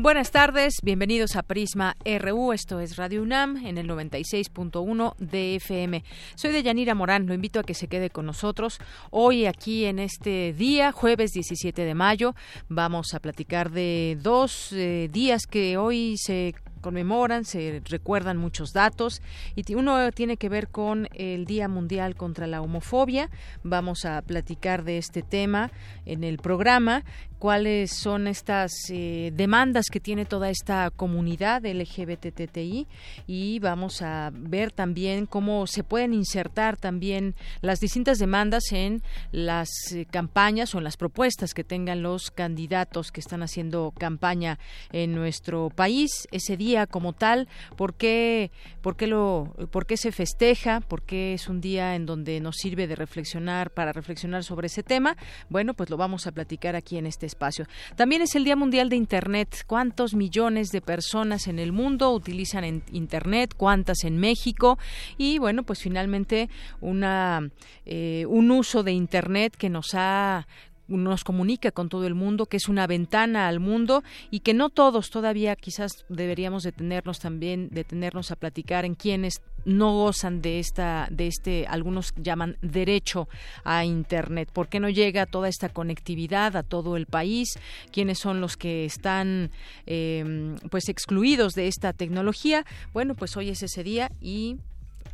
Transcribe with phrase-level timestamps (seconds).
[0.00, 6.04] Buenas tardes, bienvenidos a Prisma RU, esto es Radio UNAM en el 96.1 de FM.
[6.36, 8.78] Soy de Yanira Morán, lo invito a que se quede con nosotros.
[9.10, 12.36] Hoy aquí en este día, jueves 17 de mayo,
[12.68, 19.22] vamos a platicar de dos eh, días que hoy se conmemoran, se recuerdan muchos datos.
[19.54, 23.30] Y uno tiene que ver con el Día Mundial contra la Homofobia.
[23.62, 25.70] Vamos a platicar de este tema
[26.06, 27.04] en el programa.
[27.38, 32.88] Cuáles son estas eh, demandas que tiene toda esta comunidad LGBTTI
[33.28, 39.68] y vamos a ver también cómo se pueden insertar también las distintas demandas en las
[39.92, 44.58] eh, campañas o en las propuestas que tengan los candidatos que están haciendo campaña
[44.90, 46.26] en nuestro país.
[46.32, 48.50] Ese día como tal, por qué,
[48.82, 52.56] por qué lo, por qué se festeja, por qué es un día en donde nos
[52.56, 55.16] sirve de reflexionar para reflexionar sobre ese tema.
[55.48, 57.66] Bueno, pues lo vamos a platicar aquí en este espacio.
[57.96, 59.64] También es el Día Mundial de Internet.
[59.66, 63.54] ¿Cuántos millones de personas en el mundo utilizan Internet?
[63.56, 64.78] ¿Cuántas en México?
[65.16, 66.48] Y bueno, pues finalmente
[66.80, 67.50] una
[67.86, 70.46] eh, un uso de Internet que nos ha
[70.88, 74.70] nos comunica con todo el mundo, que es una ventana al mundo y que no
[74.70, 81.08] todos todavía quizás deberíamos detenernos también, detenernos a platicar en quienes no gozan de esta,
[81.10, 83.28] de este, algunos llaman derecho
[83.64, 84.50] a Internet.
[84.52, 87.58] ¿Por qué no llega toda esta conectividad a todo el país?
[87.92, 89.50] ¿Quiénes son los que están
[89.86, 92.64] eh, pues excluidos de esta tecnología?
[92.92, 94.56] Bueno, pues hoy es ese día y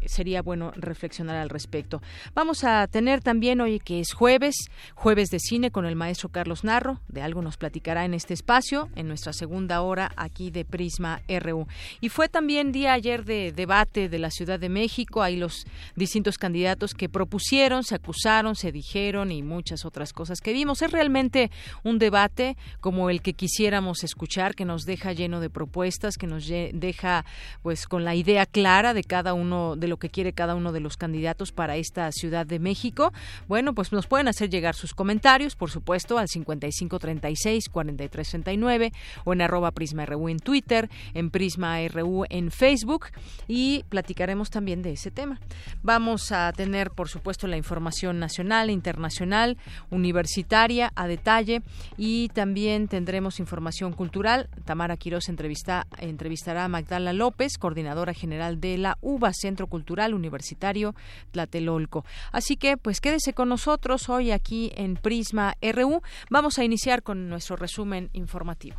[0.07, 2.03] sería bueno reflexionar al respecto.
[2.35, 4.55] Vamos a tener también hoy que es jueves,
[4.95, 8.89] jueves de cine con el maestro Carlos Narro, de algo nos platicará en este espacio,
[8.97, 11.67] en nuestra segunda hora aquí de Prisma RU.
[12.01, 15.67] Y fue también día ayer de debate de la Ciudad de México, hay los
[15.97, 20.83] distintos candidatos que propusieron, se acusaron, se dijeron y muchas otras cosas que vimos.
[20.83, 21.51] Es realmente
[21.83, 26.47] un debate como el que quisiéramos escuchar, que nos deja lleno de propuestas, que nos
[26.47, 27.25] deja
[27.63, 30.73] pues con la idea clara de cada uno de los lo que quiere cada uno
[30.73, 33.13] de los candidatos para esta Ciudad de México.
[33.47, 39.71] Bueno, pues nos pueden hacer llegar sus comentarios, por supuesto, al 5536-4339 o en arroba
[39.71, 43.07] Prisma RU en Twitter, en Prisma RU en Facebook
[43.47, 45.39] y platicaremos también de ese tema.
[45.85, 49.59] Vamos a tener, por supuesto, la información nacional, internacional,
[49.91, 51.63] universitaria a detalle
[51.97, 54.49] y también tendremos información cultural.
[54.65, 60.15] Tamara Quiroz entrevista, entrevistará a Magdala López, coordinadora general de la UBA, Centro Cultural Cultural
[60.15, 60.95] Universitario
[61.31, 62.07] Tlatelolco.
[62.33, 66.01] Así que, pues quédese con nosotros hoy aquí en Prisma RU.
[66.31, 68.77] Vamos a iniciar con nuestro resumen informativo.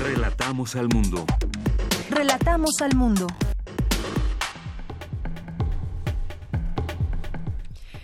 [0.00, 1.24] Relatamos al mundo.
[2.10, 3.28] Relatamos al mundo.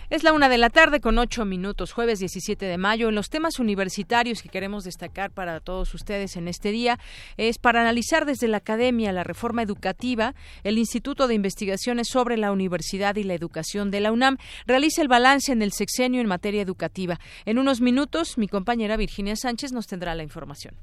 [0.09, 3.09] Es la una de la tarde con ocho minutos, jueves 17 de mayo.
[3.09, 6.97] En los temas universitarios que queremos destacar para todos ustedes en este día
[7.35, 10.33] es para analizar desde la academia la reforma educativa.
[10.63, 15.09] El Instituto de Investigaciones sobre la Universidad y la Educación de la UNAM realiza el
[15.09, 17.19] balance en el sexenio en materia educativa.
[17.43, 20.75] En unos minutos, mi compañera Virginia Sánchez nos tendrá la información.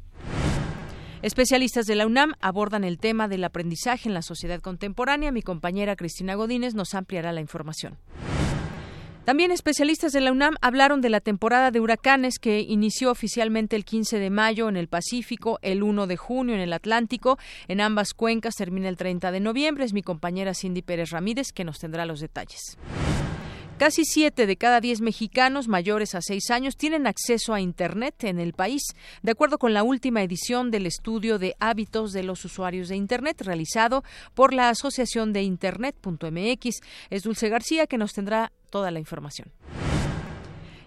[1.22, 5.32] Especialistas de la UNAM abordan el tema del aprendizaje en la sociedad contemporánea.
[5.32, 7.96] Mi compañera Cristina Godínez nos ampliará la información.
[9.24, 13.86] También especialistas de la UNAM hablaron de la temporada de huracanes que inició oficialmente el
[13.86, 17.38] 15 de mayo en el Pacífico, el 1 de junio en el Atlántico.
[17.66, 19.86] En ambas cuencas termina el 30 de noviembre.
[19.86, 22.76] Es mi compañera Cindy Pérez Ramírez que nos tendrá los detalles.
[23.78, 28.38] Casi siete de cada diez mexicanos mayores a seis años tienen acceso a Internet en
[28.38, 28.82] el país,
[29.22, 33.42] de acuerdo con la última edición del estudio de hábitos de los usuarios de Internet
[33.42, 34.04] realizado
[34.34, 36.80] por la Asociación de Internet.mx.
[37.10, 39.50] Es Dulce García que nos tendrá toda la información.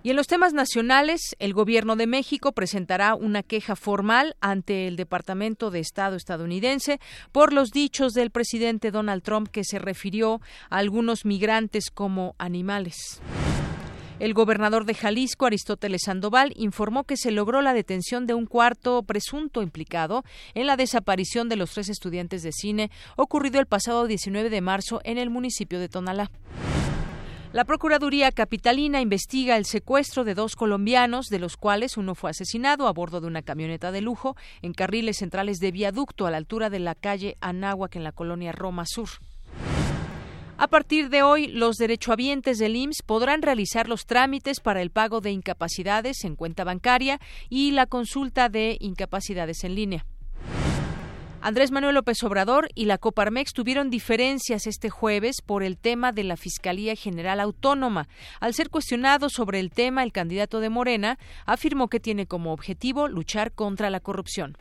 [0.08, 4.96] Y en los temas nacionales, el Gobierno de México presentará una queja formal ante el
[4.96, 7.02] Departamento de Estado estadounidense
[7.34, 10.40] por los dichos del presidente Donald Trump que se refirió
[10.70, 13.20] a algunos migrantes como animales.
[14.20, 19.04] El gobernador de Jalisco, Aristóteles Sandoval, informó que se logró la detención de un cuarto
[19.04, 20.24] presunto implicado
[20.54, 25.02] en la desaparición de los tres estudiantes de cine ocurrido el pasado 19 de marzo
[25.04, 26.32] en el municipio de Tonalá.
[27.54, 32.88] La Procuraduría Capitalina investiga el secuestro de dos colombianos, de los cuales uno fue asesinado
[32.88, 36.70] a bordo de una camioneta de lujo en carriles centrales de viaducto a la altura
[36.70, 39.08] de la calle Anáhuac en la colonia Roma Sur.
[40.58, 45.22] A partir de hoy, los derechohabientes del IMSS podrán realizar los trámites para el pago
[45.22, 50.06] de incapacidades en cuenta bancaria y la consulta de incapacidades en línea.
[51.42, 56.24] Andrés Manuel López Obrador y la Coparmex tuvieron diferencias este jueves por el tema de
[56.24, 58.08] la Fiscalía General Autónoma.
[58.40, 63.08] Al ser cuestionado sobre el tema, el candidato de Morena afirmó que tiene como objetivo
[63.08, 64.58] luchar contra la corrupción.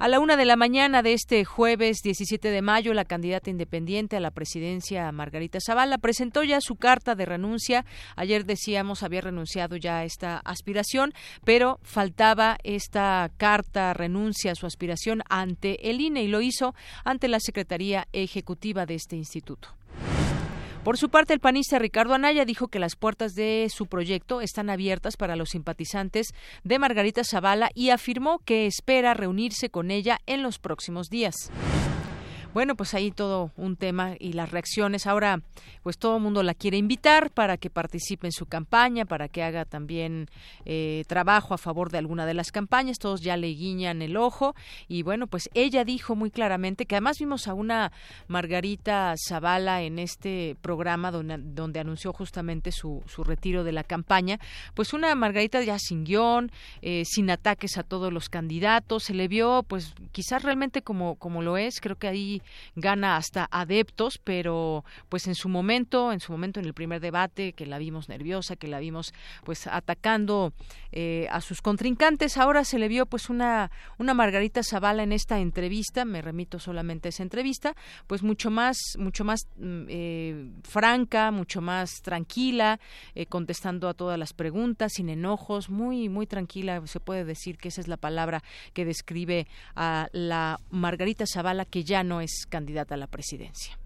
[0.00, 4.16] A la una de la mañana de este jueves 17 de mayo, la candidata independiente
[4.16, 7.84] a la presidencia, Margarita Zavala, presentó ya su carta de renuncia.
[8.14, 11.14] Ayer decíamos había renunciado ya a esta aspiración,
[11.44, 17.26] pero faltaba esta carta renuncia a su aspiración ante el INE y lo hizo ante
[17.26, 19.77] la Secretaría Ejecutiva de este instituto.
[20.84, 24.70] Por su parte, el panista Ricardo Anaya dijo que las puertas de su proyecto están
[24.70, 26.28] abiertas para los simpatizantes
[26.64, 31.50] de Margarita Zavala y afirmó que espera reunirse con ella en los próximos días.
[32.58, 35.06] Bueno, pues ahí todo un tema y las reacciones.
[35.06, 35.42] Ahora,
[35.84, 39.44] pues todo el mundo la quiere invitar para que participe en su campaña, para que
[39.44, 40.26] haga también
[40.64, 42.98] eh, trabajo a favor de alguna de las campañas.
[42.98, 44.56] Todos ya le guiñan el ojo.
[44.88, 47.92] Y bueno, pues ella dijo muy claramente que además vimos a una
[48.26, 54.40] Margarita Zavala en este programa donde, donde anunció justamente su, su retiro de la campaña.
[54.74, 56.50] Pues una Margarita ya sin guion,
[56.82, 59.04] eh, sin ataques a todos los candidatos.
[59.04, 61.80] Se le vio, pues quizás realmente como, como lo es.
[61.80, 62.42] Creo que ahí
[62.76, 67.52] gana hasta adeptos, pero pues en su momento, en su momento en el primer debate,
[67.52, 69.12] que la vimos nerviosa, que la vimos
[69.44, 70.52] pues atacando
[70.92, 75.38] eh, a sus contrincantes, ahora se le vio pues una, una Margarita Zavala en esta
[75.38, 77.74] entrevista, me remito solamente a esa entrevista,
[78.06, 82.80] pues mucho más, mucho más mm, eh, franca, mucho más tranquila,
[83.14, 87.68] eh, contestando a todas las preguntas, sin enojos, muy, muy tranquila, se puede decir que
[87.68, 88.42] esa es la palabra
[88.72, 93.78] que describe a la Margarita Zavala que ya no es candidata a la presidencia.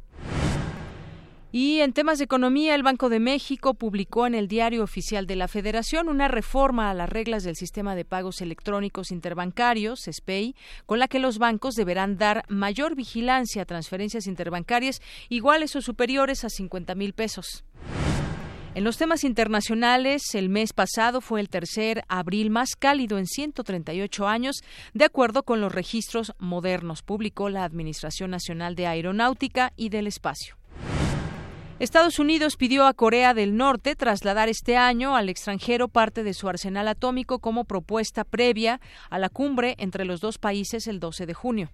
[1.54, 5.36] Y en temas de economía, el Banco de México publicó en el Diario Oficial de
[5.36, 10.56] la Federación una reforma a las reglas del sistema de pagos electrónicos interbancarios, SPEI,
[10.86, 16.42] con la que los bancos deberán dar mayor vigilancia a transferencias interbancarias iguales o superiores
[16.44, 17.64] a 50 mil pesos.
[18.74, 24.26] En los temas internacionales, el mes pasado fue el tercer abril más cálido en 138
[24.26, 24.62] años,
[24.94, 30.56] de acuerdo con los registros modernos, publicó la Administración Nacional de Aeronáutica y del Espacio.
[31.80, 36.48] Estados Unidos pidió a Corea del Norte trasladar este año al extranjero parte de su
[36.48, 38.80] arsenal atómico como propuesta previa
[39.10, 41.70] a la cumbre entre los dos países el 12 de junio.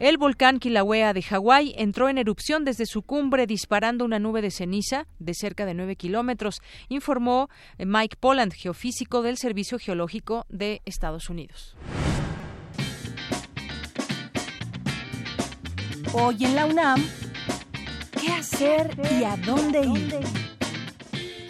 [0.00, 4.50] El volcán Kilauea de Hawái entró en erupción desde su cumbre disparando una nube de
[4.50, 11.28] ceniza de cerca de 9 kilómetros, informó Mike Poland, geofísico del Servicio Geológico de Estados
[11.28, 11.76] Unidos.
[16.14, 17.04] Hoy en la UNAM,
[18.18, 20.59] ¿qué hacer y a dónde ir?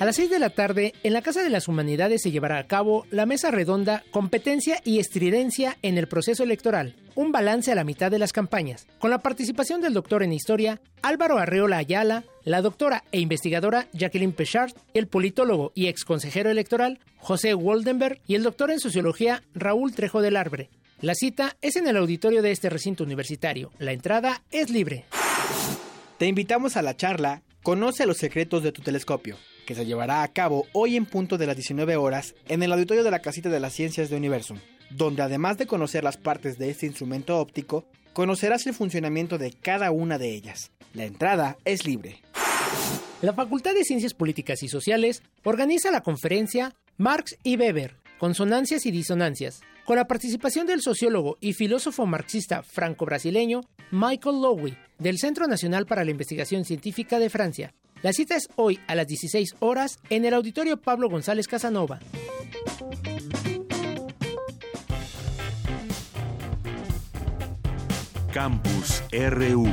[0.01, 2.67] A las 6 de la tarde, en la Casa de las Humanidades se llevará a
[2.67, 7.85] cabo la mesa redonda Competencia y Estridencia en el proceso electoral, un balance a la
[7.85, 12.63] mitad de las campañas, con la participación del doctor en Historia Álvaro Arreola Ayala, la
[12.63, 18.71] doctora e investigadora Jacqueline Pechard, el politólogo y exconsejero electoral José Woldenberg y el doctor
[18.71, 20.71] en Sociología Raúl Trejo del Arbre.
[21.03, 23.71] La cita es en el auditorio de este recinto universitario.
[23.79, 25.05] La entrada es libre.
[26.17, 29.37] Te invitamos a la charla Conoce los secretos de tu telescopio
[29.67, 33.05] que se llevará a cabo hoy en punto de las 19 horas en el auditorio
[33.05, 34.59] de la Casita de las Ciencias de Universum,
[34.91, 39.91] donde además de conocer las partes de este instrumento óptico, conocerás el funcionamiento de cada
[39.91, 40.71] una de ellas.
[40.95, 42.23] La entrada es libre.
[43.23, 48.91] La Facultad de Ciencias Políticas y Sociales organiza la conferencia Marx y Weber, Consonancias y
[48.91, 55.87] Disonancias, con la participación del sociólogo y filósofo marxista franco-brasileño Michael Lowy, del Centro Nacional
[55.87, 60.25] para la Investigación Científica de Francia, la cita es hoy a las 16 horas en
[60.25, 62.01] el Auditorio Pablo González Casanova.
[68.33, 69.69] Campus RU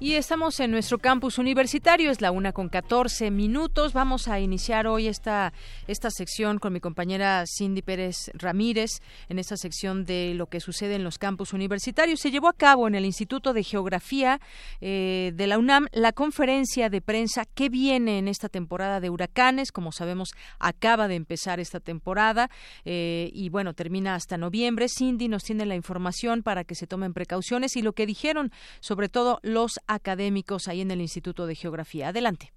[0.00, 3.92] Y estamos en nuestro campus universitario, es la una con 14 minutos.
[3.92, 5.52] Vamos a iniciar hoy esta,
[5.88, 10.94] esta sección con mi compañera Cindy Pérez Ramírez, en esta sección de lo que sucede
[10.94, 12.20] en los campus universitarios.
[12.20, 14.40] Se llevó a cabo en el Instituto de Geografía
[14.80, 19.72] eh, de la UNAM la conferencia de prensa que viene en esta temporada de huracanes.
[19.72, 22.50] Como sabemos, acaba de empezar esta temporada
[22.84, 24.86] eh, y bueno, termina hasta noviembre.
[24.88, 29.08] Cindy nos tiene la información para que se tomen precauciones y lo que dijeron, sobre
[29.08, 32.08] todo los académicos ahí en el Instituto de Geografía.
[32.08, 32.52] Adelante.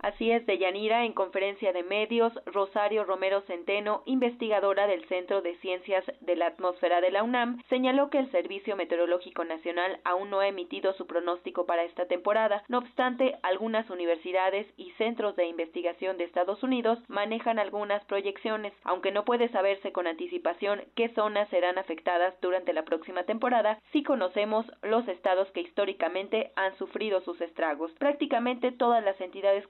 [0.00, 6.04] Así es, Deyanira, en conferencia de medios, Rosario Romero Centeno, investigadora del Centro de Ciencias
[6.20, 10.48] de la Atmósfera de la UNAM, señaló que el Servicio Meteorológico Nacional aún no ha
[10.48, 12.62] emitido su pronóstico para esta temporada.
[12.68, 19.12] No obstante, algunas universidades y centros de investigación de Estados Unidos manejan algunas proyecciones, aunque
[19.12, 24.66] no puede saberse con anticipación qué zonas serán afectadas durante la próxima temporada, sí conocemos
[24.82, 27.90] los estados que históricamente han sufrido sus estragos.
[27.98, 29.66] Prácticamente todas las entidades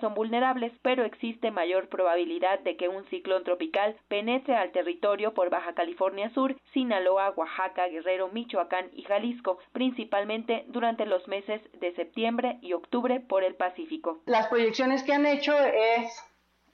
[0.00, 5.50] son vulnerables, pero existe mayor probabilidad de que un ciclón tropical penetre al territorio por
[5.50, 12.58] Baja California Sur, Sinaloa, Oaxaca, Guerrero, Michoacán y Jalisco, principalmente durante los meses de septiembre
[12.62, 14.20] y octubre por el Pacífico.
[14.26, 16.12] Las proyecciones que han hecho es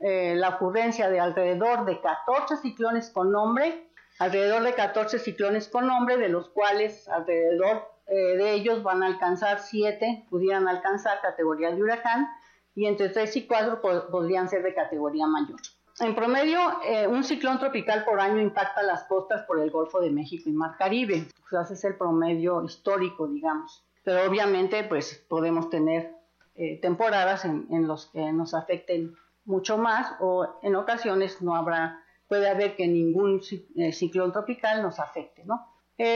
[0.00, 5.86] eh, la ocurrencia de alrededor de 14 ciclones con nombre, alrededor de 14 ciclones con
[5.86, 11.70] nombre, de los cuales alrededor eh, de ellos van a alcanzar 7, pudieran alcanzar categoría
[11.70, 12.28] de huracán,
[12.75, 15.61] y entre 3 y 4 podrían ser de categoría mayor.
[16.00, 20.11] En promedio, eh, un ciclón tropical por año impacta las costas por el Golfo de
[20.11, 21.28] México y Mar Caribe.
[21.62, 23.85] ese es el promedio histórico, digamos.
[24.02, 26.12] Pero obviamente, pues podemos tener
[26.57, 29.14] eh, temporadas en, en los que nos afecten
[29.45, 33.40] mucho más o en ocasiones no habrá, puede haber que ningún
[33.76, 35.69] eh, ciclón tropical nos afecte, ¿no?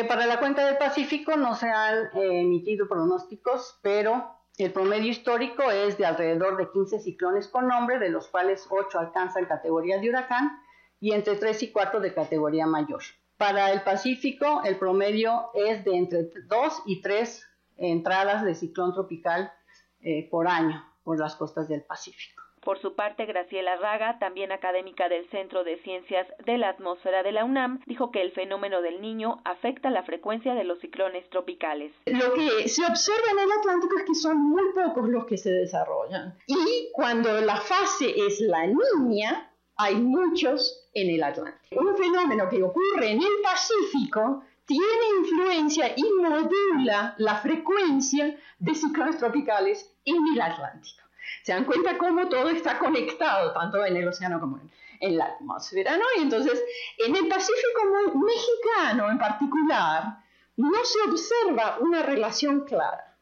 [0.09, 5.99] para la cuenca del Pacífico no se han emitido pronósticos, pero el promedio histórico es
[5.99, 10.61] de alrededor de 15 ciclones con nombre, de los cuales 8 alcanzan categoría de huracán
[11.00, 13.03] y entre 3 y 4 de categoría mayor.
[13.37, 17.47] Para el Pacífico, el promedio es de entre 2 y 3
[17.77, 19.53] entradas de ciclón tropical
[20.00, 22.43] eh, por año por las costas del Pacífico.
[22.62, 27.33] Por su parte, Graciela Raga, también académica del Centro de Ciencias de la Atmósfera de
[27.33, 31.93] la UNAM, dijo que el fenómeno del niño afecta la frecuencia de los ciclones tropicales.
[32.07, 35.50] Lo que se observa en el Atlántico es que son muy pocos los que se
[35.50, 36.35] desarrollan.
[36.47, 41.81] Y cuando la fase es la niña, hay muchos en el Atlántico.
[41.81, 44.85] Un fenómeno que ocurre en el Pacífico tiene
[45.21, 51.08] influencia y modula la frecuencia de ciclones tropicales en el Atlántico.
[51.42, 54.61] Se dan cuenta cómo todo está conectado, tanto en el océano como
[55.00, 56.04] en, la atmósfera, ¿no?
[56.18, 56.62] Y entonces,
[56.99, 60.18] en el Pacífico mexicano en particular,
[60.56, 63.16] no se observa una relación clara,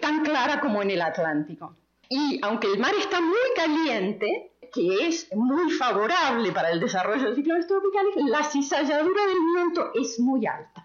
[0.00, 1.76] tan clara como en el Atlántico.
[2.08, 7.36] Y aunque el mar está muy caliente, que es muy favorable para el desarrollo de
[7.36, 10.83] ciclones tropicales, la cizalladura del viento es muy alta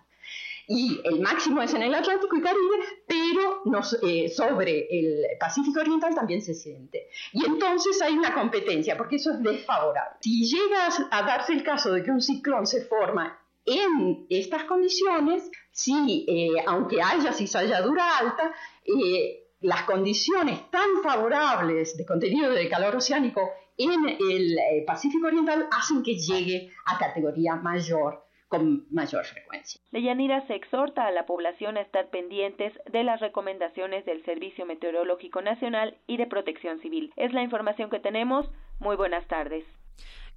[0.71, 3.63] y el máximo es en el Atlántico y Caribe, pero
[4.03, 7.09] eh, sobre el Pacífico Oriental también se siente.
[7.33, 10.17] Y entonces hay una competencia, porque eso es desfavorable.
[10.21, 13.35] Si llega a darse el caso de que un ciclón se forma
[13.65, 18.53] en estas condiciones, si, eh, aunque haya cizalladura alta,
[18.85, 23.41] eh, las condiciones tan favorables de contenido de calor oceánico
[23.75, 29.79] en el Pacífico Oriental hacen que llegue a categoría mayor con mayor frecuencia.
[29.91, 35.41] Deyanira se exhorta a la población a estar pendientes de las recomendaciones del Servicio Meteorológico
[35.41, 37.13] Nacional y de Protección Civil.
[37.15, 38.49] Es la información que tenemos.
[38.79, 39.63] Muy buenas tardes.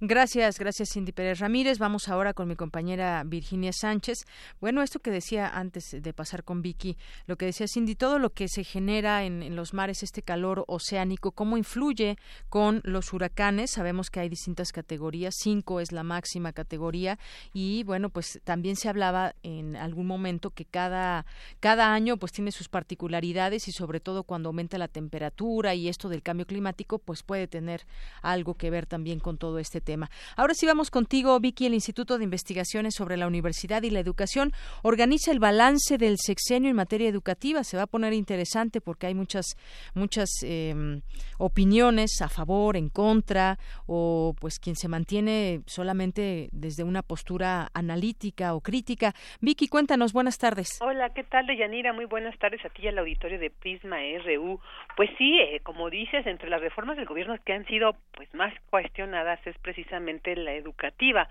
[0.05, 1.79] Gracias, gracias Cindy Pérez Ramírez.
[1.79, 4.25] Vamos ahora con mi compañera Virginia Sánchez.
[4.59, 8.31] Bueno, esto que decía antes de pasar con Vicky, lo que decía Cindy, todo lo
[8.31, 12.17] que se genera en, los mares, este calor oceánico, cómo influye
[12.49, 13.71] con los huracanes.
[13.71, 17.17] Sabemos que hay distintas categorías, cinco es la máxima categoría
[17.53, 21.25] y bueno, pues también se hablaba en algún momento que cada,
[21.61, 26.09] cada año pues tiene sus particularidades y sobre todo cuando aumenta la temperatura y esto
[26.09, 27.85] del cambio climático, pues puede tener
[28.21, 29.92] algo que ver también con todo este tema.
[30.35, 31.65] Ahora sí vamos contigo, Vicky.
[31.65, 36.69] El Instituto de Investigaciones sobre la Universidad y la Educación organiza el balance del sexenio
[36.69, 37.63] en materia educativa.
[37.63, 39.45] Se va a poner interesante porque hay muchas,
[39.93, 41.01] muchas em,
[41.37, 48.53] opiniones a favor, en contra, o pues quien se mantiene solamente desde una postura analítica
[48.55, 49.13] o crítica.
[49.41, 50.79] Vicky, cuéntanos, buenas tardes.
[50.81, 51.93] Hola, ¿qué tal, Deyanira?
[51.93, 54.59] Muy buenas tardes a ti y al auditorio de Prisma RU.
[54.95, 58.53] Pues sí, eh, como dices, entre las reformas del gobierno que han sido pues más
[58.69, 61.27] cuestionadas es precisamente la educativa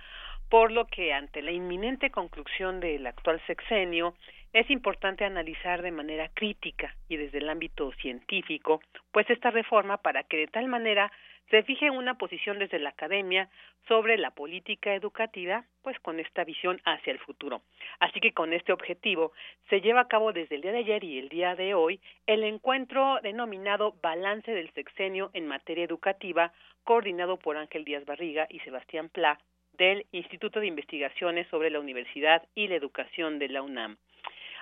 [0.53, 4.15] por lo que ante la inminente conclusión del actual sexenio
[4.53, 8.83] es importante analizar de manera crítica y desde el ámbito científico,
[9.13, 11.11] pues esta reforma para que de tal manera
[11.49, 13.49] se fije una posición desde la academia
[13.89, 17.63] sobre la política educativa, pues con esta visión hacia el futuro.
[17.99, 19.33] Así que con este objetivo
[19.69, 22.45] se lleva a cabo desde el día de ayer y el día de hoy el
[22.45, 26.53] encuentro denominado Balance del Sexenio en materia educativa,
[26.85, 29.39] coordinado por Ángel Díaz Barriga y Sebastián Pla
[29.73, 33.97] del Instituto de Investigaciones sobre la Universidad y la Educación de la UNAM.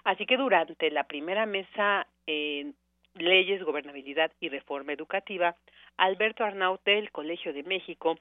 [0.04, 2.74] Así que durante la primera mesa en
[3.14, 5.56] Leyes, Gobernabilidad y Reforma Educativa,
[5.96, 8.18] Alberto Arnaut del Colegio de México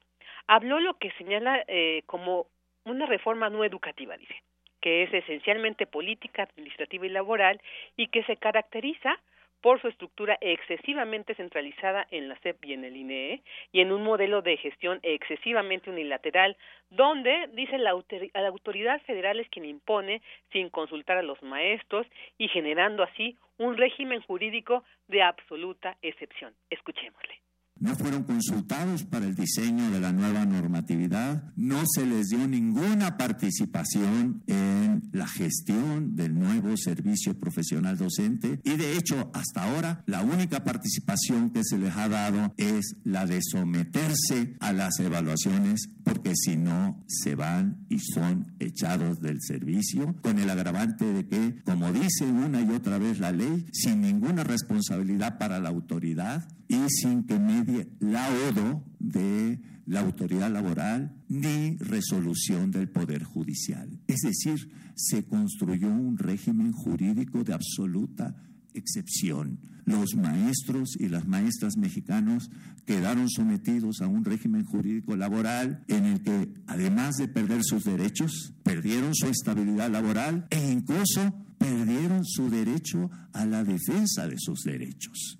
[0.47, 2.47] habló lo que señala eh, como
[2.85, 4.41] una reforma no educativa, dice,
[4.81, 7.61] que es esencialmente política, administrativa y laboral
[7.95, 9.19] y que se caracteriza
[9.61, 14.03] por su estructura excesivamente centralizada en la CEP y en el INEE y en un
[14.03, 16.57] modelo de gestión excesivamente unilateral
[16.89, 17.93] donde dice la,
[18.33, 23.77] la autoridad federal es quien impone sin consultar a los maestros y generando así un
[23.77, 26.53] régimen jurídico de absoluta excepción.
[26.69, 27.48] Escuchémosle
[27.79, 33.17] no fueron consultados para el diseño de la nueva normatividad, no se les dio ninguna
[33.17, 40.21] participación en la gestión del nuevo servicio profesional docente y de hecho hasta ahora la
[40.21, 46.33] única participación que se les ha dado es la de someterse a las evaluaciones porque
[46.35, 51.91] si no se van y son echados del servicio con el agravante de que, como
[51.91, 57.23] dice una y otra vez la ley, sin ninguna responsabilidad para la autoridad, y sin
[57.25, 63.99] que medie laudo de la autoridad laboral ni resolución del Poder Judicial.
[64.07, 68.35] Es decir, se construyó un régimen jurídico de absoluta
[68.75, 69.59] excepción.
[69.85, 72.51] Los maestros y las maestras mexicanos
[72.85, 78.53] quedaron sometidos a un régimen jurídico laboral en el que, además de perder sus derechos,
[78.61, 85.39] perdieron su estabilidad laboral e incluso perdieron su derecho a la defensa de sus derechos.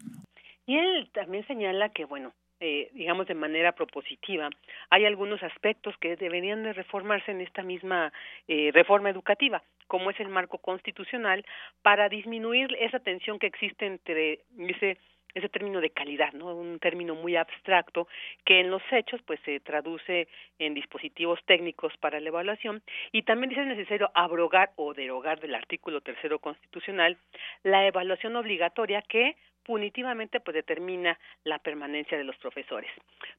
[0.70, 4.52] Y él también señala que, bueno, eh, digamos de manera propositiva,
[4.92, 8.14] hay algunos aspectos que deberían de reformarse en esta misma
[8.48, 11.44] eh, reforma educativa, como es el marco constitucional,
[11.82, 15.00] para disminuir esa tensión que existe entre ese
[15.36, 16.56] ese término de calidad, ¿no?
[16.56, 18.08] Un término muy abstracto
[18.46, 23.50] que en los hechos pues se traduce en dispositivos técnicos para la evaluación y también
[23.50, 27.18] dice es necesario abrogar o derogar del artículo tercero constitucional
[27.62, 29.36] la evaluación obligatoria que
[29.70, 32.90] punitivamente pues determina la permanencia de los profesores.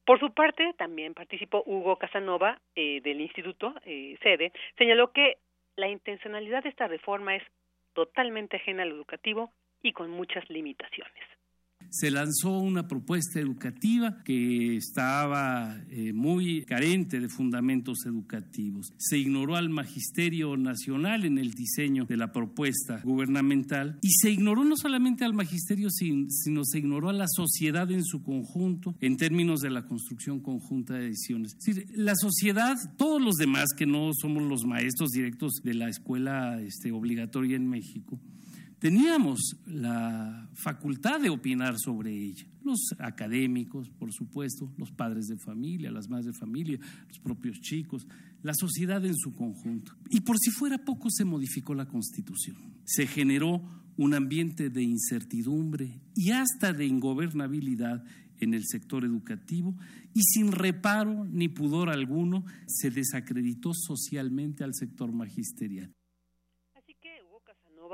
[0.05, 5.39] Por su parte, también participó Hugo Casanova eh, del Instituto eh, Sede, señaló que
[5.75, 7.43] la intencionalidad de esta reforma es
[7.91, 9.51] totalmente ajena al educativo
[9.83, 11.40] y con muchas limitaciones
[11.91, 18.93] se lanzó una propuesta educativa que estaba eh, muy carente de fundamentos educativos.
[18.97, 24.63] Se ignoró al magisterio nacional en el diseño de la propuesta gubernamental y se ignoró
[24.63, 29.59] no solamente al magisterio, sino se ignoró a la sociedad en su conjunto en términos
[29.59, 31.55] de la construcción conjunta de ediciones.
[31.59, 35.89] Es decir, la sociedad, todos los demás que no somos los maestros directos de la
[35.89, 38.17] escuela este, obligatoria en México,
[38.81, 42.47] teníamos la facultad de opinar sobre ella.
[42.63, 48.07] Los académicos, por supuesto, los padres de familia, las madres de familia, los propios chicos,
[48.41, 49.95] la sociedad en su conjunto.
[50.09, 52.57] Y por si fuera poco, se modificó la constitución.
[52.83, 53.61] Se generó
[53.97, 58.03] un ambiente de incertidumbre y hasta de ingobernabilidad
[58.39, 59.77] en el sector educativo
[60.11, 65.93] y sin reparo ni pudor alguno se desacreditó socialmente al sector magisterial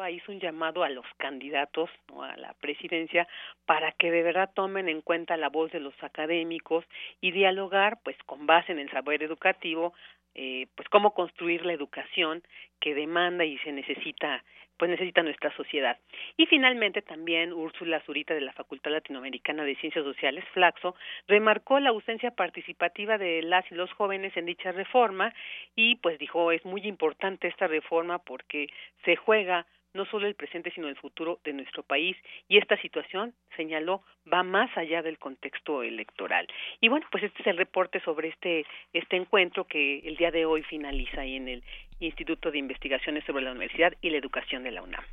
[0.09, 1.89] hizo un llamado a los candidatos
[2.21, 3.27] a la presidencia
[3.65, 6.85] para que de verdad tomen en cuenta la voz de los académicos
[7.21, 9.93] y dialogar pues con base en el saber educativo
[10.35, 12.43] eh, pues cómo construir la educación
[12.79, 14.43] que demanda y se necesita
[14.77, 15.97] pues necesita nuestra sociedad.
[16.37, 20.95] Y finalmente también Úrsula Zurita de la Facultad Latinoamericana de Ciencias Sociales, Flaxo,
[21.27, 25.33] remarcó la ausencia participativa de las y los jóvenes en dicha reforma
[25.75, 28.67] y pues dijo es muy importante esta reforma porque
[29.03, 29.65] se juega
[29.97, 32.15] no solo el presente, sino el futuro de nuestro país.
[32.47, 36.47] Y esta situación, señaló, va más allá del contexto electoral.
[36.79, 40.45] Y bueno, pues este es el reporte sobre este, este encuentro que el día de
[40.45, 41.63] hoy finaliza ahí en el
[41.99, 45.03] Instituto de Investigaciones sobre la Universidad y la Educación de la UNAM.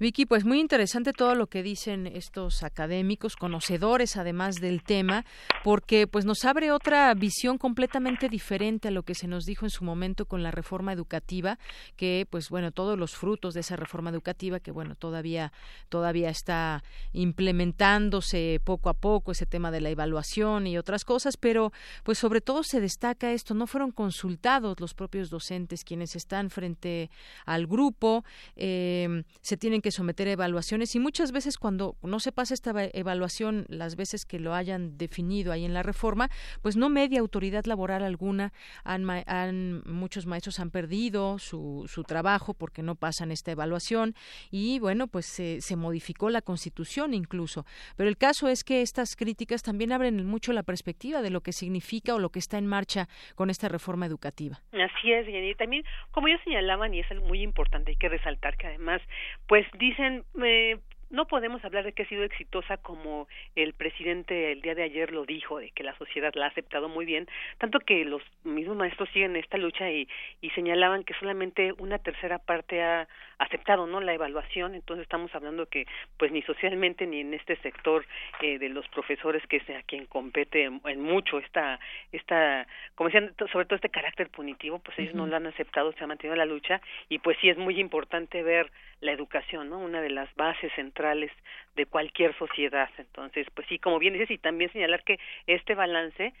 [0.00, 5.24] Vicky, pues muy interesante todo lo que dicen estos académicos, conocedores además del tema,
[5.62, 9.70] porque pues nos abre otra visión completamente diferente a lo que se nos dijo en
[9.70, 11.58] su momento con la reforma educativa,
[11.96, 15.52] que pues bueno, todos los frutos de esa reforma educativa que bueno, todavía
[15.88, 21.72] todavía está implementándose poco a poco ese tema de la evaluación y otras cosas, pero
[22.02, 27.10] pues sobre todo se destaca esto, no fueron consultados los propios docentes quienes están frente
[27.46, 28.24] al grupo,
[28.56, 32.72] eh, se tienen que someter a evaluaciones y muchas veces cuando no se pasa esta
[32.92, 36.30] evaluación, las veces que lo hayan definido ahí en la reforma,
[36.62, 38.52] pues no media autoridad laboral alguna,
[38.84, 44.14] han, muchos maestros han perdido su, su trabajo porque no pasan esta evaluación
[44.50, 47.64] y bueno, pues se, se modificó la constitución incluso.
[47.96, 51.52] Pero el caso es que estas críticas también abren mucho la perspectiva de lo que
[51.52, 54.60] significa o lo que está en marcha con esta reforma educativa.
[54.72, 58.66] Así es, y también, como ya señalaban, y es muy importante, hay que resaltar que
[58.66, 59.00] además,
[59.46, 60.78] pues dicen, eh,
[61.12, 65.12] no podemos hablar de que ha sido exitosa como el presidente el día de ayer
[65.12, 68.76] lo dijo, de que la sociedad la ha aceptado muy bien, tanto que los mismos
[68.76, 70.08] maestros siguen esta lucha y,
[70.40, 73.06] y señalaban que solamente una tercera parte ha
[73.42, 78.04] aceptado no la evaluación, entonces estamos hablando que pues ni socialmente ni en este sector
[78.40, 81.78] eh, de los profesores que es a quien compete en, mucho esta
[82.12, 86.04] esta como decían sobre todo este carácter punitivo, pues ellos no lo han aceptado, se
[86.04, 89.78] ha mantenido la lucha y pues sí es muy importante ver la educación, ¿no?
[89.78, 91.30] Una de las bases centrales
[91.74, 92.88] de cualquier sociedad.
[92.98, 96.32] Entonces, pues sí, como bien dices, y también señalar que este balance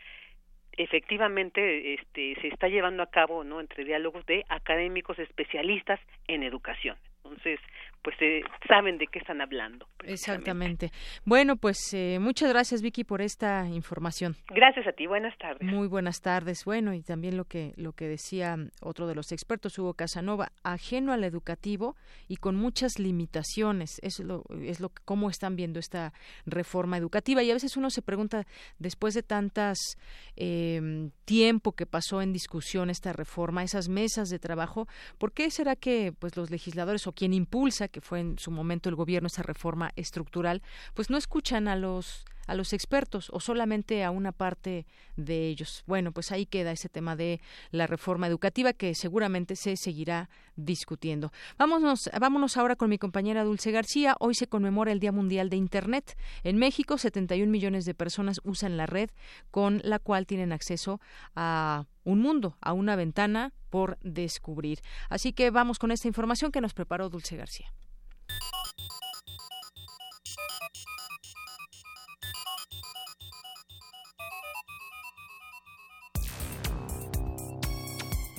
[0.76, 6.96] efectivamente este se está llevando a cabo no entre diálogos de académicos especialistas en educación.
[7.24, 7.60] Entonces
[8.02, 9.86] pues eh, saben de qué están hablando.
[10.04, 10.90] Exactamente.
[11.24, 14.36] Bueno, pues eh, muchas gracias Vicky por esta información.
[14.48, 15.06] Gracias a ti.
[15.06, 15.62] Buenas tardes.
[15.62, 16.64] Muy buenas tardes.
[16.64, 21.12] Bueno, y también lo que lo que decía otro de los expertos, Hugo Casanova, ajeno
[21.12, 21.96] al educativo
[22.28, 24.00] y con muchas limitaciones.
[24.02, 26.12] Es lo es lo cómo están viendo esta
[26.44, 28.44] reforma educativa y a veces uno se pregunta
[28.78, 29.78] después de tantas
[30.36, 34.88] eh, tiempo que pasó en discusión esta reforma, esas mesas de trabajo,
[35.18, 38.88] ¿por qué será que pues los legisladores o quien impulsa que fue en su momento
[38.88, 40.62] el gobierno esa reforma estructural,
[40.94, 45.84] pues no escuchan a los a los expertos o solamente a una parte de ellos.
[45.86, 51.32] Bueno, pues ahí queda ese tema de la reforma educativa que seguramente se seguirá discutiendo.
[51.58, 54.16] Vámonos, vámonos ahora con mi compañera Dulce García.
[54.18, 56.16] Hoy se conmemora el Día Mundial de Internet.
[56.42, 59.10] En México, 71 millones de personas usan la red
[59.50, 61.00] con la cual tienen acceso
[61.34, 64.80] a un mundo, a una ventana por descubrir.
[65.08, 67.72] Así que vamos con esta información que nos preparó Dulce García.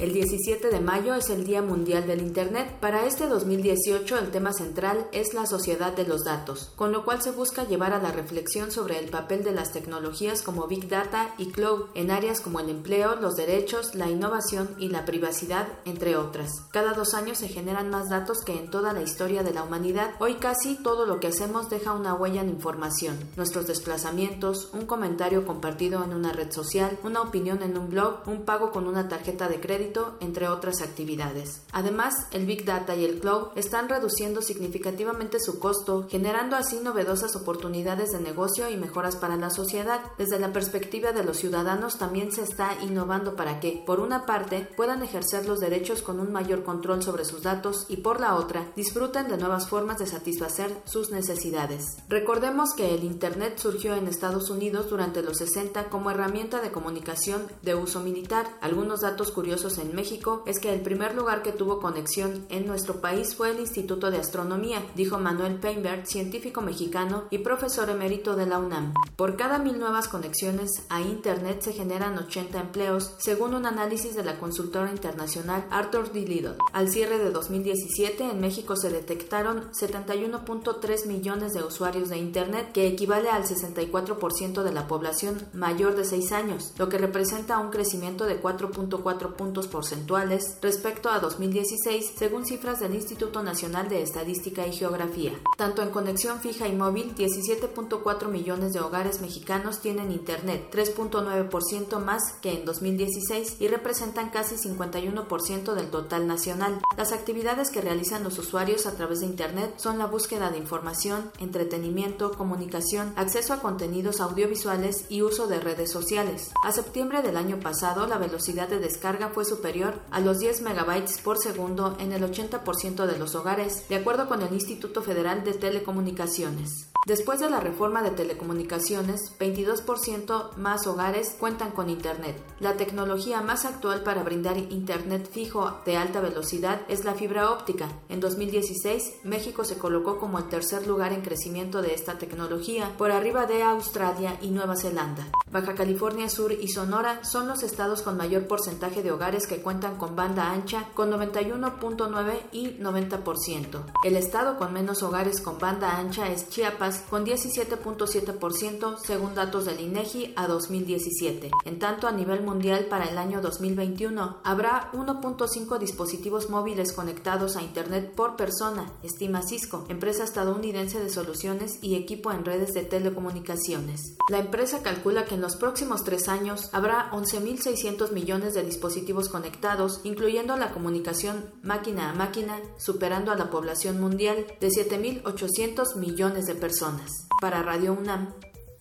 [0.04, 2.76] El 17 de mayo es el Día Mundial del Internet.
[2.82, 7.22] Para este 2018 el tema central es la sociedad de los datos, con lo cual
[7.22, 11.34] se busca llevar a la reflexión sobre el papel de las tecnologías como Big Data
[11.38, 16.18] y Cloud en áreas como el empleo, los derechos, la innovación y la privacidad, entre
[16.18, 16.52] otras.
[16.74, 20.16] Cada dos años se generan más datos que en toda la historia de la humanidad.
[20.20, 23.18] Hoy casi todo lo que hacemos deja una huella en información.
[23.38, 28.44] Nuestros desplazamientos, un comentario compartido en una red social, una opinión en un blog, un
[28.44, 31.62] pago con una tarjeta de crédito, entre otras actividades.
[31.71, 37.36] Además, el Big Data y el Cloud están reduciendo significativamente su costo, generando así novedosas
[37.36, 40.01] oportunidades de negocio y mejoras para la sociedad.
[40.17, 44.67] Desde la perspectiva de los ciudadanos también se está innovando para que, por una parte,
[44.75, 48.71] puedan ejercer los derechos con un mayor control sobre sus datos y por la otra,
[48.75, 51.97] disfruten de nuevas formas de satisfacer sus necesidades.
[52.10, 57.47] Recordemos que el Internet surgió en Estados Unidos durante los 60 como herramienta de comunicación
[57.62, 58.47] de uso militar.
[58.62, 63.02] Algunos datos curiosos en México es que el primer lugar que tuvo conexión en nuestro
[63.02, 68.46] país fue el Instituto de Astronomía, dijo Manuel Peinberg, científico mexicano y profesor emérito de
[68.46, 68.93] la UNAM.
[69.15, 74.24] Por cada mil nuevas conexiones a Internet se generan 80 empleos, según un análisis de
[74.24, 76.22] la consultora internacional Arthur D.
[76.22, 76.56] Little.
[76.72, 82.88] Al cierre de 2017, en México se detectaron 71.3 millones de usuarios de Internet, que
[82.88, 88.26] equivale al 64% de la población mayor de 6 años, lo que representa un crecimiento
[88.26, 94.73] de 4.4 puntos porcentuales respecto a 2016, según cifras del Instituto Nacional de Estadística y
[94.73, 95.34] Geografía.
[95.58, 102.34] Tanto en conexión fija y móvil, 17.4 millones de hogares mexicanos tienen Internet, 3.9% más
[102.41, 106.82] que en 2016 y representan casi 51% del total nacional.
[106.97, 111.32] Las actividades que realizan los usuarios a través de Internet son la búsqueda de información,
[111.39, 116.52] entretenimiento, comunicación, acceso a contenidos audiovisuales y uso de redes sociales.
[116.63, 121.20] A septiembre del año pasado, la velocidad de descarga fue superior a los 10 megabytes
[121.20, 125.54] por segundo en el 80% de los hogares, de acuerdo con el Instituto Federal de
[125.54, 126.89] Telecomunicaciones.
[127.06, 132.42] Después de la reforma de telecomunicaciones, 22% más hogares cuentan con Internet.
[132.62, 137.89] La tecnología más actual para brindar Internet fijo de alta velocidad es la fibra óptica.
[138.08, 143.12] En 2016, México se colocó como el tercer lugar en crecimiento de esta tecnología, por
[143.12, 145.28] arriba de Australia y Nueva Zelanda.
[145.52, 149.97] Baja California Sur y Sonora son los estados con mayor porcentaje de hogares que cuentan
[149.97, 153.84] con banda ancha, con 91.9 y 90%.
[154.03, 159.79] El estado con menos hogares con banda ancha es Chiapas, con 17.7% según datos del
[159.79, 161.51] INEGI a 2017.
[161.65, 167.62] En tanto, a nivel mundial para el año 2021 habrá 1.5 dispositivos móviles conectados a
[167.62, 174.15] Internet por persona, estima Cisco, empresa estadounidense de soluciones y equipo en redes de telecomunicaciones.
[174.29, 180.00] La empresa calcula que en los próximos tres años habrá 11.600 millones de dispositivos conectados,
[180.04, 186.54] incluyendo la comunicación máquina a máquina, superando a la población mundial de 7.800 millones de
[186.54, 187.28] personas.
[187.41, 188.32] Para Radio UNAM,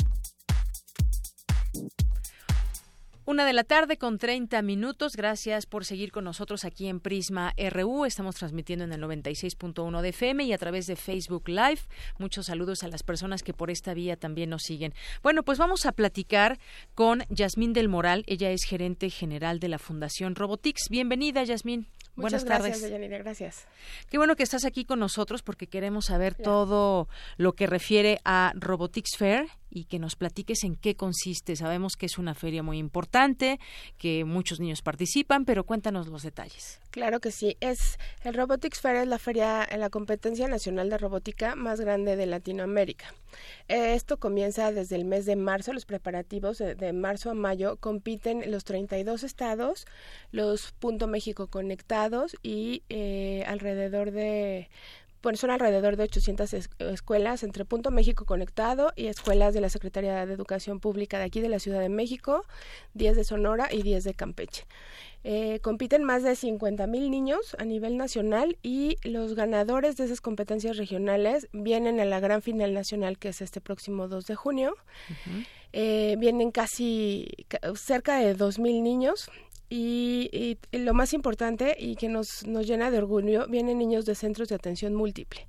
[3.29, 5.15] Una de la tarde con 30 minutos.
[5.15, 8.05] Gracias por seguir con nosotros aquí en Prisma RU.
[8.05, 11.81] Estamos transmitiendo en el 96.1 de FM y a través de Facebook Live.
[12.17, 14.95] Muchos saludos a las personas que por esta vía también nos siguen.
[15.21, 16.57] Bueno, pues vamos a platicar
[16.95, 18.23] con Yasmín del Moral.
[18.25, 20.89] Ella es gerente general de la Fundación Robotics.
[20.89, 21.85] Bienvenida, Yasmín.
[22.15, 23.19] Buenas gracias, tardes.
[23.23, 23.67] gracias.
[24.09, 28.53] Qué bueno que estás aquí con nosotros porque queremos saber todo lo que refiere a
[28.55, 31.55] Robotics Fair y que nos platiques en qué consiste.
[31.55, 33.59] Sabemos que es una feria muy importante,
[33.97, 36.79] que muchos niños participan, pero cuéntanos los detalles.
[36.91, 37.57] Claro que sí.
[37.59, 42.25] Es el Robotics Fair es la feria, la competencia nacional de robótica más grande de
[42.25, 43.13] Latinoamérica.
[43.67, 45.73] Esto comienza desde el mes de marzo.
[45.73, 49.85] Los preparativos de, marzo a mayo compiten los 32 estados,
[50.31, 54.69] los Punto México conectados y eh, alrededor de
[55.21, 60.25] pues son alrededor de 800 escuelas entre Punto México Conectado y escuelas de la Secretaría
[60.25, 62.45] de Educación Pública de aquí de la Ciudad de México,
[62.93, 64.65] 10 de Sonora y 10 de Campeche.
[65.25, 70.21] Eh, compiten más de 50 mil niños a nivel nacional y los ganadores de esas
[70.21, 74.75] competencias regionales vienen a la gran final nacional que es este próximo 2 de junio.
[75.73, 77.27] Eh, vienen casi
[77.75, 79.29] cerca de 2 mil niños
[79.69, 84.49] y, lo más importante y que nos, nos llena de orgullo, vienen niños de centros
[84.49, 85.47] de atención múltiple.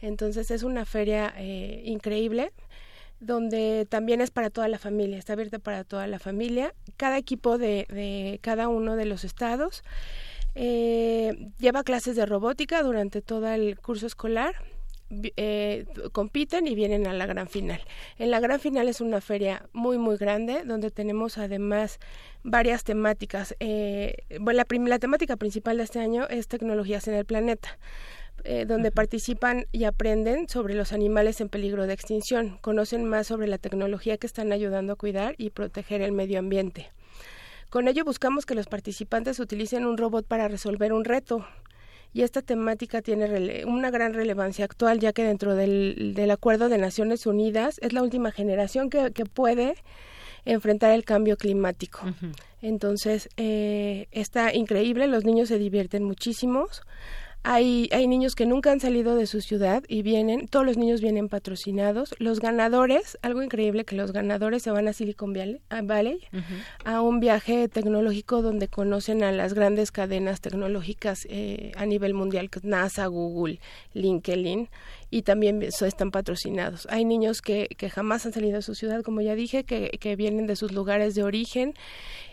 [0.00, 2.52] Entonces es una feria eh, increíble
[3.18, 6.72] donde también es para toda la familia, está abierta para toda la familia.
[6.96, 9.82] Cada equipo de, de cada uno de los estados
[10.54, 14.54] eh, lleva clases de robótica durante todo el curso escolar
[15.36, 17.80] eh, compiten y vienen a la gran final.
[18.18, 21.98] En la gran final es una feria muy muy grande donde tenemos además
[22.42, 23.54] varias temáticas.
[23.60, 27.78] Eh, bueno, la, la, temática principal de este año es tecnologías en el planeta.
[28.44, 33.46] Eh, donde participan y aprenden sobre los animales en peligro de extinción, conocen más sobre
[33.46, 36.90] la tecnología que están ayudando a cuidar y proteger el medio ambiente.
[37.68, 41.46] Con ello buscamos que los participantes utilicen un robot para resolver un reto,
[42.12, 46.78] y esta temática tiene una gran relevancia actual, ya que dentro del, del, Acuerdo de
[46.78, 49.74] Naciones Unidas es la última generación que, que puede
[50.44, 52.00] enfrentar el cambio climático.
[52.62, 56.82] Entonces, eh, está increíble, los niños se divierten muchísimos.
[57.42, 61.00] Hay, hay niños que nunca han salido de su ciudad y vienen, todos los niños
[61.00, 62.14] vienen patrocinados.
[62.18, 66.20] Los ganadores, algo increíble que los ganadores se van a Silicon Valley,
[66.84, 72.50] a, un viaje tecnológico donde conocen a las grandes cadenas tecnológicas eh, a nivel mundial,
[72.62, 73.58] NASA, Google,
[73.94, 74.68] LinkedIn,
[75.10, 76.86] y también están patrocinados.
[76.90, 80.16] Hay niños que, que jamás han salido de su ciudad, como ya dije, que, que
[80.16, 81.74] vienen de sus lugares de origen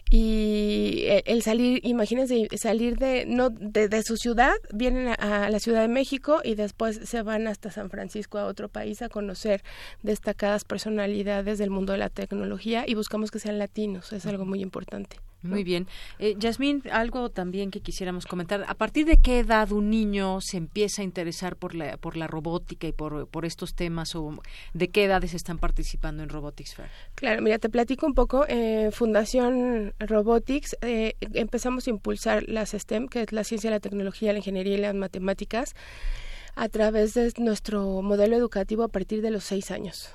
[0.10, 5.82] y eh, el salir, imagínense, salir de, no, de, su ciudad, vienen a, la Ciudad
[5.82, 9.64] de México y después se van hasta San Francisco, a otro país, a conocer
[10.04, 14.62] destacadas personalidades del mundo de la tecnología y buscamos que sean latinos, es algo muy
[14.62, 15.18] importante.
[15.44, 15.88] Muy bien.
[16.20, 18.66] Eh, Yasmín, algo también que quisiéramos comentar.
[18.68, 22.28] ¿A partir de qué edad un niño se empieza a interesar por la, por la
[22.28, 24.34] robótica y por, por estos temas o
[24.74, 26.90] de qué edades están participando en Robotics Fair?
[27.16, 28.46] Claro, mira, te platico un poco.
[28.48, 34.34] Eh, Fundación Robotics eh, empezamos a impulsar las STEM, que es la ciencia, la tecnología,
[34.34, 35.76] la ingeniería y las matemáticas
[36.56, 40.10] a través de nuestro modelo educativo a partir de los seis años.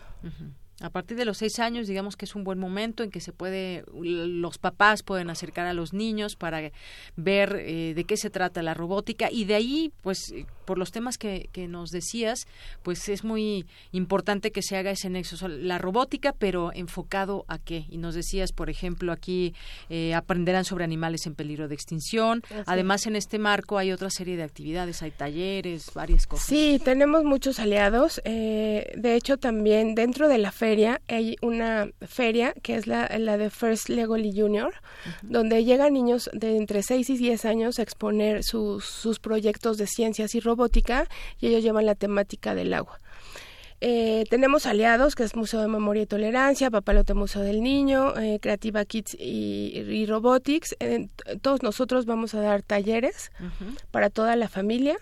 [0.82, 3.32] A partir de los seis años, digamos que es un buen momento en que se
[3.32, 6.72] puede, los papás pueden acercar a los niños para
[7.14, 11.18] ver eh, de qué se trata la robótica y de ahí, pues, por los temas
[11.18, 12.46] que, que, nos decías,
[12.82, 17.86] pues es muy importante que se haga ese nexo, la robótica, pero enfocado a qué.
[17.88, 19.54] Y nos decías, por ejemplo, aquí
[19.88, 22.42] eh, aprenderán sobre animales en peligro de extinción.
[22.66, 26.46] Además, en este marco hay otra serie de actividades, hay talleres, varias cosas.
[26.46, 28.20] Sí, tenemos muchos aliados.
[28.24, 30.71] Eh, de hecho, también dentro de la feria
[31.08, 34.74] hay una feria que es la, la de First Legally Junior,
[35.22, 39.86] donde llegan niños de entre 6 y 10 años a exponer sus, sus proyectos de
[39.86, 41.06] ciencias y robótica
[41.40, 42.98] y ellos llevan la temática del agua.
[43.84, 48.38] Eh, tenemos aliados, que es Museo de Memoria y Tolerancia, Papalote Museo del Niño, eh,
[48.40, 50.76] Creativa Kids y, Robotics.
[51.40, 53.32] todos nosotros vamos a dar talleres
[53.90, 54.96] para toda la familia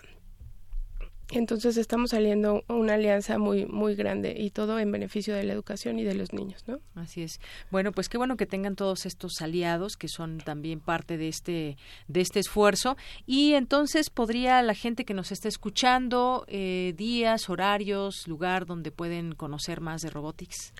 [1.31, 5.99] entonces estamos saliendo una alianza muy muy grande y todo en beneficio de la educación
[5.99, 6.79] y de los niños, ¿no?
[6.95, 7.39] Así es.
[7.69, 11.77] Bueno, pues qué bueno que tengan todos estos aliados que son también parte de este
[12.07, 18.27] de este esfuerzo y entonces podría la gente que nos está escuchando eh, días, horarios,
[18.27, 20.73] lugar donde pueden conocer más de robotics.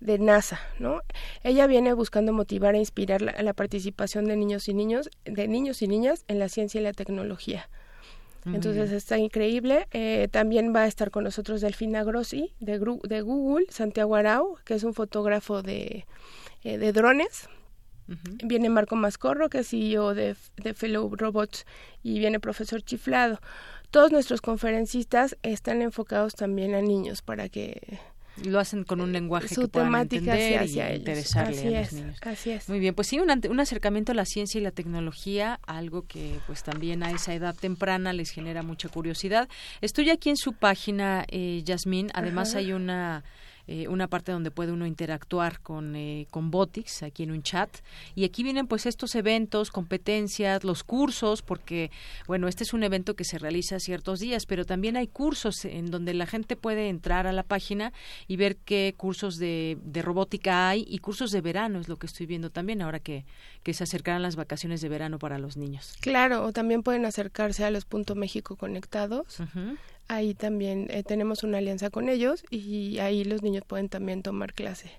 [0.00, 1.00] de NASA, ¿no?
[1.44, 5.88] Ella viene buscando motivar e inspirar la participación de niños y niños, de niños y
[5.88, 7.68] niñas en la ciencia y la tecnología.
[8.44, 9.86] Entonces está increíble.
[9.92, 14.74] Eh, también va a estar con nosotros Delfina Grossi de, de Google, Santiago Arau, que
[14.74, 16.06] es un fotógrafo de,
[16.64, 17.48] eh, de drones.
[18.44, 21.64] Viene Marco Mascorro, que es CEO de, de Fellow Robots,
[22.02, 23.40] y viene profesor Chiflado.
[23.90, 28.00] Todos nuestros conferencistas están enfocados también a niños para que
[28.44, 32.18] lo hacen con un lenguaje que puedan entender y interesarle a los niños.
[32.22, 32.68] Así es.
[32.68, 36.38] Muy bien, pues sí, un, un, acercamiento a la ciencia y la tecnología, algo que
[36.46, 39.48] pues también a esa edad temprana les genera mucha curiosidad.
[39.80, 43.24] Estoy aquí en su página, eh, Yasmín, además hay una
[43.66, 47.70] eh, una parte donde puede uno interactuar con, eh, con Botix, aquí en un chat.
[48.14, 51.90] Y aquí vienen pues estos eventos, competencias, los cursos, porque
[52.26, 55.90] bueno, este es un evento que se realiza ciertos días, pero también hay cursos en
[55.90, 57.92] donde la gente puede entrar a la página
[58.26, 62.06] y ver qué cursos de, de robótica hay y cursos de verano, es lo que
[62.06, 63.24] estoy viendo también ahora que,
[63.62, 65.94] que se acercarán las vacaciones de verano para los niños.
[66.00, 69.38] Claro, o también pueden acercarse a los Punto México Conectados
[70.14, 74.52] ahí también eh, tenemos una alianza con ellos y ahí los niños pueden también tomar
[74.52, 74.90] clase.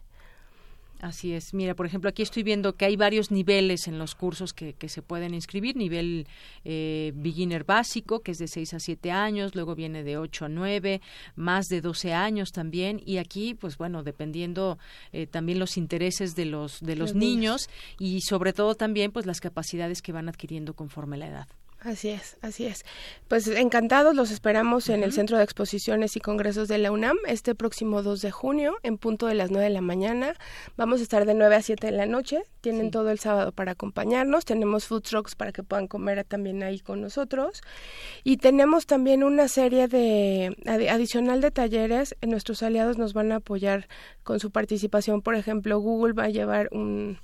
[1.04, 1.54] Así es.
[1.54, 4.88] Mira, por ejemplo, aquí estoy viendo que hay varios niveles en los cursos que, que
[4.88, 5.76] se pueden inscribir.
[5.76, 6.28] Nivel
[6.64, 10.50] eh, beginner básico, que es de 6 a 7 años, luego viene de 8 a
[10.50, 11.02] 9,
[11.36, 13.02] más de 12 años también.
[13.06, 14.80] Y aquí, pues bueno, dependiendo
[15.12, 19.26] eh, también los intereses de los, de los, niños, niños y sobre todo también pues
[19.26, 21.48] las capacidades que van adquiriendo conforme la edad.
[21.84, 22.86] Así es, así es.
[23.28, 27.56] Pues encantados los esperamos en el Centro de Exposiciones y Congresos de la UNAM este
[27.56, 30.34] próximo 2 de junio en punto de las 9 de la mañana.
[30.78, 32.44] Vamos a estar de 9 a 7 de la noche.
[32.62, 34.46] Tienen todo el sábado para acompañarnos.
[34.46, 37.62] Tenemos food trucks para que puedan comer también ahí con nosotros.
[38.24, 40.56] Y tenemos también una serie de
[40.90, 42.16] adicional de talleres.
[42.22, 43.90] Nuestros aliados nos van a apoyar
[44.24, 45.22] con su participación.
[45.22, 47.20] Por ejemplo, Google va a llevar un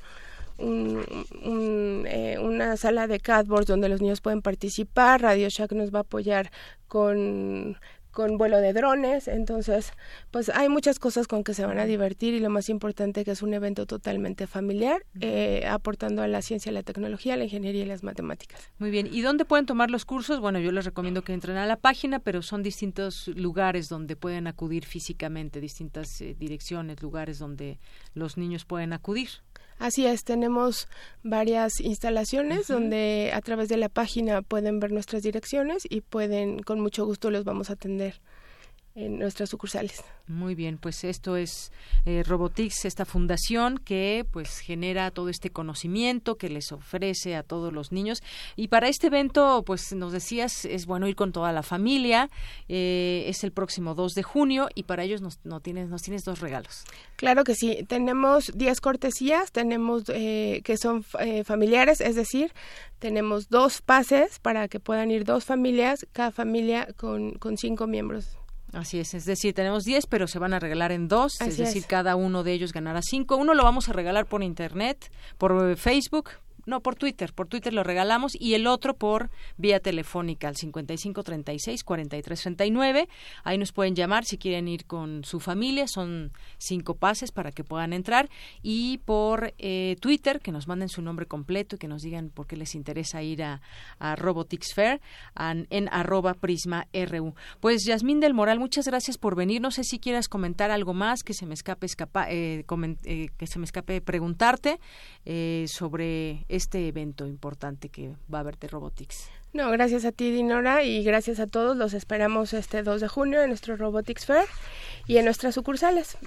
[0.59, 5.21] un, eh, una sala de catboards donde los niños pueden participar.
[5.21, 6.51] Radio Shack nos va a apoyar
[6.87, 7.77] con
[8.11, 9.93] con vuelo de drones, entonces
[10.31, 13.31] pues hay muchas cosas con que se van a divertir y lo más importante que
[13.31, 17.85] es un evento totalmente familiar, eh, aportando a la ciencia, la tecnología, la ingeniería y
[17.85, 18.71] las matemáticas.
[18.77, 20.39] Muy bien, ¿y dónde pueden tomar los cursos?
[20.39, 24.47] Bueno, yo les recomiendo que entren a la página, pero son distintos lugares donde pueden
[24.47, 27.79] acudir físicamente, distintas eh, direcciones, lugares donde
[28.13, 29.29] los niños pueden acudir.
[29.79, 30.89] Así es, tenemos
[31.23, 36.81] varias instalaciones donde a través de la página pueden ver nuestras direcciones y pueden, con
[36.81, 38.19] mucho gusto, los vamos a atender
[38.95, 40.03] en nuestras sucursales.
[40.27, 41.71] Muy bien, pues esto es
[42.05, 47.73] eh, Robotix, esta fundación que pues genera todo este conocimiento que les ofrece a todos
[47.73, 48.21] los niños.
[48.55, 52.29] Y para este evento, pues nos decías, es bueno ir con toda la familia.
[52.67, 56.23] Eh, es el próximo 2 de junio y para ellos nos, no tienes, nos tienes
[56.23, 56.83] dos regalos.
[57.15, 61.03] Claro que sí, tenemos 10 cortesías, tenemos eh, que son
[61.43, 62.53] familiares, es decir,
[62.99, 68.38] tenemos dos pases para que puedan ir dos familias, cada familia con, con cinco miembros.
[68.73, 71.85] Así es, es decir, tenemos 10, pero se van a regalar en dos, es decir,
[71.85, 73.35] cada uno de ellos ganará cinco.
[73.35, 76.29] Uno lo vamos a regalar por internet, por Facebook,
[76.69, 77.33] no, por Twitter.
[77.33, 83.07] Por Twitter lo regalamos y el otro por vía telefónica al 5536-4339.
[83.43, 85.87] Ahí nos pueden llamar si quieren ir con su familia.
[85.87, 88.29] Son cinco pases para que puedan entrar.
[88.61, 92.45] Y por eh, Twitter, que nos manden su nombre completo y que nos digan por
[92.47, 93.61] qué les interesa ir a,
[94.15, 95.01] Robotics Fair
[95.69, 97.33] en, arroba prisma RU.
[97.59, 99.61] Pues Yasmín del Moral, muchas gracias por venir.
[99.61, 102.65] No sé si quieras comentar algo más que se me escape, escapa, eh,
[103.03, 104.79] eh, que se me escape preguntarte
[105.67, 109.27] sobre este evento importante que va a haber de Robotics.
[109.53, 111.75] No, gracias a ti, Dinora, y gracias a todos.
[111.75, 114.45] Los esperamos este 2 de junio en nuestro Robotics Fair
[115.07, 116.19] y en nuestras sucursales.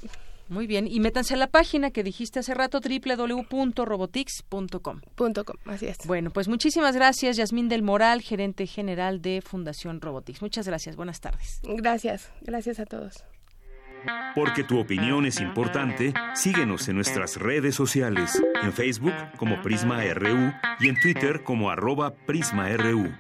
[0.49, 5.01] Muy bien, y métanse a la página que dijiste hace rato, www.robotics.com.
[5.17, 5.99] .com, así es.
[6.05, 10.43] Bueno, pues muchísimas gracias, Yasmín del Moral, gerente general de Fundación Robotics.
[10.43, 11.61] Muchas gracias, buenas tardes.
[11.63, 13.23] Gracias, gracias a todos.
[14.35, 20.53] Porque tu opinión es importante, síguenos en nuestras redes sociales, en Facebook como Prisma RU
[20.81, 23.13] y en Twitter como arroba PrismaRU.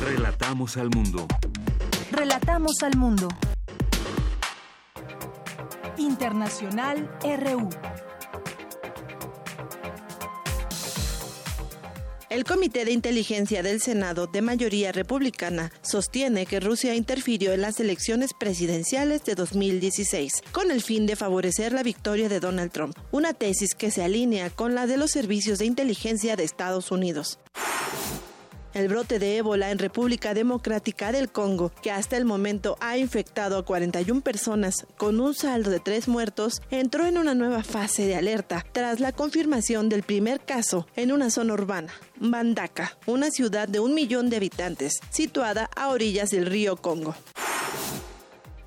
[0.00, 1.26] Relatamos al mundo.
[2.10, 3.28] Relatamos al mundo.
[5.96, 7.68] Internacional RU.
[12.30, 17.80] El Comité de Inteligencia del Senado, de mayoría republicana, sostiene que Rusia interfirió en las
[17.80, 23.32] elecciones presidenciales de 2016 con el fin de favorecer la victoria de Donald Trump, una
[23.32, 27.38] tesis que se alinea con la de los servicios de inteligencia de Estados Unidos
[28.74, 33.58] el brote de ébola en República Democrática del Congo, que hasta el momento ha infectado
[33.58, 38.16] a 41 personas con un saldo de tres muertos, entró en una nueva fase de
[38.16, 43.80] alerta tras la confirmación del primer caso en una zona urbana, Bandaka, una ciudad de
[43.80, 47.14] un millón de habitantes, situada a orillas del río Congo.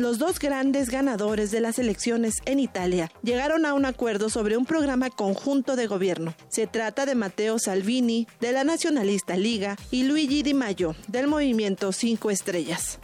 [0.01, 4.65] Los dos grandes ganadores de las elecciones en Italia llegaron a un acuerdo sobre un
[4.65, 6.33] programa conjunto de gobierno.
[6.49, 11.91] Se trata de Matteo Salvini, de la Nacionalista Liga, y Luigi Di Maio, del Movimiento
[11.91, 12.97] Cinco Estrellas.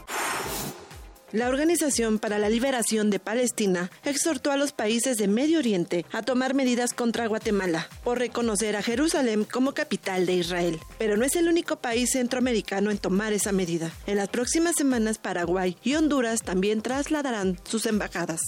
[1.34, 6.22] La Organización para la Liberación de Palestina exhortó a los países de Medio Oriente a
[6.22, 10.80] tomar medidas contra Guatemala por reconocer a Jerusalén como capital de Israel.
[10.98, 13.92] Pero no es el único país centroamericano en tomar esa medida.
[14.06, 18.40] En las próximas semanas Paraguay y Honduras también trasladarán sus embajadas.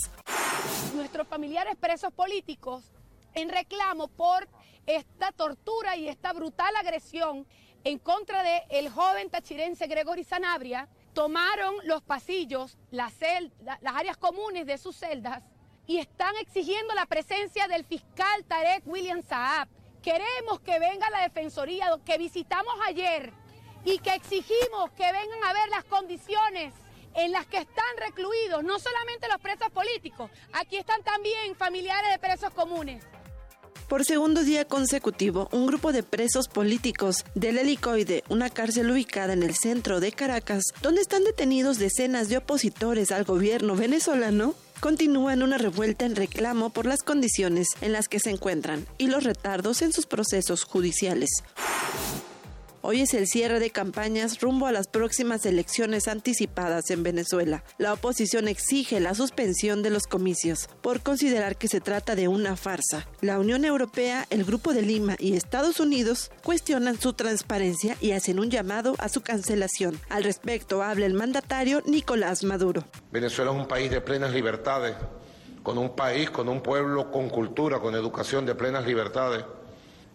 [0.96, 2.86] Nuestros familiares presos políticos
[3.34, 4.48] en reclamo por
[4.86, 7.46] esta tortura y esta brutal agresión
[7.84, 13.14] en contra del el joven tachirense Gregory Sanabria tomaron los pasillos, las,
[13.84, 15.44] áreas comunes de sus celdas
[15.88, 19.68] y están exigiendo la presencia del fiscal Tarek William Saab.
[20.02, 23.34] Queremos que venga la Defensoría que visitamos ayer
[23.84, 26.74] y que exigimos que vengan a ver las condiciones
[27.16, 32.20] en las que están recluidos, no solamente los presos políticos, aquí están también familiares de
[32.20, 33.04] presos comunes.
[33.90, 39.42] Por segundo día consecutivo, un grupo de presos políticos del Helicoide, una cárcel ubicada en
[39.42, 45.58] el centro de Caracas, donde están detenidos decenas de opositores al gobierno venezolano, continúan una
[45.58, 49.92] revuelta en reclamo por las condiciones en las que se encuentran y los retardos en
[49.92, 51.44] sus procesos judiciales.
[52.82, 57.66] Hoy es el cierre de campañas rumbo a las próximas elecciones anticipadas en Venezuela.
[57.78, 62.56] La oposición exige la suspensión de los comicios por considerar que se trata de una
[62.56, 63.06] farsa.
[63.20, 68.40] La Unión Europea, el Grupo de Lima y Estados Unidos cuestionan su transparencia y hacen
[68.40, 70.00] un llamado a su cancelación.
[70.08, 72.86] Al respecto habla el mandatario Nicolás Maduro.
[73.12, 74.96] Venezuela es un país de plenas libertades,
[75.64, 79.44] con un país, con un pueblo, con cultura, con educación de plenas libertades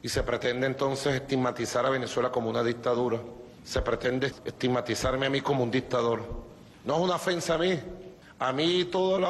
[0.05, 3.19] y se pretende entonces estigmatizar a Venezuela como una dictadura.
[3.65, 6.21] Se pretende estigmatizarme a mí como un dictador.
[6.85, 7.81] No es una ofensa a mí.
[8.39, 9.25] A mí todo el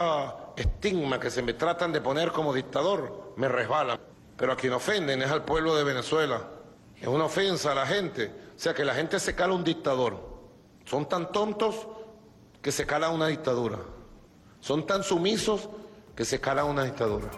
[0.57, 4.01] estigma que se me tratan de poner como dictador me resbala.
[4.37, 6.43] Pero a quien ofenden es al pueblo de Venezuela.
[7.01, 8.33] Es una ofensa a la gente.
[8.57, 10.19] O sea que la gente se cala un dictador.
[10.87, 11.87] Son tan tontos
[12.61, 13.79] que se cala una dictadura.
[14.59, 15.69] Son tan sumisos
[16.17, 17.31] que se cala una dictadura.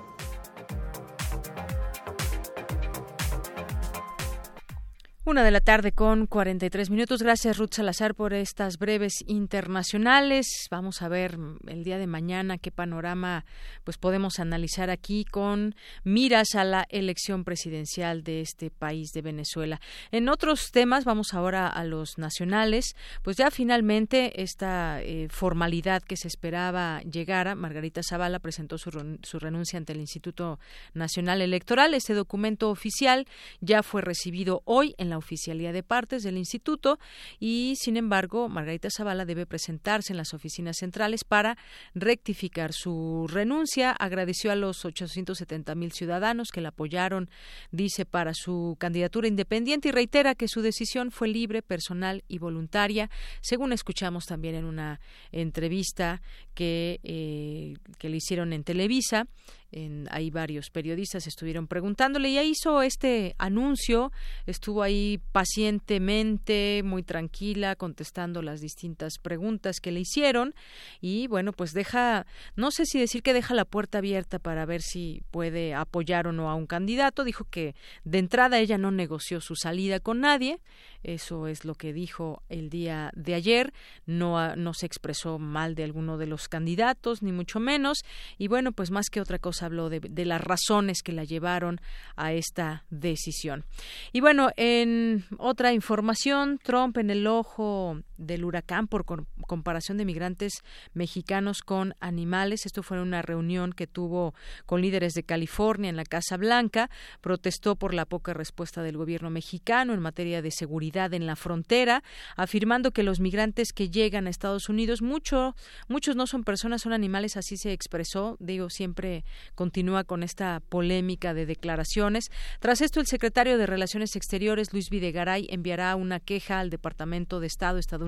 [5.28, 7.20] Una de la tarde con 43 minutos.
[7.20, 10.46] Gracias, Ruth Salazar, por estas breves internacionales.
[10.70, 13.44] Vamos a ver el día de mañana qué panorama
[13.82, 15.74] pues podemos analizar aquí con
[16.04, 19.80] miras a la elección presidencial de este país de Venezuela.
[20.12, 22.94] En otros temas, vamos ahora a los nacionales.
[23.24, 29.40] Pues ya finalmente esta eh, formalidad que se esperaba llegara, Margarita Zavala presentó su, su
[29.40, 30.60] renuncia ante el Instituto
[30.94, 31.94] Nacional Electoral.
[31.94, 33.26] Este documento oficial
[33.60, 36.98] ya fue recibido hoy en la oficialía de partes del instituto
[37.38, 41.56] y, sin embargo, Margarita Zavala debe presentarse en las oficinas centrales para
[41.94, 43.92] rectificar su renuncia.
[43.92, 47.30] Agradeció a los 870 mil ciudadanos que la apoyaron,
[47.70, 53.10] dice, para su candidatura independiente y reitera que su decisión fue libre, personal y voluntaria,
[53.40, 55.00] según escuchamos también en una
[55.32, 56.22] entrevista
[56.54, 59.26] que, eh, que le hicieron en Televisa
[59.72, 64.12] en, ahí varios periodistas estuvieron preguntándole y hizo este anuncio,
[64.46, 70.54] estuvo ahí pacientemente, muy tranquila, contestando las distintas preguntas que le hicieron
[71.00, 74.82] y bueno, pues deja, no sé si decir que deja la puerta abierta para ver
[74.82, 79.40] si puede apoyar o no a un candidato, dijo que de entrada ella no negoció
[79.40, 80.60] su salida con nadie,
[81.02, 83.72] eso es lo que dijo el día de ayer,
[84.06, 87.98] no, no se expresó mal de alguno de los candidatos, ni mucho menos,
[88.38, 91.80] y bueno, pues más que otra cosa habló de, de, las razones que la llevaron
[92.16, 93.64] a esta decisión.
[94.12, 99.04] Y bueno, en otra información, Trump en el ojo del huracán por
[99.46, 100.62] comparación de migrantes
[100.94, 102.66] mexicanos con animales.
[102.66, 106.90] Esto fue una reunión que tuvo con líderes de California en la Casa Blanca.
[107.20, 112.02] Protestó por la poca respuesta del gobierno mexicano en materia de seguridad en la frontera,
[112.36, 115.54] afirmando que los migrantes que llegan a Estados Unidos, mucho,
[115.88, 118.36] muchos no son personas, son animales, así se expresó.
[118.40, 122.30] Digo, siempre continúa con esta polémica de declaraciones.
[122.60, 127.46] Tras esto, el secretario de Relaciones Exteriores, Luis Videgaray, enviará una queja al Departamento de
[127.46, 128.05] Estado estadounidense.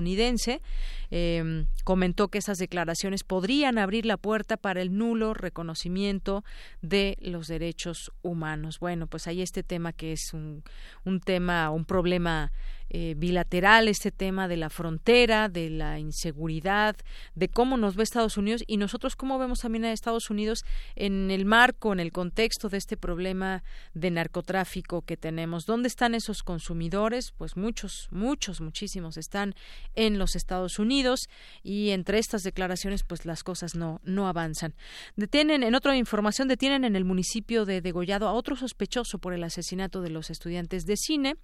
[1.11, 6.43] Eh, comentó que esas declaraciones podrían abrir la puerta para el nulo reconocimiento
[6.81, 8.79] de los derechos humanos.
[8.79, 10.63] Bueno, pues hay este tema que es un,
[11.05, 12.51] un tema, un problema
[12.91, 16.95] eh, bilateral, este tema de la frontera, de la inseguridad,
[17.35, 20.65] de cómo nos ve Estados Unidos y nosotros cómo vemos también a Estados Unidos
[20.95, 23.63] en el marco, en el contexto de este problema
[23.93, 25.67] de narcotráfico que tenemos.
[25.67, 27.31] ¿Dónde están esos consumidores?
[27.37, 29.53] Pues muchos, muchos, muchísimos están
[29.93, 31.29] en los Estados Unidos
[31.61, 34.73] y entre estas declaraciones pues las cosas no, no avanzan.
[35.15, 39.43] Detienen, en otra información, detienen en el municipio de Degollado a otro sospechoso por el
[39.43, 41.35] asesinato de los estudiantes de cine.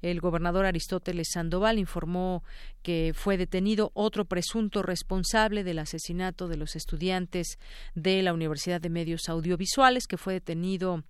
[0.00, 2.44] El gobernador Aristóteles Aristóteles Sandoval informó
[2.82, 7.58] que fue detenido otro presunto responsable del asesinato de los estudiantes
[7.94, 11.02] de la Universidad de Medios Audiovisuales, que fue detenido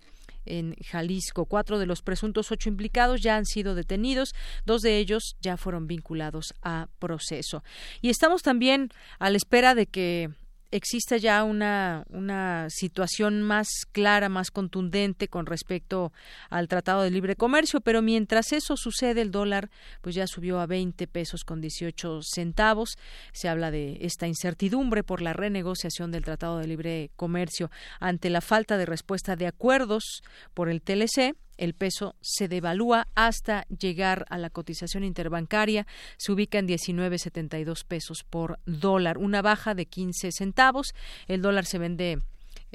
[0.45, 1.45] en Jalisco.
[1.47, 4.33] Cuatro de los presuntos ocho implicados ya han sido detenidos,
[4.65, 7.61] dos de ellos ya fueron vinculados a proceso.
[8.01, 10.29] Y estamos también a la espera de que
[10.75, 16.11] existe ya una, una situación más clara, más contundente con respecto
[16.49, 19.69] al Tratado de Libre Comercio, pero mientras eso sucede, el dólar
[20.01, 22.97] pues ya subió a 20 pesos con 18 centavos.
[23.33, 27.69] Se habla de esta incertidumbre por la renegociación del Tratado de Libre Comercio
[27.99, 33.65] ante la falta de respuesta de acuerdos por el TLC el peso se devalúa hasta
[33.67, 35.87] llegar a la cotización interbancaria,
[36.17, 40.93] se ubica en 19.72 pesos por dólar, una baja de 15 centavos.
[41.27, 42.19] El dólar se vende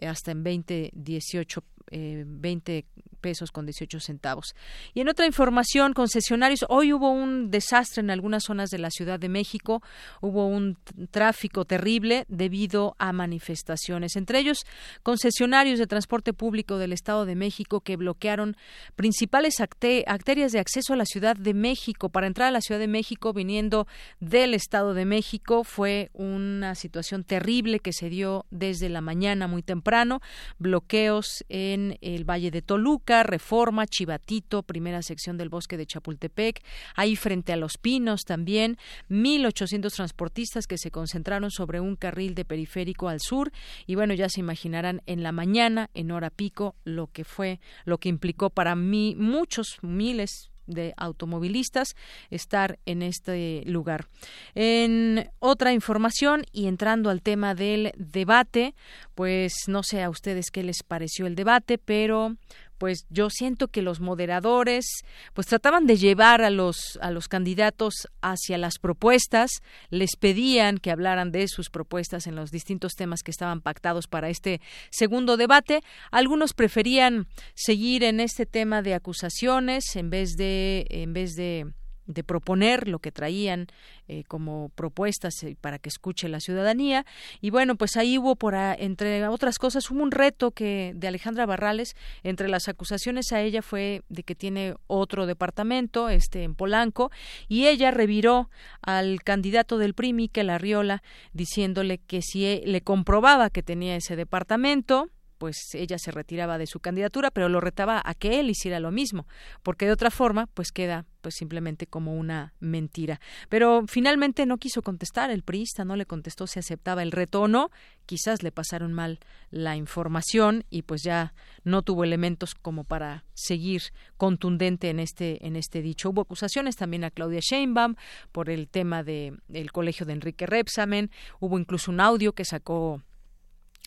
[0.00, 2.84] hasta en 20.18 eh, 20
[3.20, 4.55] pesos con 18 centavos.
[4.95, 9.18] Y en otra información, concesionarios, hoy hubo un desastre en algunas zonas de la Ciudad
[9.18, 9.82] de México,
[10.20, 10.78] hubo un
[11.11, 14.64] tráfico terrible debido a manifestaciones, entre ellos
[15.03, 18.57] concesionarios de transporte público del Estado de México que bloquearon
[18.97, 22.09] principales arterias de acceso a la Ciudad de México.
[22.09, 23.86] Para entrar a la Ciudad de México viniendo
[24.20, 29.62] del Estado de México fue una situación terrible que se dio desde la mañana muy
[29.62, 30.20] temprano,
[30.59, 36.62] bloqueos en el Valle de Toluca, Reforma, Chivatito, primera sección del bosque de Chapultepec,
[36.94, 38.78] ahí frente a Los Pinos también,
[39.10, 43.52] 1.800 transportistas que se concentraron sobre un carril de periférico al sur
[43.86, 47.98] y bueno, ya se imaginarán en la mañana, en hora pico, lo que fue, lo
[47.98, 51.96] que implicó para mí muchos miles de automovilistas
[52.30, 54.06] estar en este lugar.
[54.54, 58.74] En otra información y entrando al tema del debate,
[59.14, 62.36] pues no sé a ustedes qué les pareció el debate, pero
[62.78, 64.86] pues yo siento que los moderadores
[65.34, 69.50] pues trataban de llevar a los a los candidatos hacia las propuestas,
[69.90, 74.30] les pedían que hablaran de sus propuestas en los distintos temas que estaban pactados para
[74.30, 74.60] este
[74.90, 75.80] segundo debate.
[76.10, 81.66] Algunos preferían seguir en este tema de acusaciones en vez de en vez de
[82.09, 83.68] de proponer lo que traían
[84.09, 87.06] eh, como propuestas eh, para que escuche la ciudadanía.
[87.40, 91.46] Y bueno pues ahí hubo por entre otras cosas hubo un reto que de Alejandra
[91.46, 91.94] Barrales
[92.24, 97.12] entre las acusaciones a ella fue de que tiene otro departamento este en Polanco
[97.46, 98.48] y ella reviró
[98.80, 101.02] al candidato del PRI Miquel Arriola
[101.34, 106.66] diciéndole que si e, le comprobaba que tenía ese departamento pues ella se retiraba de
[106.66, 109.26] su candidatura, pero lo retaba a que él hiciera lo mismo,
[109.62, 113.20] porque de otra forma, pues queda pues simplemente como una mentira.
[113.49, 117.49] Pero finalmente no quiso contestar, el priista no le contestó si aceptaba el reto o
[117.49, 117.70] no,
[118.07, 119.18] quizás le pasaron mal
[119.51, 121.34] la información y pues ya
[121.64, 123.82] no tuvo elementos como para seguir
[124.16, 126.11] contundente en este en este dicho.
[126.11, 127.97] Hubo acusaciones también a Claudia Sheinbaum
[128.32, 131.11] por el tema de el colegio de Enrique Repsamen,
[131.41, 133.03] hubo incluso un audio que sacó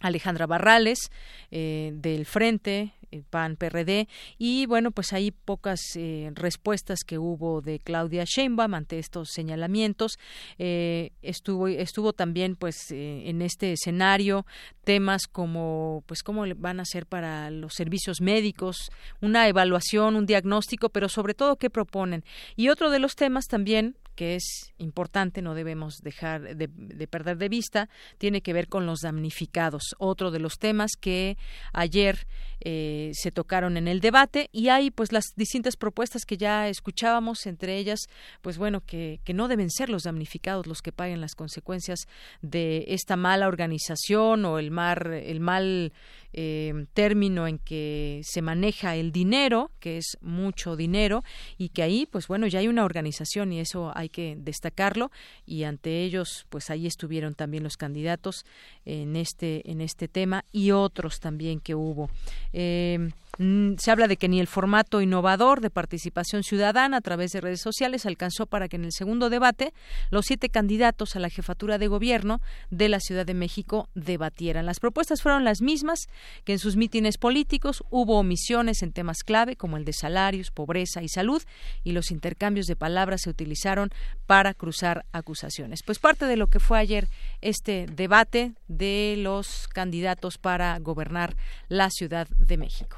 [0.01, 1.11] Alejandra Barrales
[1.51, 2.93] eh, del Frente
[3.29, 8.99] PAN PRD y bueno pues hay pocas eh, respuestas que hubo de Claudia Sheinbaum ante
[8.99, 10.17] estos señalamientos.
[10.57, 14.45] Eh, estuvo estuvo también pues en este escenario
[14.83, 18.91] temas como pues cómo van a ser para los servicios médicos
[19.21, 22.23] una evaluación un diagnóstico pero sobre todo qué proponen
[22.55, 26.67] y otro de los temas también que es importante, no debemos dejar de,
[27.07, 31.37] perder de vista, tiene que ver con los damnificados, otro de los temas que
[31.73, 32.27] ayer
[32.59, 37.45] eh, se tocaron en el debate y hay pues las distintas propuestas que ya escuchábamos,
[37.45, 37.99] entre ellas,
[38.41, 42.07] pues bueno, que, que no deben ser los damnificados los que paguen las consecuencias
[42.41, 45.93] de esta mala organización o el, mar, el mal
[46.33, 51.23] eh, término en que se maneja el dinero, que es mucho dinero,
[51.57, 55.11] y que ahí, pues bueno, ya hay una organización y eso hay que destacarlo,
[55.45, 58.45] y ante ellos, pues ahí estuvieron también los candidatos
[58.85, 62.09] en este, en este tema y otros también que hubo.
[62.53, 67.41] Eh, se habla de que ni el formato innovador de participación ciudadana a través de
[67.41, 69.73] redes sociales alcanzó para que en el segundo debate
[70.09, 74.65] los siete candidatos a la jefatura de gobierno de la Ciudad de México debatieran.
[74.65, 76.07] Las propuestas fueron las mismas
[76.43, 77.83] que en sus mítines políticos.
[77.89, 81.41] Hubo omisiones en temas clave como el de salarios, pobreza y salud
[81.83, 83.89] y los intercambios de palabras se utilizaron
[84.27, 85.81] para cruzar acusaciones.
[85.83, 87.07] Pues parte de lo que fue ayer
[87.41, 91.35] este debate de los candidatos para gobernar
[91.69, 92.97] la Ciudad de México.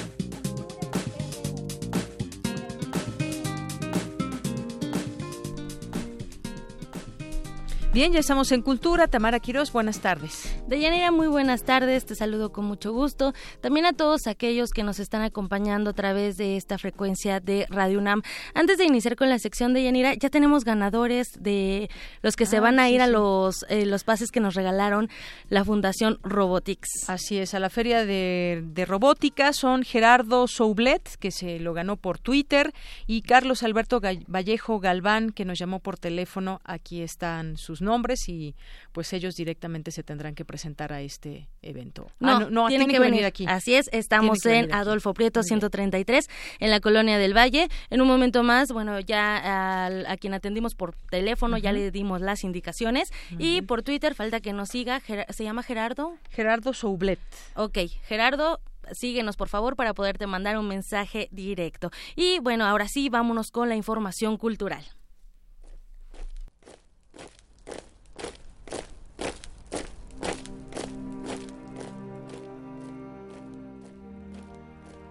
[7.93, 9.09] Bien, ya estamos en Cultura.
[9.09, 10.55] Tamara Quiroz, buenas tardes.
[10.65, 12.05] Deyanira, muy buenas tardes.
[12.05, 13.33] Te saludo con mucho gusto.
[13.59, 17.99] También a todos aquellos que nos están acompañando a través de esta frecuencia de Radio
[17.99, 18.21] UNAM.
[18.53, 21.89] Antes de iniciar con la sección de Yanira, ya tenemos ganadores de
[22.21, 25.09] los que se ah, van a ir a los, eh, los pases que nos regalaron
[25.49, 27.09] la Fundación Robotics.
[27.09, 31.97] Así es, a la Feria de, de Robótica son Gerardo Soublet, que se lo ganó
[31.97, 32.71] por Twitter,
[33.05, 36.61] y Carlos Alberto Vallejo Galván, que nos llamó por teléfono.
[36.63, 38.55] Aquí están sus nombres y
[38.91, 42.07] pues ellos directamente se tendrán que presentar a este evento.
[42.21, 43.45] Ah, no, no, tienen, que, venir aquí.
[43.47, 46.29] Así es, estamos en Adolfo Prieto 133
[46.59, 47.69] en la colonia del Valle.
[47.89, 52.43] En un momento más, bueno, ya a, quien atendimos por teléfono ya le dimos las
[52.43, 56.13] indicaciones y por Twitter falta que nos siga, se llama Gerardo.
[56.29, 57.19] Gerardo Soublet.
[57.55, 58.59] Ok, Gerardo,
[58.91, 61.91] síguenos por favor para poderte mandar un mensaje directo.
[62.15, 64.83] Y bueno, ahora sí, vámonos con la información cultural.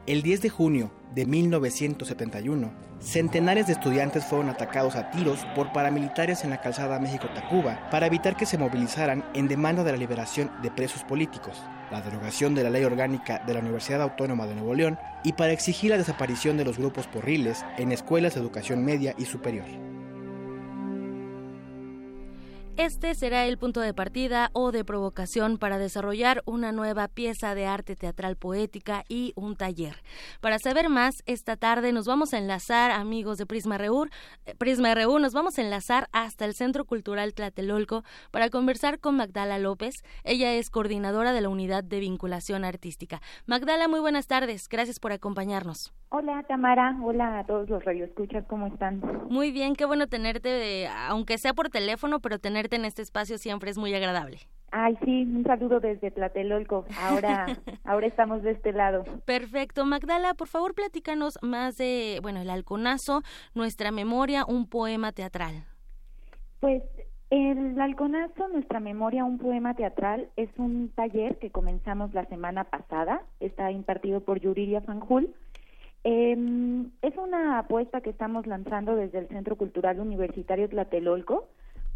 [0.07, 6.42] El 10 de junio de 1971, centenares de estudiantes fueron atacados a tiros por paramilitares
[6.42, 10.70] en la calzada México-Tacuba para evitar que se movilizaran en demanda de la liberación de
[10.70, 14.98] presos políticos, la derogación de la ley orgánica de la Universidad Autónoma de Nuevo León
[15.22, 19.26] y para exigir la desaparición de los grupos porriles en escuelas de educación media y
[19.26, 19.66] superior.
[22.81, 27.66] Este será el punto de partida o de provocación para desarrollar una nueva pieza de
[27.66, 29.97] arte teatral poética y un taller.
[30.41, 34.07] Para saber más, esta tarde nos vamos a enlazar, amigos de Prisma RU,
[34.47, 39.14] eh, Prisma RU, nos vamos a enlazar hasta el Centro Cultural Tlatelolco para conversar con
[39.14, 40.03] Magdala López.
[40.24, 43.20] Ella es coordinadora de la Unidad de Vinculación Artística.
[43.45, 44.70] Magdala, muy buenas tardes.
[44.70, 45.93] Gracias por acompañarnos.
[46.12, 49.01] Hola Tamara, hola a todos los radioescuchas, ¿cómo están?
[49.28, 53.71] Muy bien, qué bueno tenerte, aunque sea por teléfono, pero tenerte en este espacio siempre
[53.71, 54.39] es muy agradable.
[54.73, 56.85] Ay, sí, un saludo desde Tlatelolco.
[57.01, 57.47] Ahora,
[57.85, 59.05] ahora estamos de este lado.
[59.25, 59.85] Perfecto.
[59.85, 63.23] Magdala, por favor, platícanos más de, bueno, el halconazo,
[63.55, 65.64] nuestra memoria, un poema teatral.
[66.61, 66.83] Pues
[67.31, 73.23] el halconazo, nuestra memoria, un poema teatral, es un taller que comenzamos la semana pasada.
[73.41, 75.35] Está impartido por Yuriria Fanjul
[76.05, 76.37] eh,
[77.03, 81.49] es una apuesta que estamos lanzando desde el Centro Cultural Universitario Tlatelolco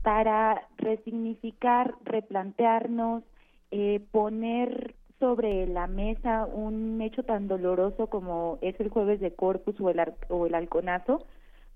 [0.05, 3.25] para resignificar, replantearnos,
[3.71, 9.81] eh, poner sobre la mesa un hecho tan doloroso como es el jueves de Corpus
[9.81, 11.27] o el, o el halconazo,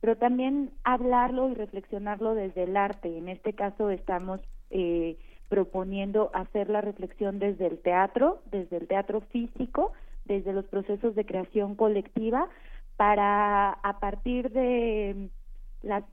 [0.03, 3.17] pero también hablarlo y reflexionarlo desde el arte.
[3.17, 5.17] En este caso estamos eh,
[5.49, 9.93] proponiendo hacer la reflexión desde el teatro, desde el teatro físico,
[10.27, 12.47] desde los procesos de creación colectiva
[12.99, 15.31] para a partir de
[15.81, 16.05] las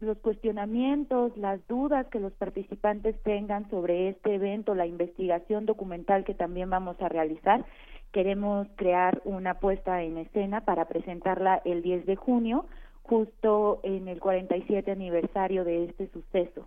[0.00, 6.34] los cuestionamientos, las dudas que los participantes tengan sobre este evento, la investigación documental que
[6.34, 7.64] también vamos a realizar,
[8.12, 12.66] queremos crear una puesta en escena para presentarla el 10 de junio,
[13.02, 16.64] justo en el 47 aniversario de este suceso.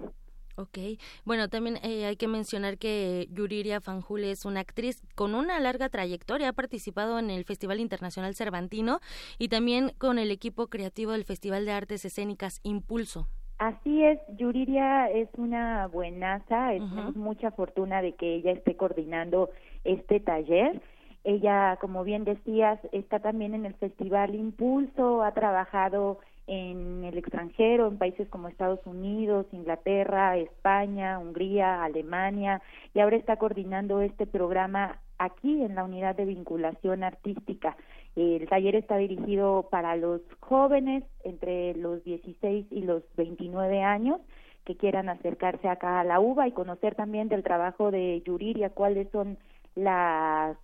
[0.58, 0.78] Ok,
[1.26, 5.90] bueno, también eh, hay que mencionar que Yuriria Fanjul es una actriz con una larga
[5.90, 9.00] trayectoria, ha participado en el Festival Internacional Cervantino
[9.38, 13.28] y también con el equipo creativo del Festival de Artes Escénicas Impulso.
[13.62, 16.82] Así es, Yuriria es una buenaza, es
[17.16, 19.52] mucha fortuna de que ella esté coordinando
[19.84, 20.82] este taller.
[21.24, 26.18] Ella, como bien decías, está también en el Festival Impulso, ha trabajado
[26.52, 32.62] en el extranjero, en países como Estados Unidos, Inglaterra, España, Hungría, Alemania,
[32.94, 37.78] y ahora está coordinando este programa aquí en la unidad de vinculación artística.
[38.18, 44.20] El taller está dirigido para los jóvenes entre los 16 y los 29 años
[44.66, 49.10] que quieran acercarse acá a la UBA y conocer también del trabajo de Yuriria, cuáles
[49.12, 49.38] son
[49.76, 50.58] las,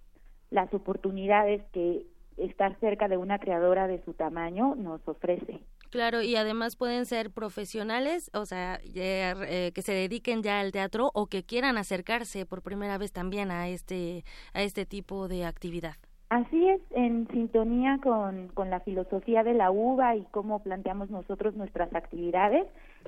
[0.52, 5.62] las oportunidades que estar cerca de una creadora de su tamaño nos ofrece.
[5.90, 11.12] Claro, y además pueden ser profesionales, o sea, eh, que se dediquen ya al teatro
[11.14, 14.24] o que quieran acercarse por primera vez también a este
[14.54, 15.96] a este tipo de actividad.
[16.30, 21.56] Así es, en sintonía con, con la filosofía de la UBA y cómo planteamos nosotros
[21.56, 22.66] nuestras actividades,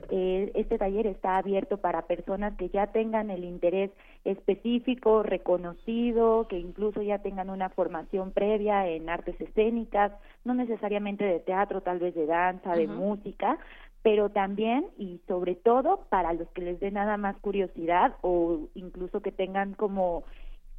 [0.10, 3.92] eh, este taller está abierto para personas que ya tengan el interés
[4.24, 10.12] específico, reconocido, que incluso ya tengan una formación previa en artes escénicas,
[10.44, 13.58] no necesariamente de teatro, tal vez de danza, de música,
[14.02, 19.22] pero también y sobre todo para los que les dé nada más curiosidad o incluso
[19.22, 20.24] que tengan como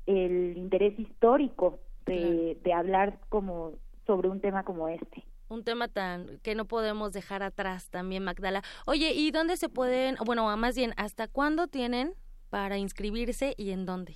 [0.06, 3.72] el interés histórico de, de hablar como
[4.06, 8.62] sobre un tema como este un tema tan que no podemos dejar atrás también, Magdala.
[8.86, 12.14] Oye, ¿y dónde se pueden, bueno, más bien, hasta cuándo tienen
[12.48, 14.14] para inscribirse y en dónde?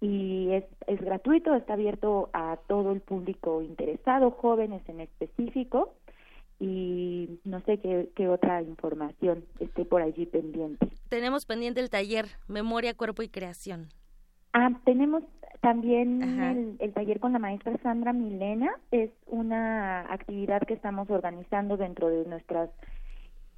[0.00, 5.94] y es, es gratuito, está abierto a todo el público interesado, jóvenes en específico
[6.60, 10.88] y no sé qué, qué otra información esté por allí pendiente.
[11.08, 13.88] Tenemos pendiente el taller Memoria, Cuerpo y Creación.
[14.56, 15.24] Ah, tenemos
[15.62, 18.70] también el, taller con la maestra Sandra Milena.
[18.92, 22.70] Es una actividad que estamos organizando dentro de nuestras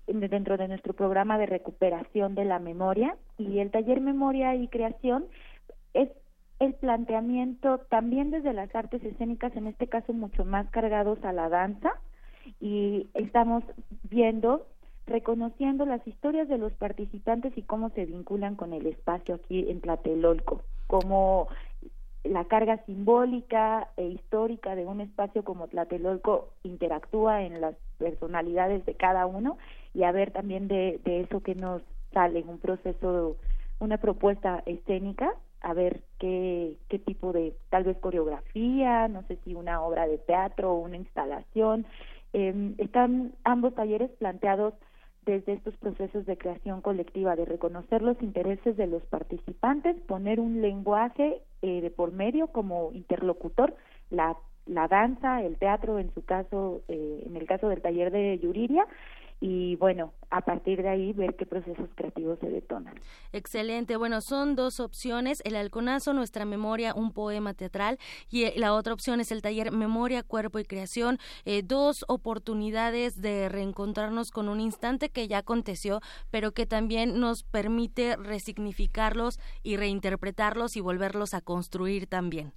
[0.07, 3.15] dentro de nuestro programa de recuperación de la memoria.
[3.37, 5.27] Y el taller Memoria y Creación
[5.93, 6.09] es
[6.61, 11.51] el planteamiento también desde las artes escénicas, en este caso mucho más cargados a la
[11.51, 11.93] danza.
[12.59, 13.65] Y estamos
[14.05, 14.67] viendo
[15.07, 19.81] reconociendo las historias de los participantes y cómo se vinculan con el espacio aquí en
[19.83, 21.49] Tlatelolco, cómo
[22.25, 28.95] la carga simbólica e histórica de un espacio como Tlatelolco interactúa en las personalidades de
[28.95, 29.59] cada uno
[29.95, 31.83] y a ver también de, eso que nos
[32.13, 33.37] sale un proceso,
[33.79, 39.55] una propuesta escénica, a ver qué, qué tipo de, tal vez coreografía, no sé si
[39.55, 41.87] una obra de teatro o una instalación.
[42.33, 44.75] Eh, están ambos talleres planteados
[45.27, 50.63] desde estos procesos de creación colectiva, de reconocer los intereses de los participantes, poner un
[50.63, 53.75] lenguaje eh, de por medio como interlocutor,
[54.11, 58.39] la, la danza, el teatro, en su caso, eh, en el caso del taller de
[58.39, 58.87] Yuriria,
[59.41, 62.95] y bueno, a partir de ahí ver qué procesos creativos se detonan.
[63.33, 63.97] Excelente.
[63.97, 67.99] Bueno, son dos opciones, el halconazo, nuestra memoria, un poema teatral
[68.31, 73.21] y eh, la otra opción es el taller Memoria, Cuerpo y Creación, eh, dos oportunidades
[73.21, 79.77] de reencontrarnos con un instante que ya aconteció, pero que también nos permite resignificarlos y
[79.77, 82.53] reinterpretarlos y volverlos a construir también.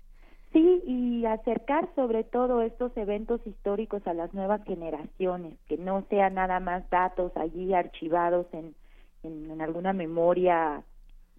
[0.52, 6.36] Sí, y acercar sobre todo estos eventos históricos a las nuevas generaciones, que no sean
[6.36, 8.74] nada más datos allí archivados en,
[9.22, 10.84] en, alguna memoria,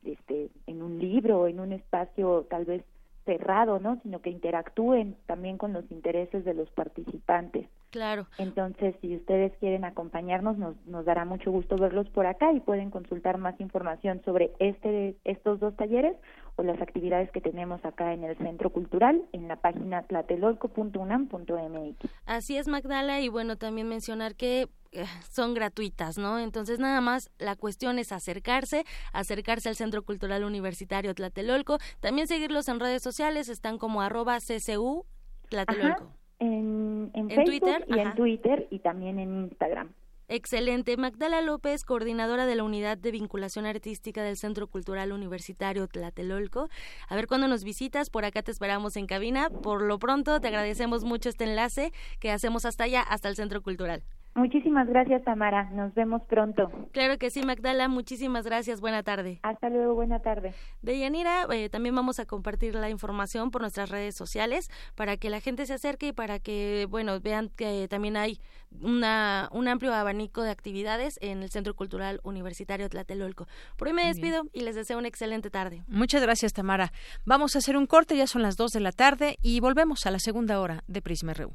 [0.04, 2.84] este, en un libro, en un espacio tal vez
[3.24, 4.00] cerrado, ¿no?
[4.02, 7.68] Sino que interactúen también con los intereses de los participantes.
[7.90, 8.26] Claro.
[8.38, 12.90] Entonces, si ustedes quieren acompañarnos, nos, nos dará mucho gusto verlos por acá y pueden
[12.90, 16.16] consultar más información sobre este, estos dos talleres
[16.64, 22.10] las actividades que tenemos acá en el Centro Cultural en la página tlatelolco.unam.mx.
[22.26, 26.38] Así es, Magdala, y bueno, también mencionar que eh, son gratuitas, ¿no?
[26.38, 32.68] Entonces nada más la cuestión es acercarse, acercarse al Centro Cultural Universitario Tlatelolco, también seguirlos
[32.68, 35.04] en redes sociales, están como arroba CCU
[35.48, 36.10] Tlatelolco.
[36.38, 39.92] En, en, Facebook Twitter, y en Twitter y también en Instagram.
[40.32, 40.96] Excelente.
[40.96, 46.68] Magdala López, coordinadora de la Unidad de Vinculación Artística del Centro Cultural Universitario Tlatelolco.
[47.08, 49.50] A ver cuándo nos visitas, por acá te esperamos en cabina.
[49.50, 53.60] Por lo pronto, te agradecemos mucho este enlace que hacemos hasta allá, hasta el Centro
[53.60, 54.04] Cultural.
[54.40, 55.68] Muchísimas gracias, Tamara.
[55.70, 56.70] Nos vemos pronto.
[56.92, 57.88] Claro que sí, Magdala.
[57.88, 58.80] Muchísimas gracias.
[58.80, 59.38] Buena tarde.
[59.42, 59.94] Hasta luego.
[59.94, 60.54] Buena tarde.
[60.80, 65.28] De Yanira, eh, también vamos a compartir la información por nuestras redes sociales para que
[65.28, 68.40] la gente se acerque y para que, bueno, vean que también hay
[68.80, 73.46] una, un amplio abanico de actividades en el Centro Cultural Universitario Tlatelolco.
[73.76, 75.82] Por hoy me despido y les deseo una excelente tarde.
[75.86, 76.92] Muchas gracias, Tamara.
[77.26, 80.10] Vamos a hacer un corte, ya son las 2 de la tarde y volvemos a
[80.10, 81.52] la segunda hora de Prisma RU.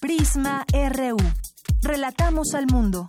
[0.00, 1.16] Prisma RU.
[1.82, 3.08] Relatamos al mundo.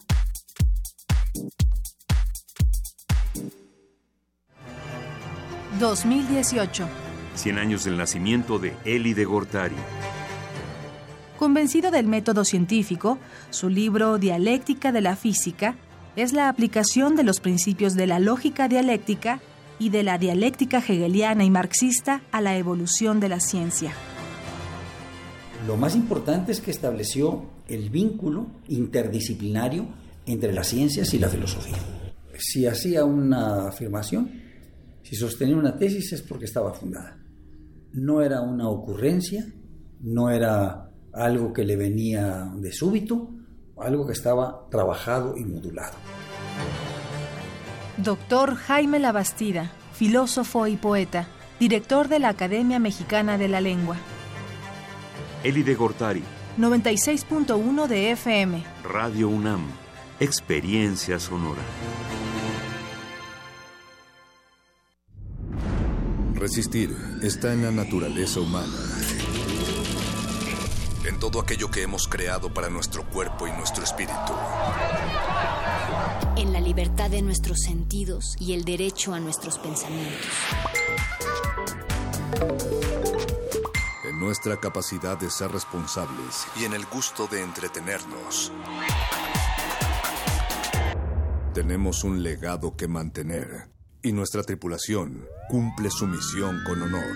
[5.79, 6.87] ...2018...
[7.35, 9.75] 100 años del nacimiento de Eli de Gortari.
[11.37, 13.19] Convencido del método científico,
[13.51, 15.75] su libro Dialéctica de la Física
[16.15, 19.39] es la aplicación de los principios de la lógica dialéctica
[19.77, 23.93] y de la dialéctica hegeliana y marxista a la evolución de la ciencia.
[25.67, 29.85] Lo más importante es que estableció el vínculo interdisciplinario
[30.25, 31.75] entre las ciencias y la filosofía.
[32.37, 34.31] Si hacía una afirmación,
[35.03, 37.17] si sostenía una tesis es porque estaba fundada.
[37.91, 39.45] No era una ocurrencia,
[39.99, 43.29] no era algo que le venía de súbito,
[43.77, 45.97] algo que estaba trabajado y modulado.
[47.97, 51.27] Doctor Jaime Labastida, filósofo y poeta,
[51.59, 53.97] director de la Academia Mexicana de la Lengua.
[55.43, 56.23] Eli de Gortari.
[56.57, 58.63] 96.1 de FM.
[58.83, 59.61] Radio UNAM.
[60.19, 61.61] Experiencia sonora.
[66.33, 68.73] Resistir está en la naturaleza humana.
[71.07, 74.33] En todo aquello que hemos creado para nuestro cuerpo y nuestro espíritu.
[76.35, 80.27] En la libertad de nuestros sentidos y el derecho a nuestros pensamientos
[84.17, 88.51] nuestra capacidad de ser responsables y en el gusto de entretenernos.
[91.53, 93.69] Tenemos un legado que mantener
[94.01, 97.15] y nuestra tripulación cumple su misión con honor.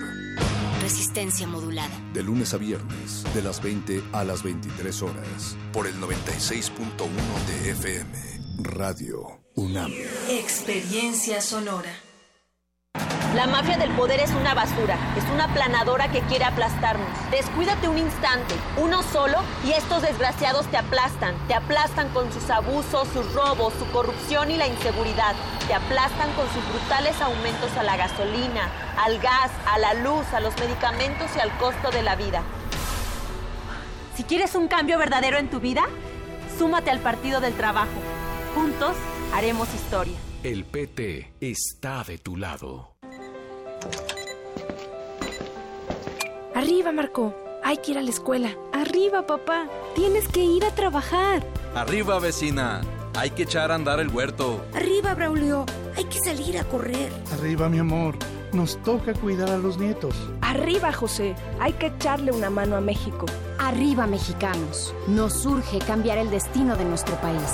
[0.80, 1.94] Resistencia modulada.
[2.12, 6.76] De lunes a viernes, de las 20 a las 23 horas, por el 96.1
[7.46, 9.92] de FM, Radio UNAM.
[10.28, 11.92] Experiencia sonora.
[13.34, 17.08] La mafia del poder es una basura, es una planadora que quiere aplastarnos.
[17.30, 21.34] Descuídate un instante, uno solo, y estos desgraciados te aplastan.
[21.48, 25.34] Te aplastan con sus abusos, sus robos, su corrupción y la inseguridad.
[25.66, 28.70] Te aplastan con sus brutales aumentos a la gasolina,
[29.02, 32.42] al gas, a la luz, a los medicamentos y al costo de la vida.
[34.14, 35.84] Si quieres un cambio verdadero en tu vida,
[36.58, 37.88] Súmate al Partido del Trabajo.
[38.54, 38.94] Juntos
[39.32, 40.18] haremos historia.
[40.42, 42.96] El PT está de tu lado.
[46.52, 47.32] Arriba, Marco.
[47.62, 48.50] Hay que ir a la escuela.
[48.72, 49.68] Arriba, papá.
[49.94, 51.46] Tienes que ir a trabajar.
[51.76, 52.80] Arriba, vecina.
[53.14, 54.64] Hay que echar a andar el huerto.
[54.74, 55.64] Arriba, Braulio.
[55.96, 57.12] Hay que salir a correr.
[57.34, 58.16] Arriba, mi amor.
[58.52, 60.16] Nos toca cuidar a los nietos.
[60.40, 61.36] Arriba, José.
[61.60, 63.26] Hay que echarle una mano a México.
[63.60, 64.92] Arriba, mexicanos.
[65.06, 67.48] Nos urge cambiar el destino de nuestro país.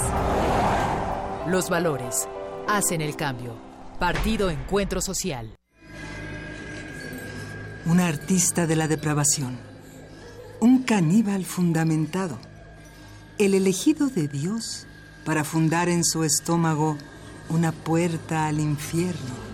[1.46, 2.26] Los valores
[2.68, 3.56] hacen el cambio.
[3.98, 5.56] Partido Encuentro Social.
[7.86, 9.58] Un artista de la depravación.
[10.60, 12.38] Un caníbal fundamentado.
[13.38, 14.86] El elegido de Dios
[15.24, 16.98] para fundar en su estómago
[17.48, 19.48] una puerta al infierno.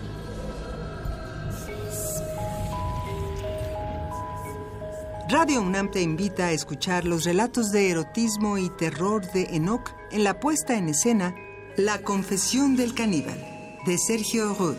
[5.29, 10.23] Radio UNAM te invita a escuchar los relatos de erotismo y terror de Enoch en
[10.23, 11.33] la puesta en escena
[11.77, 13.37] La Confesión del Caníbal,
[13.85, 14.77] de Sergio Rud.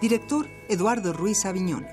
[0.00, 1.86] Director Eduardo Ruiz Aviñón.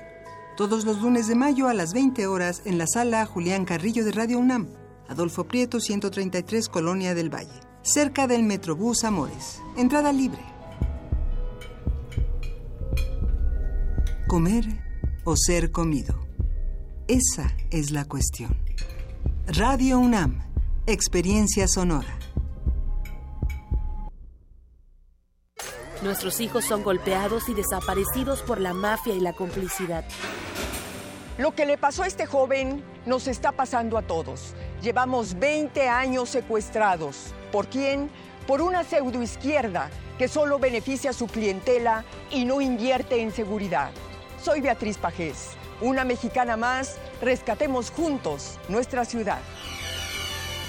[0.56, 4.10] Todos los lunes de mayo a las 20 horas en la sala Julián Carrillo de
[4.10, 4.66] Radio UNAM,
[5.08, 9.62] Adolfo Prieto 133, Colonia del Valle, cerca del Metrobús Amores.
[9.76, 10.42] Entrada libre.
[14.26, 14.64] Comer
[15.22, 16.18] o ser comido.
[17.06, 18.56] Esa es la cuestión.
[19.46, 20.42] Radio UNAM,
[20.86, 22.18] Experiencia Sonora.
[26.02, 30.04] Nuestros hijos son golpeados y desaparecidos por la mafia y la complicidad.
[31.38, 34.54] Lo que le pasó a este joven nos está pasando a todos.
[34.82, 37.32] Llevamos 20 años secuestrados.
[37.50, 38.10] ¿Por quién?
[38.46, 43.90] Por una pseudoizquierda que solo beneficia a su clientela y no invierte en seguridad.
[44.42, 49.40] Soy Beatriz Pajés una mexicana más, rescatemos juntos nuestra ciudad.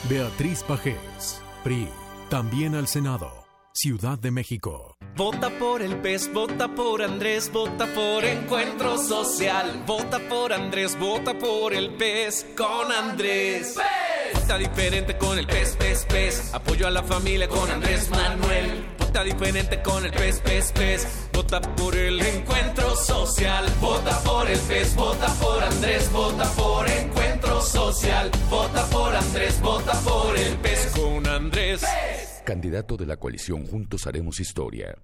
[0.09, 1.87] Beatriz Pajés, PRI,
[2.29, 3.42] también al Senado,
[3.75, 4.95] Ciudad de México.
[5.15, 9.83] Vota por el PES, vota por Andrés, vota por Encuentro Social.
[9.87, 13.75] Vota por Andrés, vota por el PES con Andrés.
[13.75, 14.41] ¡PES!
[14.41, 16.53] Vota diferente con el PES, PES, PES.
[16.53, 18.85] Apoyo a la familia con Andrés Manuel.
[18.99, 21.07] Vota diferente con el PES, PES, PES.
[21.33, 23.65] Vota por el Encuentro Social.
[23.81, 28.29] Vota por el PES, vota por Andrés, vota por Encuentro Social.
[28.51, 31.81] Vota por Andrés, vota por el PES con Andrés.
[32.43, 34.97] Candidato de la coalición Juntos Haremos Historia.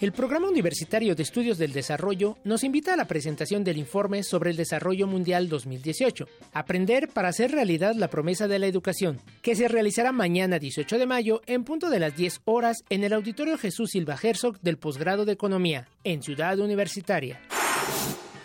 [0.00, 4.50] El Programa Universitario de Estudios del Desarrollo nos invita a la presentación del informe sobre
[4.50, 9.66] el Desarrollo Mundial 2018, Aprender para hacer realidad la promesa de la educación, que se
[9.66, 13.90] realizará mañana 18 de mayo en punto de las 10 horas en el Auditorio Jesús
[13.90, 17.40] Silva Herzog del Posgrado de Economía, en Ciudad Universitaria.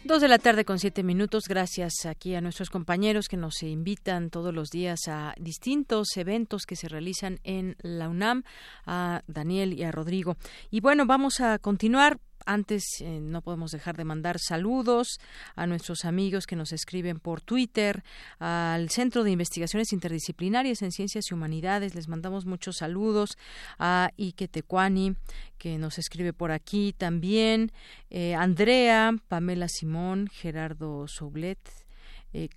[0.04, 1.44] Dos de la tarde con siete minutos.
[1.48, 6.76] Gracias aquí a nuestros compañeros que nos invitan todos los días a distintos eventos que
[6.76, 8.42] se realizan en la UNAM,
[8.86, 10.38] a Daniel y a Rodrigo.
[10.70, 15.20] Y bueno, vamos a continuar antes eh, no podemos dejar de mandar saludos
[15.54, 18.02] a nuestros amigos que nos escriben por Twitter,
[18.38, 21.94] al Centro de Investigaciones Interdisciplinarias en Ciencias y Humanidades.
[21.94, 23.36] Les mandamos muchos saludos
[23.78, 25.14] a Ike Tecuani,
[25.58, 27.70] que nos escribe por aquí también,
[28.08, 31.58] eh, Andrea, Pamela Simón, Gerardo Soblet,
[32.32, 32.48] eh,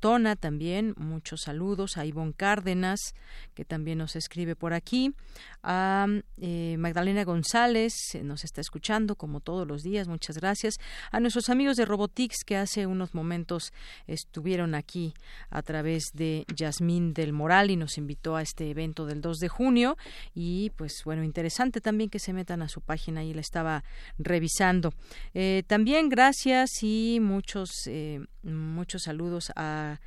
[0.00, 3.14] Tona también, muchos saludos, a Ivonne Cárdenas,
[3.54, 5.14] que también nos escribe por aquí,
[5.62, 6.06] a
[6.38, 10.76] eh, Magdalena González, eh, nos está escuchando como todos los días, muchas gracias,
[11.10, 13.72] a nuestros amigos de Robotics que hace unos momentos
[14.06, 15.14] estuvieron aquí
[15.50, 19.48] a través de Yasmín del Moral y nos invitó a este evento del 2 de
[19.48, 19.96] junio
[20.34, 23.84] y pues bueno, interesante también que se metan a su página y la estaba
[24.18, 24.92] revisando.
[25.66, 27.70] también gracias y muchos
[28.46, 29.98] Muchos saludos a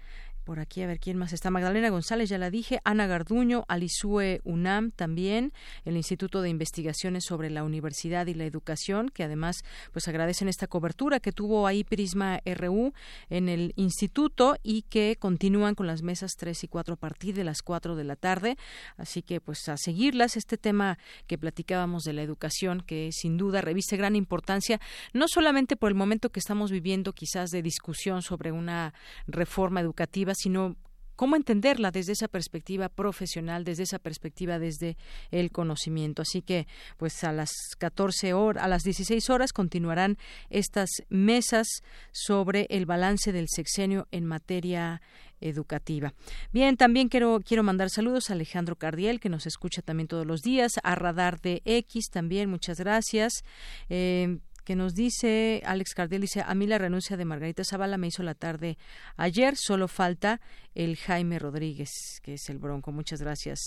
[0.49, 1.51] por aquí a ver quién más está.
[1.51, 2.79] Magdalena González, ya la dije.
[2.83, 5.53] Ana Garduño, Alisue UNAM también,
[5.85, 10.65] el Instituto de Investigaciones sobre la Universidad y la Educación, que además pues agradecen esta
[10.65, 12.93] cobertura que tuvo ahí Prisma RU
[13.29, 17.43] en el instituto y que continúan con las mesas 3 y 4 a partir de
[17.43, 18.57] las 4 de la tarde.
[18.97, 20.35] Así que pues a seguirlas.
[20.35, 20.97] Este tema
[21.27, 24.81] que platicábamos de la educación, que sin duda reviste gran importancia,
[25.13, 28.95] no solamente por el momento que estamos viviendo quizás de discusión sobre una
[29.27, 30.75] reforma educativa, sino
[31.19, 34.95] cómo entenderla desde esa perspectiva profesional, desde esa perspectiva desde
[35.31, 36.21] el conocimiento.
[36.21, 36.65] Así que,
[36.95, 40.17] pues a las 14 horas, a las 16 horas continuarán
[40.49, 41.67] estas mesas
[42.13, 45.01] sobre el balance del sexenio en materia
[45.41, 46.13] educativa.
[46.53, 50.41] Bien, también quiero, quiero mandar saludos a Alejandro Cardiel, que nos escucha también todos los
[50.41, 53.43] días, a Radar de X también, muchas gracias.
[53.89, 58.05] Eh, que nos dice Alex Cardiel, dice, a mí la renuncia de Margarita Zavala me
[58.05, 58.77] hizo la tarde
[59.17, 60.39] ayer, solo falta
[60.75, 61.89] el Jaime Rodríguez,
[62.21, 62.91] que es el Bronco.
[62.91, 63.59] Muchas gracias,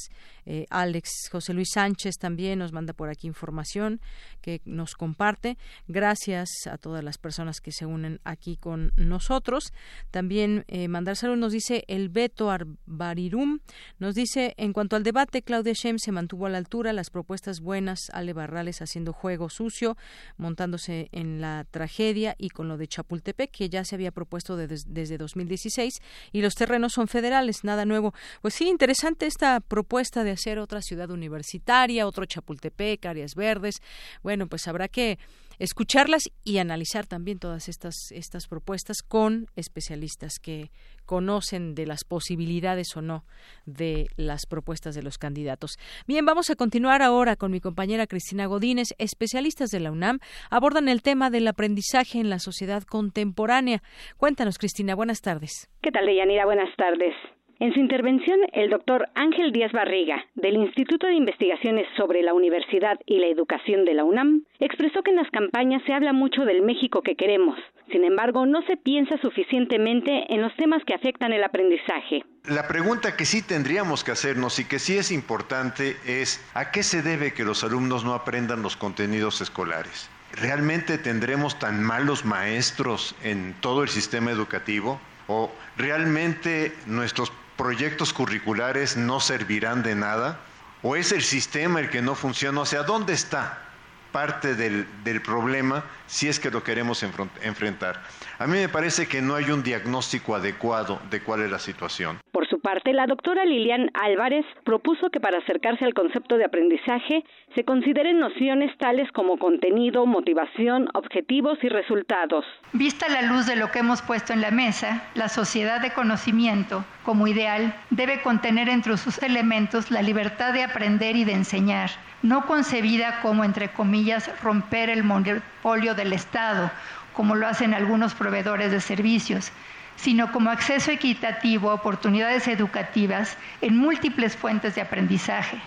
[0.47, 1.29] eh, Alex.
[1.31, 4.01] José Luis Sánchez también nos manda por aquí información
[4.41, 5.59] que nos comparte.
[5.89, 9.73] Gracias a todas las personas que se unen aquí con nosotros.
[10.13, 13.59] También eh, mandar saludos nos dice el Beto Arbarirum.
[13.99, 17.61] Nos dice, en cuanto al debate, Claudia Shem se mantuvo a la altura, las propuestas
[17.61, 19.97] buenas, Ale Barrales haciendo juego sucio,
[20.37, 25.19] montándose en la tragedia y con lo de Chapultepec, que ya se había propuesto desde
[25.19, 26.01] 2016,
[26.33, 28.15] y los terrenos son federales, nada nuevo.
[28.41, 33.83] Pues sí, interesante esta propuesta de hacer otra ciudad universitaria, otro Chapultepec, áreas verdes.
[34.23, 35.19] Bueno, pues habrá que
[35.63, 40.71] escucharlas y analizar también todas estas, estas propuestas con especialistas que
[41.07, 43.25] conocen de las posibilidades o no
[43.65, 45.79] de las propuestas de los candidatos.
[46.09, 48.89] Bien, vamos a continuar ahora con mi compañera Cristina Godínez.
[48.99, 50.19] Especialistas de la UNAM
[50.51, 53.83] abordan el tema del aprendizaje en la sociedad contemporánea.
[54.17, 55.71] Cuéntanos, Cristina, buenas tardes.
[55.81, 56.45] ¿Qué tal, Deyanira?
[56.45, 57.15] Buenas tardes.
[57.63, 62.99] En su intervención, el doctor Ángel Díaz Barriga, del Instituto de Investigaciones sobre la Universidad
[63.07, 66.63] y la Educación de la UNAM, expresó que en las campañas se habla mucho del
[66.63, 67.57] México que queremos.
[67.93, 72.25] Sin embargo, no se piensa suficientemente en los temas que afectan el aprendizaje.
[72.49, 76.83] La pregunta que sí tendríamos que hacernos y que sí es importante es ¿a qué
[76.83, 80.11] se debe que los alumnos no aprendan los contenidos escolares?
[80.33, 85.01] ¿Realmente tendremos tan malos maestros en todo el sistema educativo?
[85.29, 87.33] ¿O realmente nuestros
[87.63, 90.41] proyectos curriculares no servirán de nada?
[90.83, 92.61] ¿O es el sistema el que no funciona?
[92.61, 93.63] O sea, ¿dónde está
[94.11, 98.03] parte del, del problema si es que lo queremos enfrentar?
[98.39, 102.19] A mí me parece que no hay un diagnóstico adecuado de cuál es la situación.
[102.33, 107.25] Por su parte, la doctora Lilian Álvarez propuso que para acercarse al concepto de aprendizaje
[107.55, 112.45] se consideren nociones tales como contenido, motivación, objetivos y resultados.
[112.75, 116.85] Vista la luz de lo que hemos puesto en la mesa, la sociedad de conocimiento,
[117.05, 121.91] como ideal, debe contener entre sus elementos la libertad de aprender y de enseñar,
[122.23, 126.71] no concebida como, entre comillas, romper el monopolio del Estado
[127.13, 129.53] como lo hacen algunos proveedores de servicios,
[129.97, 135.59] sino como acceso equitativo a oportunidades educativas en múltiples fuentes de aprendizaje,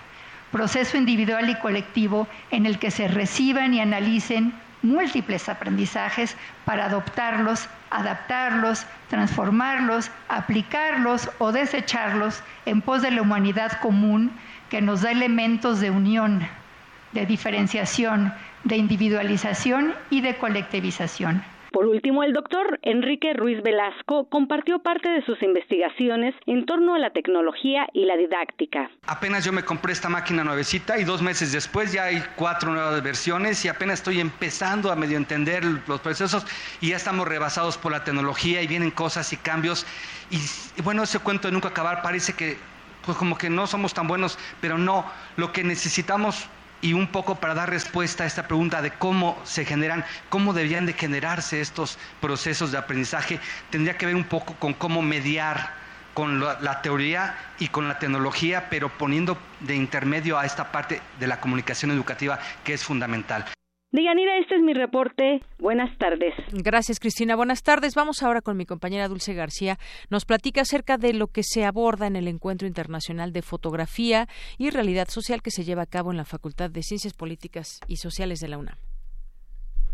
[0.51, 7.69] proceso individual y colectivo en el que se reciban y analicen múltiples aprendizajes para adoptarlos,
[7.91, 14.31] adaptarlos, transformarlos, aplicarlos o desecharlos en pos de la humanidad común
[14.69, 16.47] que nos da elementos de unión,
[17.13, 18.33] de diferenciación,
[18.65, 21.43] de individualización y de colectivización.
[21.75, 26.99] Por último, el doctor Enrique Ruiz Velasco compartió parte de sus investigaciones en torno a
[26.99, 28.89] la tecnología y la didáctica.
[29.07, 33.03] Apenas yo me compré esta máquina nuevecita y dos meses después ya hay cuatro nuevas
[33.03, 36.47] versiones y apenas estoy empezando a medio entender los procesos
[36.79, 39.85] y ya estamos rebasados por la tecnología y vienen cosas y cambios.
[40.31, 40.37] Y,
[40.79, 42.57] y bueno, ese cuento de nunca acabar parece que
[43.05, 45.05] pues como que no somos tan buenos, pero no,
[45.35, 46.47] lo que necesitamos
[46.85, 50.85] y un poco para dar respuesta a esta pregunta de cómo se generan, cómo deberían
[50.85, 53.39] de generarse estos procesos de aprendizaje,
[53.71, 55.73] tendría que ver un poco con cómo mediar
[56.13, 61.01] con la, la, teoría y con la tecnología, pero poniendo de intermedio a esta parte
[61.19, 63.45] de la comunicación educativa que es fundamental.
[63.95, 65.41] Diganira, este es mi reporte.
[65.57, 66.33] Buenas tardes.
[66.51, 67.37] Gracias, Cristina.
[67.37, 67.95] Buenas tardes.
[67.95, 69.77] Vamos ahora con mi compañera Dulce García.
[70.09, 74.27] Nos platica acerca de lo que se aborda en el Encuentro Internacional de Fotografía
[74.57, 77.95] y Realidad Social que se lleva a cabo en la Facultad de Ciencias Políticas y
[77.95, 78.75] Sociales de la UNAM.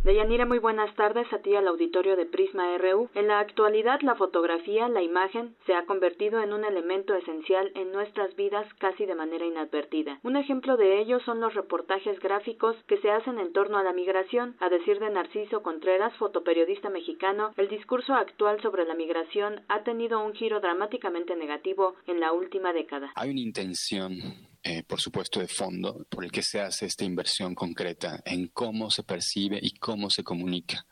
[0.03, 3.11] Deyanira, muy buenas tardes a ti al auditorio de Prisma RU.
[3.14, 7.91] En la actualidad, la fotografía, la imagen, se ha convertido en un elemento esencial en
[7.91, 10.19] nuestras vidas casi de manera inadvertida.
[10.23, 13.94] Un ejemplo de ello son los reportajes gráficos que se hacen en torno a la
[13.94, 14.56] migración.
[14.60, 20.26] A decir de Narciso Contreras, fotoperiodista mexicano, el discurso actual sobre la migración ha tenido
[20.26, 23.11] un giro dramáticamente negativo en la última década.
[23.14, 24.14] Hay una intención
[24.63, 28.91] eh, por supuesto, de fondo por el que se hace esta inversión concreta en cómo
[28.91, 30.85] se percibe y cómo se comunica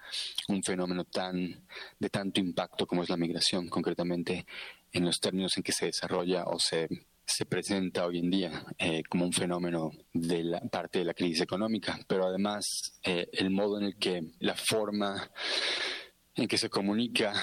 [0.47, 1.67] un fenómeno tan
[1.99, 4.45] de tanto impacto como es la migración, concretamente
[4.91, 6.87] en los términos en que se desarrolla o se
[7.29, 11.41] se presenta hoy en día eh, como un fenómeno de la parte de la crisis
[11.41, 15.29] económica, pero además eh, el modo en el que la forma
[16.39, 17.33] en que se comunica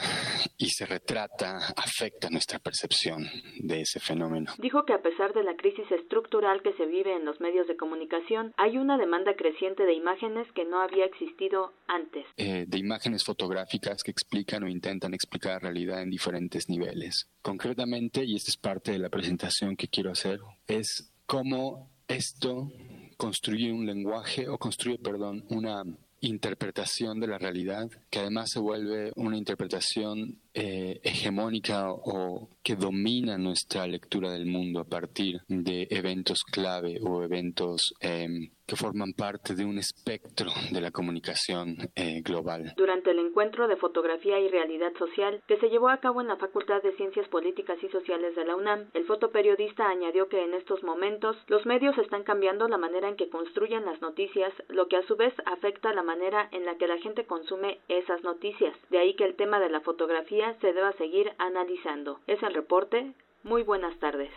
[0.56, 3.26] y se retrata afecta nuestra percepción
[3.60, 4.52] de ese fenómeno.
[4.58, 7.76] Dijo que a pesar de la crisis estructural que se vive en los medios de
[7.76, 12.24] comunicación, hay una demanda creciente de imágenes que no había existido antes.
[12.36, 17.28] Eh, de imágenes fotográficas que explican o intentan explicar la realidad en diferentes niveles.
[17.42, 22.68] Concretamente, y esta es parte de la presentación que quiero hacer, es cómo esto
[23.16, 25.82] construye un lenguaje o construye, perdón, una
[26.26, 33.36] interpretación de la realidad, que además se vuelve una interpretación eh, hegemónica o que domina
[33.36, 38.26] nuestra lectura del mundo a partir de eventos clave o eventos eh,
[38.66, 42.72] que forman parte de un espectro de la comunicación eh, global.
[42.76, 46.36] Durante el encuentro de fotografía y realidad social que se llevó a cabo en la
[46.36, 50.82] Facultad de Ciencias Políticas y Sociales de la UNAM, el fotoperiodista añadió que en estos
[50.82, 55.06] momentos los medios están cambiando la manera en que construyen las noticias, lo que a
[55.06, 58.74] su vez afecta la manera en la que la gente consume esas noticias.
[58.90, 62.20] De ahí que el tema de la fotografía se deba seguir analizando.
[62.26, 63.12] Es el reporte.
[63.42, 64.30] Muy buenas tardes.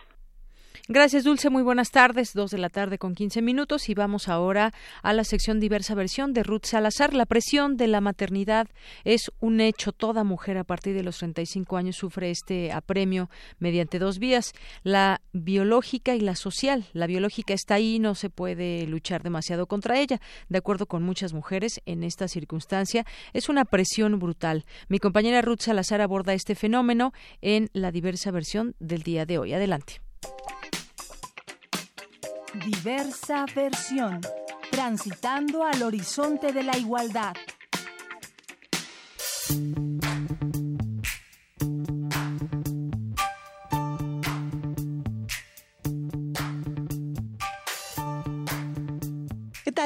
[0.91, 1.51] Gracias, Dulce.
[1.51, 2.33] Muy buenas tardes.
[2.33, 6.33] Dos de la tarde con quince minutos y vamos ahora a la sección diversa versión
[6.33, 7.13] de Ruth Salazar.
[7.13, 8.67] La presión de la maternidad
[9.03, 9.91] es un hecho.
[9.91, 13.29] Toda mujer a partir de los 35 años sufre este apremio
[13.59, 16.87] mediante dos vías, la biológica y la social.
[16.93, 20.19] La biológica está ahí, no se puede luchar demasiado contra ella.
[20.47, 24.65] De acuerdo con muchas mujeres, en esta circunstancia es una presión brutal.
[24.87, 29.53] Mi compañera Ruth Salazar aborda este fenómeno en la diversa versión del día de hoy.
[29.53, 30.01] Adelante.
[32.53, 34.21] Diversa versión.
[34.71, 37.35] Transitando al horizonte de la igualdad.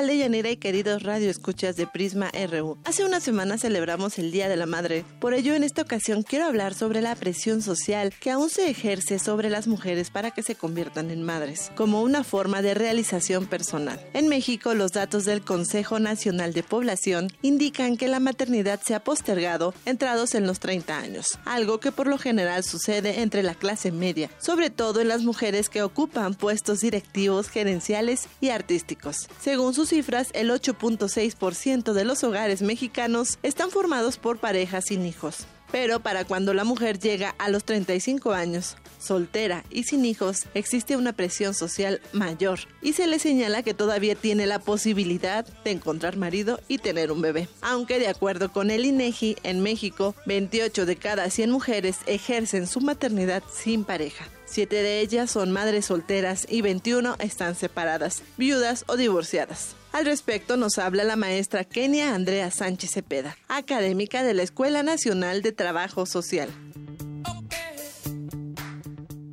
[0.07, 2.77] Deyanira y queridos radioescuchas de Prisma RU?
[2.83, 5.05] Hace una semana celebramos el Día de la Madre.
[5.19, 9.19] Por ello, en esta ocasión quiero hablar sobre la presión social que aún se ejerce
[9.19, 13.99] sobre las mujeres para que se conviertan en madres, como una forma de realización personal.
[14.13, 19.03] En México, los datos del Consejo Nacional de Población indican que la maternidad se ha
[19.03, 23.91] postergado entrados en los 30 años, algo que por lo general sucede entre la clase
[23.91, 29.29] media, sobre todo en las mujeres que ocupan puestos directivos, gerenciales y artísticos.
[29.39, 35.45] Según sus el 8.6% de los hogares mexicanos están formados por parejas sin hijos.
[35.71, 40.97] Pero para cuando la mujer llega a los 35 años, soltera y sin hijos, existe
[40.97, 46.17] una presión social mayor y se le señala que todavía tiene la posibilidad de encontrar
[46.17, 47.47] marido y tener un bebé.
[47.61, 52.81] Aunque de acuerdo con el INEGI, en México, 28 de cada 100 mujeres ejercen su
[52.81, 54.25] maternidad sin pareja.
[54.45, 59.75] Siete de ellas son madres solteras y 21 están separadas, viudas o divorciadas.
[59.93, 65.43] Al respecto nos habla la maestra Kenia Andrea Sánchez Cepeda, académica de la Escuela Nacional
[65.43, 66.49] de Trabajo Social.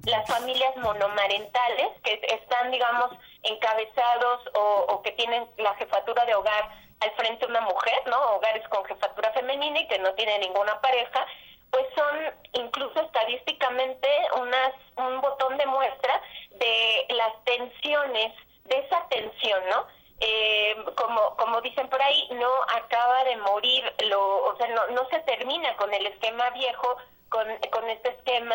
[0.05, 3.11] Las familias monomarentales que están, digamos,
[3.43, 6.69] encabezados o, que tienen la jefatura de hogar
[7.01, 8.21] al frente una mujer, ¿no?
[8.37, 11.27] Hogares con jefatura femenina y que no tiene ninguna pareja,
[11.71, 14.09] pues son incluso estadísticamente
[14.39, 16.21] unas, un botón de muestra
[16.51, 18.35] de las tensiones,
[18.67, 20.00] de esa tensión, ¿no?
[20.21, 25.09] Eh, como, como dicen por ahí, no acaba de morir, lo, o sea, no, no
[25.09, 26.97] se termina con el esquema viejo,
[27.31, 28.55] con, con este esquema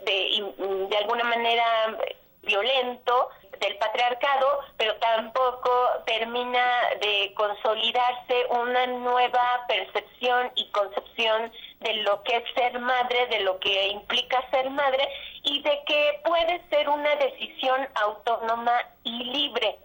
[0.00, 1.98] de, de alguna manera
[2.42, 5.70] violento del patriarcado, pero tampoco
[6.06, 6.64] termina
[7.00, 13.58] de consolidarse una nueva percepción y concepción de lo que es ser madre, de lo
[13.60, 15.08] que implica ser madre
[15.44, 19.78] y de que puede ser una decisión autónoma y libre.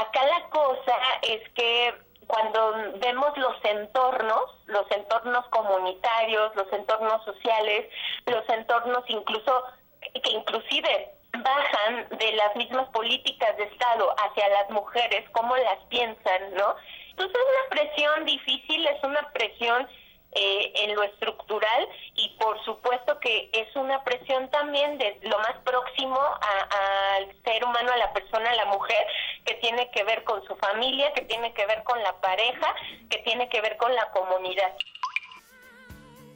[0.00, 1.94] Acá la cosa es que
[2.26, 7.88] cuando vemos los entornos, los entornos comunitarios, los entornos sociales,
[8.26, 9.64] los entornos incluso
[10.00, 16.54] que inclusive bajan de las mismas políticas de Estado hacia las mujeres, cómo las piensan,
[16.54, 16.74] ¿no?
[17.10, 19.88] Entonces es una presión difícil, es una presión
[20.34, 25.58] eh, en lo estructural y por supuesto que es una presión también de lo más
[25.62, 29.06] próximo al ser humano, a la persona, a la mujer,
[29.44, 32.74] que tiene que ver con su familia, que tiene que ver con la pareja,
[33.10, 34.72] que tiene que ver con la comunidad.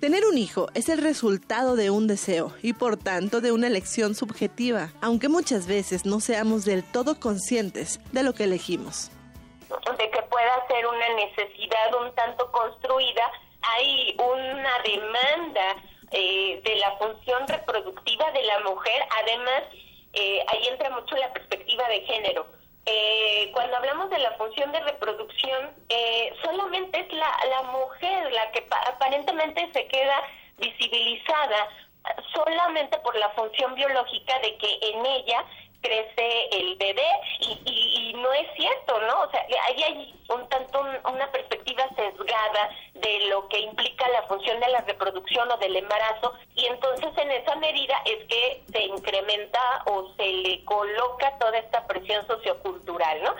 [0.07, 4.15] Tener un hijo es el resultado de un deseo y por tanto de una elección
[4.15, 9.11] subjetiva, aunque muchas veces no seamos del todo conscientes de lo que elegimos.
[9.69, 16.97] De que pueda ser una necesidad un tanto construida, hay una demanda eh, de la
[16.99, 19.65] función reproductiva de la mujer, además
[20.13, 22.47] eh, ahí entra mucho la perspectiva de género
[22.87, 28.51] eh, cuando hablamos de la función de reproducción, eh, solamente es la, la mujer la
[28.53, 30.23] que aparentemente se queda
[30.59, 31.69] visibilizada
[32.33, 35.45] solamente por la función biológica de que en ella
[35.87, 37.07] crece el bebé
[37.41, 39.23] y, y, no es cierto, ¿no?
[39.23, 44.59] O sea, ahí hay un tanto una perspectiva sesgada de lo que implica la función
[44.59, 49.61] de la reproducción o del embarazo y entonces en esa medida es que se incrementa
[49.87, 53.35] o se le coloca toda esta presión sociocultural, ¿no?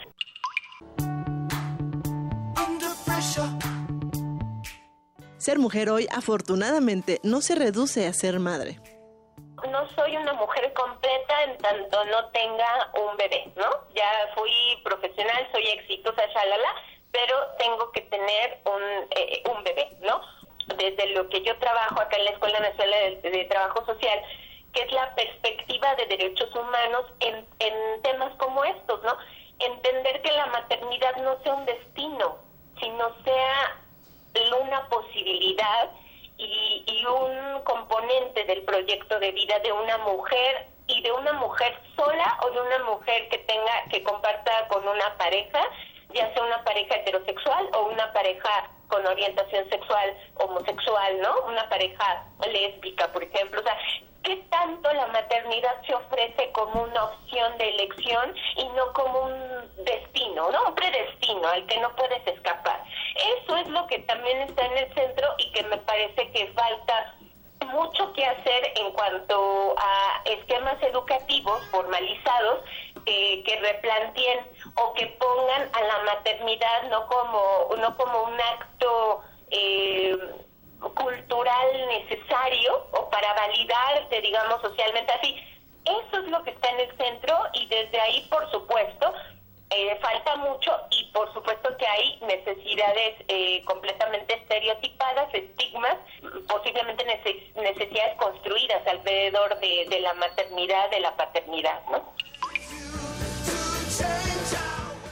[5.39, 8.81] Ser mujer hoy afortunadamente no se reduce a ser madre
[9.67, 13.69] no soy una mujer completa en tanto no tenga un bebé, ¿no?
[13.95, 14.51] Ya fui
[14.85, 16.75] profesional, soy exitosa, shalala,
[17.13, 18.83] pero tengo que tener un,
[19.17, 20.21] eh, un bebé, ¿no?
[20.77, 24.21] Desde lo que yo trabajo acá en la Escuela Nacional de, Trabajo Social,
[24.73, 29.17] que es la perspectiva de derechos humanos en, en temas como estos, ¿no?
[29.59, 32.39] Entender que la maternidad no sea un destino,
[32.79, 33.81] sino sea
[34.61, 35.91] una posibilidad
[36.39, 42.37] y, un componente del proyecto de vida de una mujer y de una mujer sola
[42.43, 45.61] o de una mujer que tenga que comparta con una pareja,
[46.13, 51.33] ya sea una pareja heterosexual o una pareja con orientación sexual homosexual, ¿no?
[51.47, 53.61] Una pareja lésbica, por ejemplo.
[53.61, 53.79] O sea,
[54.23, 59.85] ¿qué tanto la maternidad se ofrece como una opción de elección y no como un
[59.85, 60.69] destino, ¿no?
[60.69, 62.83] Un predestino al que no puedes escapar.
[63.27, 67.15] Eso es lo que también está en el centro y que me parece que falta
[67.67, 72.61] mucho que hacer en cuanto a esquemas educativos formalizados
[73.05, 74.41] que replanteen
[74.75, 80.19] o que pongan a la maternidad no como no como un acto eh,
[80.95, 85.37] cultural necesario o para validarte digamos socialmente así.
[85.85, 89.13] Eso es lo que está en el centro y desde ahí por supuesto
[89.71, 95.97] eh, falta mucho y por supuesto que hay necesidades eh, completamente estereotipadas, estigmas,
[96.49, 97.05] posiblemente
[97.57, 102.15] necesidades construidas alrededor de, de la maternidad, de la paternidad, ¿no?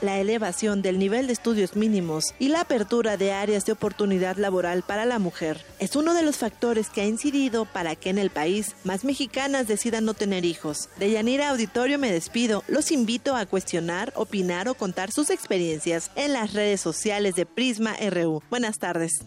[0.05, 4.83] La elevación del nivel de estudios mínimos y la apertura de áreas de oportunidad laboral
[4.83, 8.31] para la mujer es uno de los factores que ha incidido para que en el
[8.31, 10.89] país más mexicanas decidan no tener hijos.
[10.99, 12.63] De Yanira Auditorio me despido.
[12.69, 17.97] Los invito a cuestionar, opinar o contar sus experiencias en las redes sociales de Prisma
[18.11, 18.43] RU.
[18.51, 19.25] Buenas tardes.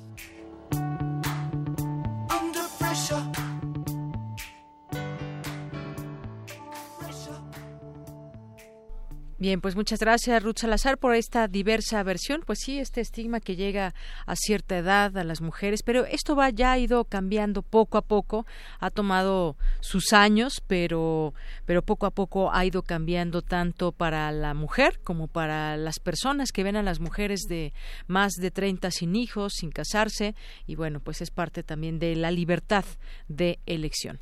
[9.40, 12.42] Bien, pues muchas gracias Ruth Salazar por esta diversa versión.
[12.44, 13.94] Pues sí, este estigma que llega
[14.26, 18.02] a cierta edad a las mujeres, pero esto va ya ha ido cambiando poco a
[18.02, 18.48] poco,
[18.80, 21.36] ha tomado sus años, pero
[21.66, 26.52] pero poco a poco ha ido cambiando tanto para la mujer como para las personas
[26.52, 27.74] que ven a las mujeres de
[28.08, 30.34] más de 30 sin hijos, sin casarse
[30.66, 32.86] y bueno, pues es parte también de la libertad
[33.28, 34.20] de elección.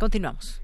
[0.00, 0.63] Continuamos.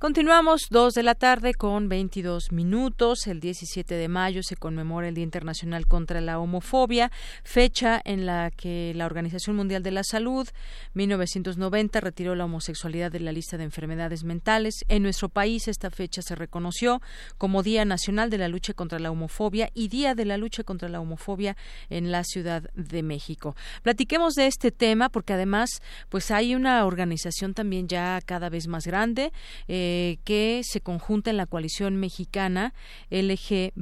[0.00, 3.26] Continuamos dos de la tarde con 22 minutos.
[3.26, 7.12] El 17 de mayo se conmemora el Día Internacional contra la Homofobia,
[7.44, 10.48] fecha en la que la Organización Mundial de la Salud
[10.94, 14.86] 1990 retiró la homosexualidad de la lista de enfermedades mentales.
[14.88, 17.02] En nuestro país esta fecha se reconoció
[17.36, 20.88] como Día Nacional de la Lucha contra la Homofobia y Día de la Lucha contra
[20.88, 21.58] la Homofobia
[21.90, 23.54] en la Ciudad de México.
[23.82, 28.86] Platiquemos de este tema porque además pues hay una organización también ya cada vez más
[28.86, 29.30] grande.
[29.68, 32.74] Eh, eh, que se conjunta en la coalición mexicana
[33.10, 33.80] LGBTTTI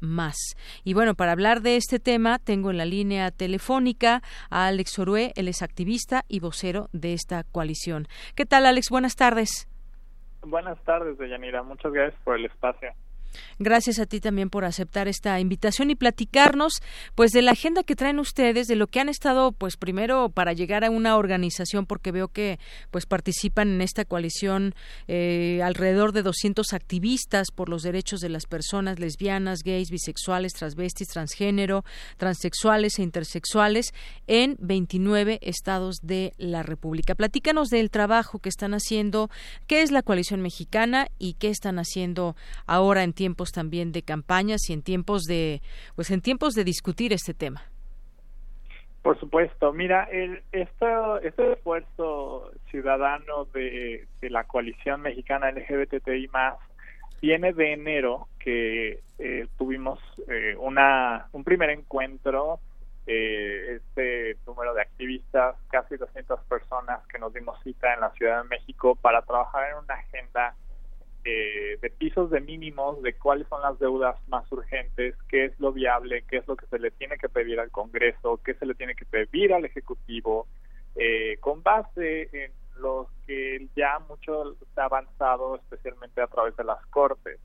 [0.00, 0.34] más.
[0.82, 4.20] Y bueno, para hablar de este tema, tengo en la línea telefónica
[4.50, 8.08] a Alex Orue, él es activista y vocero de esta coalición.
[8.34, 8.90] ¿Qué tal, Alex?
[8.90, 9.68] Buenas tardes.
[10.40, 11.62] Buenas tardes, Deyanira.
[11.62, 12.90] Muchas gracias por el espacio.
[13.58, 16.74] Gracias a ti también por aceptar esta invitación y platicarnos
[17.14, 20.52] pues de la agenda que traen ustedes, de lo que han estado pues primero para
[20.52, 22.58] llegar a una organización porque veo que
[22.90, 24.74] pues participan en esta coalición
[25.08, 31.08] eh, alrededor de 200 activistas por los derechos de las personas lesbianas, gays, bisexuales, transvestis,
[31.08, 31.84] transgénero,
[32.16, 33.92] transexuales e intersexuales
[34.26, 37.14] en 29 estados de la República.
[37.14, 39.30] Platícanos del trabajo que están haciendo,
[39.66, 42.36] qué es la coalición mexicana y qué están haciendo
[42.66, 45.62] ahora en tiempos también de campañas y en tiempos de
[45.94, 47.62] pues en tiempos de discutir este tema.
[49.00, 56.56] Por supuesto, mira, el, esto, este esfuerzo ciudadano de, la coalición mexicana LGBTI más
[57.20, 62.58] viene de enero que eh, tuvimos eh, una un primer encuentro
[63.06, 68.42] eh, este número de activistas, casi 200 personas que nos dimos cita en la Ciudad
[68.42, 70.56] de México para trabajar en una agenda
[71.24, 75.72] eh, de pisos de mínimos, de cuáles son las deudas más urgentes, qué es lo
[75.72, 78.74] viable, qué es lo que se le tiene que pedir al Congreso, qué se le
[78.74, 80.46] tiene que pedir al Ejecutivo,
[80.96, 86.64] eh, con base en los que ya mucho se ha avanzado, especialmente a través de
[86.64, 87.38] las Cortes.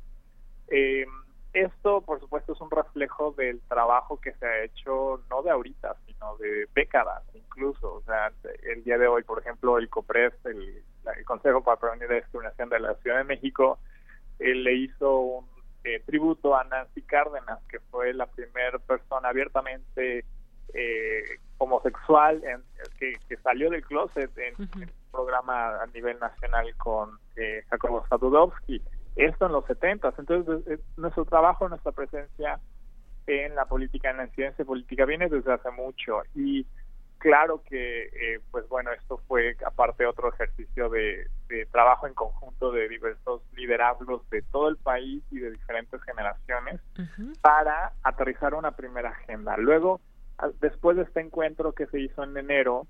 [0.70, 1.06] Eh,
[1.54, 5.96] esto, por supuesto, es un reflejo del trabajo que se ha hecho no de ahorita,
[6.06, 7.96] sino de décadas incluso.
[7.96, 8.32] O sea,
[8.64, 10.84] el día de hoy, por ejemplo, el COPRES, el,
[11.26, 13.80] Consejo para Prevenir la Discriminación de la Ciudad de México,
[14.40, 15.46] le hizo un
[15.84, 20.26] eh, tributo a Nancy Cárdenas, que fue la primera persona abiertamente
[20.74, 21.24] eh,
[21.58, 22.62] homosexual en,
[23.00, 28.82] que, salió del closet en, el programa a nivel nacional con eh, Jacobo Sadudowski
[29.18, 30.14] esto en los 70.
[30.18, 32.60] Entonces, nuestro trabajo, nuestra presencia
[33.26, 36.22] en la política, en la incidencia política, viene desde hace mucho.
[36.36, 36.66] Y
[37.18, 41.28] claro que, eh, pues bueno, esto fue aparte otro ejercicio de,
[41.72, 46.82] trabajo en conjunto de diversos liderazgos de todo el país y de diferentes generaciones
[47.42, 49.56] para aterrizar una primera agenda.
[49.58, 50.02] Luego,
[50.60, 52.86] después de este encuentro que se hizo en enero,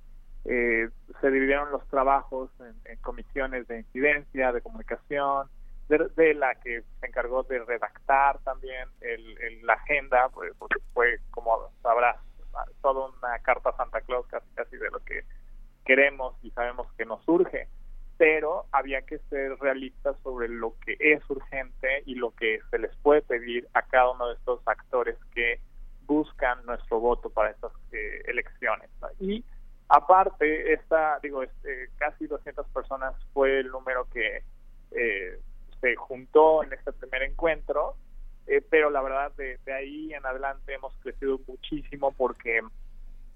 [0.46, 0.90] eh,
[1.22, 2.50] se dividieron los trabajos
[2.86, 5.48] en comisiones de incidencia, de comunicación,
[5.88, 11.72] de, la que se encargó de redactar también el, la agenda, pues, porque fue, como
[11.82, 12.18] sabrás,
[12.82, 15.24] toda una carta a Santa Claus casi, casi de lo que
[15.86, 17.68] queremos y sabemos que nos urge,
[18.18, 22.96] pero había que ser realistas sobre lo que es urgente y lo que se les
[22.98, 25.60] puede pedir a cada uno de estos actores que
[26.08, 28.90] buscan nuestro voto para estas eh, elecciones.
[29.20, 29.44] Y
[29.90, 34.44] aparte, esta, digo, este, casi 200 personas fue el número que
[34.92, 35.40] eh,
[35.80, 37.96] se juntó en este primer encuentro,
[38.48, 42.62] eh, pero la verdad de, ahí en adelante hemos crecido muchísimo porque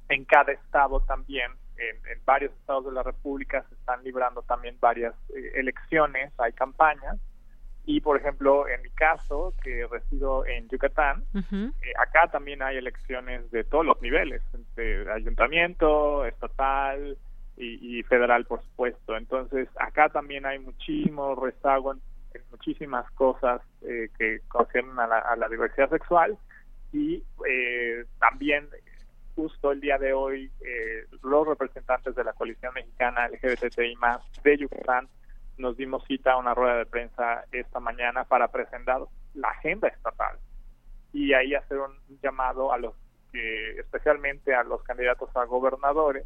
[0.09, 5.13] en cada estado también, en, varios estados de la República se están librando también varias
[5.35, 7.17] eh, elecciones, hay campañas,
[7.85, 13.49] y por ejemplo en mi caso que resido en Yucatán eh, acá también hay elecciones
[13.49, 14.43] de todos los niveles
[14.75, 17.17] de ayuntamiento estatal
[17.57, 19.17] y, y, federal por supuesto.
[19.17, 22.01] Entonces acá también hay muchísimo rezago en
[22.33, 26.37] en muchísimas cosas eh, que conciernen a la, diversidad sexual.
[26.93, 28.67] Y eh, también
[29.35, 34.57] justo el día de hoy eh, los representantes de la coalición mexicana LGBTI más de
[34.57, 35.07] Yucatán
[35.57, 39.01] nos dimos cita a una rueda de prensa esta mañana para presentar
[39.33, 40.37] la agenda estatal
[41.13, 42.93] y ahí hacer un llamado a los
[43.31, 46.25] que especialmente a los candidatos a gobernadores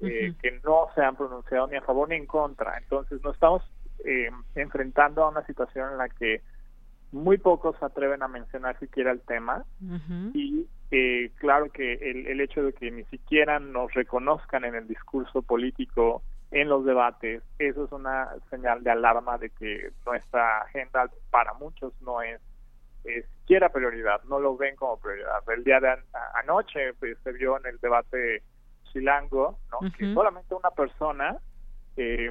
[0.00, 2.76] que no se han pronunciado ni a favor ni en contra.
[2.78, 3.62] Entonces no estamos
[4.04, 6.42] eh, enfrentando a una situación en la que
[7.12, 9.64] muy pocos se atreven a mencionar siquiera el tema
[10.34, 14.88] y eh, claro que el, el hecho de que ni siquiera nos reconozcan en el
[14.88, 21.10] discurso político, en los debates, eso es una señal de alarma de que nuestra agenda
[21.30, 22.40] para muchos no es,
[23.40, 25.42] siquiera prioridad, no lo ven como prioridad.
[25.48, 25.96] El día de
[26.42, 28.42] anoche pues, se vio en el debate
[28.92, 29.90] chilango ¿no?
[29.92, 31.36] que solamente una persona
[31.96, 32.30] eh,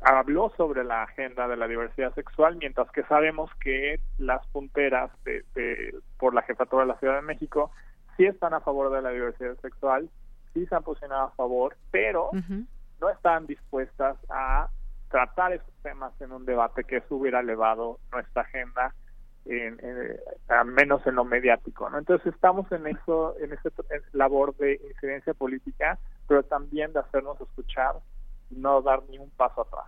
[0.00, 5.94] habló sobre la agenda de la diversidad sexual, mientras que sabemos que las punteras de,
[6.18, 7.70] por la jefatura de la Ciudad de México
[8.16, 10.08] sí están a favor de la diversidad sexual,
[10.54, 12.30] sí se han posicionado a favor, pero
[13.00, 14.68] no están dispuestas a
[15.10, 18.94] tratar esos temas en un debate que eso hubiera elevado nuestra agenda
[19.46, 19.78] en,
[20.48, 21.98] al menos en lo mediático ¿no?
[21.98, 23.70] entonces estamos en eso en esa
[24.12, 27.94] labor de incidencia política pero también de hacernos escuchar
[28.50, 29.86] no dar ni un paso atrás.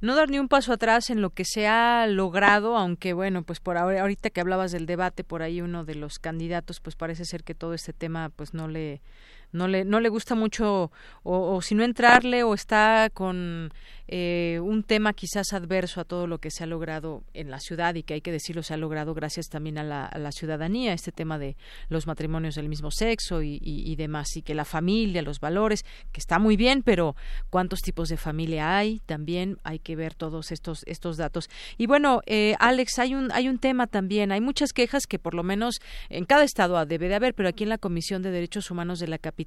[0.00, 3.60] No dar ni un paso atrás en lo que se ha logrado, aunque bueno, pues
[3.60, 7.24] por ahora, ahorita que hablabas del debate, por ahí uno de los candidatos, pues parece
[7.24, 9.00] ser que todo este tema pues no le
[9.56, 10.90] no le, no le gusta mucho
[11.22, 13.72] o, si no entrarle o está con
[14.08, 17.96] eh, un tema quizás adverso a todo lo que se ha logrado en la ciudad
[17.96, 21.38] y que hay que decirlo se ha logrado gracias también a la, ciudadanía, este tema
[21.38, 21.56] de
[21.88, 26.38] los matrimonios del mismo sexo y, demás, y que la familia, los valores, que está
[26.38, 27.16] muy bien, pero
[27.50, 31.48] cuántos tipos de familia hay, también hay que ver todos estos, estos datos.
[31.78, 35.34] Y bueno, eh, Alex, hay un, hay un tema también, hay muchas quejas que por
[35.34, 35.80] lo menos
[36.10, 39.08] en cada estado debe de haber, pero aquí en la Comisión de Derechos Humanos de
[39.08, 39.45] la capital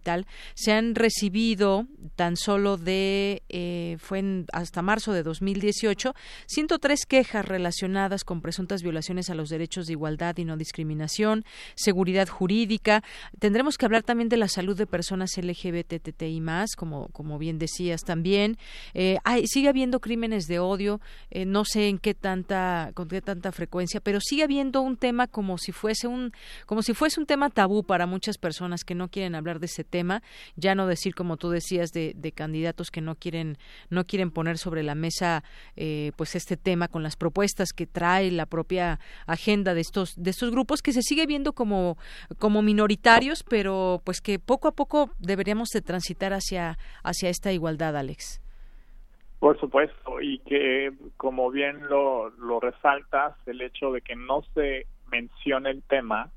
[0.55, 6.13] se han recibido tan solo de, eh, fue en hasta marzo de 2018
[6.47, 11.45] 103 quejas relacionadas con presuntas violaciones a los derechos de igualdad y no discriminación,
[11.75, 13.03] seguridad jurídica.
[13.39, 18.03] Tendremos que hablar también de la salud de personas LGBTTI más, como, como bien decías
[18.03, 18.57] también.
[18.93, 21.01] Eh, hay, sigue habiendo crímenes de odio,
[21.31, 25.27] eh, no sé en qué tanta, con qué tanta frecuencia, pero sigue habiendo un tema
[25.27, 26.31] como si fuese un,
[26.65, 29.78] como si fuese un tema tabú para muchas personas que no quieren hablar de ese
[29.83, 30.21] tema,
[30.55, 33.57] ya no decir como tú decías de, de candidatos que no quieren,
[33.89, 35.43] no quieren poner sobre la mesa
[35.75, 40.29] eh, pues este tema con las propuestas que trae la propia agenda de estos de
[40.29, 41.97] estos grupos que se sigue viendo como
[42.37, 47.95] como minoritarios pero pues que poco a poco deberíamos de transitar hacia hacia esta igualdad
[47.97, 48.41] Alex.
[49.39, 54.85] Por supuesto y que como bien lo, lo resaltas el hecho de que no se
[55.11, 56.29] mencione el tema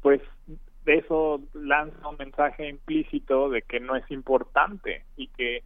[0.00, 0.20] pues
[0.86, 5.62] eso lanza un mensaje implícito de que no es importante y que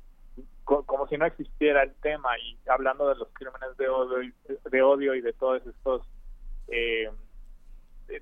[0.64, 4.34] como si no existiera el tema y hablando de los crímenes de odio y
[4.70, 6.02] de, odio y de todos estos
[6.66, 7.08] eh,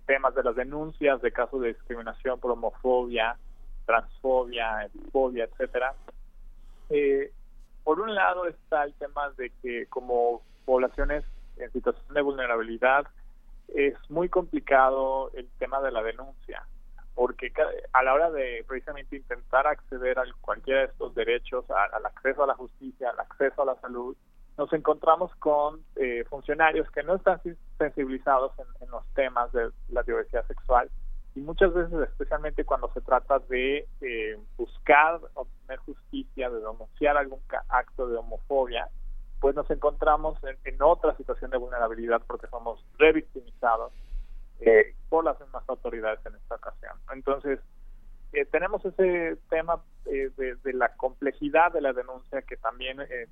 [0.07, 3.39] temas de las denuncias de casos de discriminación por homofobia,
[3.87, 5.95] transfobia, fobia, etcétera.
[6.91, 7.33] Eh,
[7.83, 11.25] por un lado está el tema de que como poblaciones
[11.57, 13.07] en situación de vulnerabilidad
[13.69, 16.63] es muy complicado el tema de la denuncia
[17.15, 17.53] porque
[17.93, 22.47] a la hora de precisamente intentar acceder a cualquiera de estos derechos, al acceso a
[22.49, 24.17] la justicia, al acceso a la salud,
[24.57, 27.41] nos encontramos con eh, funcionarios que no están
[27.79, 30.89] sensibilizados en, los temas de la diversidad sexual.
[31.35, 37.41] Y muchas veces, especialmente cuando se trata de eh, buscar obtener justicia, de denunciar algún
[37.69, 38.89] acto de homofobia,
[39.41, 43.93] pues nos encontramos en, en otra situación de vulnerabilidad porque somos revictimizados
[44.61, 46.93] eh, por las mismas autoridades en esta ocasión.
[47.13, 47.61] Entonces,
[48.35, 53.29] eh, tenemos ese tema eh, de, la complejidad de la denuncia que también eh,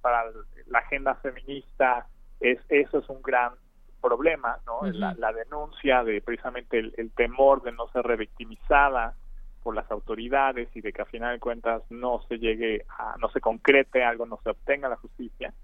[0.00, 0.24] para
[0.66, 2.08] la agenda feminista
[2.40, 3.52] es eso es un gran
[4.00, 4.82] problema, ¿no?
[4.90, 9.14] la, denuncia de precisamente el, temor de no ser revictimizada
[9.62, 13.30] por las autoridades y de que a final de cuentas no se llegue a, no
[13.30, 15.54] se concrete algo, no se obtenga la justicia.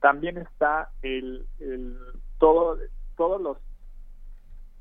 [0.00, 1.96] También está el, el
[2.38, 2.76] todo
[3.16, 3.56] todos los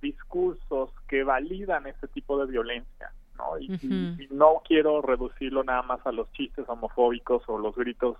[0.01, 3.57] discursos que validan este tipo de violencia, ¿no?
[3.59, 8.17] Y, no quiero reducirlo nada más a los chistes homofóbicos o los gritos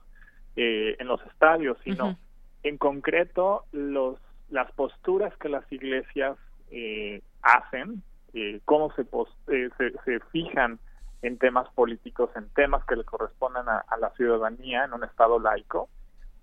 [0.55, 2.17] eh, en los estadios, sino
[2.63, 4.17] en concreto los
[4.49, 6.37] las posturas que las iglesias
[6.71, 8.01] eh, hacen,
[8.33, 9.05] eh, cómo se,
[9.45, 10.79] se, se fijan
[11.21, 15.39] en temas políticos, en temas que le corresponden a, a la ciudadanía en un estado
[15.39, 15.89] laico,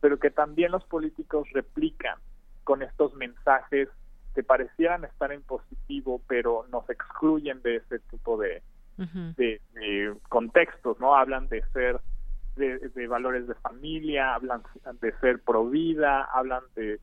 [0.01, 2.19] pero que también los políticos replican
[2.65, 3.89] con estos mensajes
[4.37, 8.63] que parecieran estar en positivo, pero nos excluyen de ese tipo de,
[8.99, 11.17] de, contextos, ¿no?
[11.17, 12.01] Hablan de ser,
[12.57, 14.63] de, valores de familia, hablan
[15.01, 17.01] de ser pro vida, hablan de,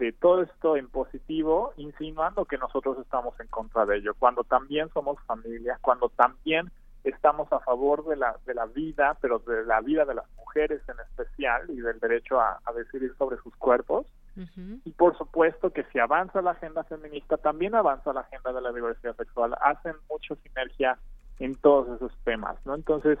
[0.00, 4.88] de todo esto en positivo, insinuando que nosotros estamos en contra de ello, cuando también
[4.92, 6.68] somos familia, cuando también
[7.04, 10.82] estamos a favor de la, de la vida, pero de la vida de las mujeres
[10.88, 14.04] en especial y del derecho a decidir sobre sus cuerpos
[14.36, 18.72] Y por supuesto que si avanza la agenda feminista, también avanza la agenda de la
[18.72, 19.54] diversidad sexual.
[19.60, 20.98] Hacen mucha sinergia
[21.38, 22.74] en todos esos temas, ¿no?
[22.74, 23.18] Entonces,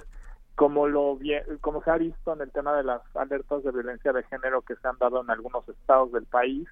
[0.54, 1.18] como lo
[1.60, 4.76] como se ha visto en el tema de las alertas de violencia de género que
[4.76, 6.68] se han dado en algunos estados del país,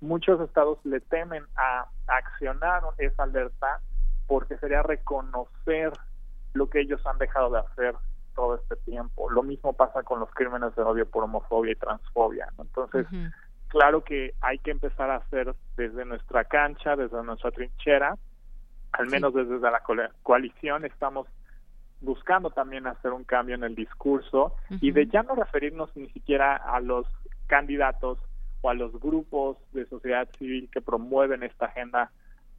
[0.00, 3.80] muchos estados le temen a, accionar esa alerta
[4.26, 5.92] porque sería reconocer
[6.52, 7.94] lo que ellos han dejado de hacer
[8.34, 9.30] todo este tiempo.
[9.30, 12.48] Lo mismo pasa con los crímenes de odio por homofobia y transfobia.
[12.58, 13.06] Entonces,
[13.76, 18.16] claro que hay que empezar a hacer desde nuestra cancha, desde nuestra trinchera,
[18.92, 19.82] al menos desde la
[20.22, 21.26] coalición estamos
[22.00, 26.56] buscando también hacer un cambio en el discurso y de ya no referirnos ni siquiera
[26.56, 27.06] a los
[27.48, 28.18] candidatos
[28.62, 32.10] o a los grupos de sociedad civil que promueven esta agenda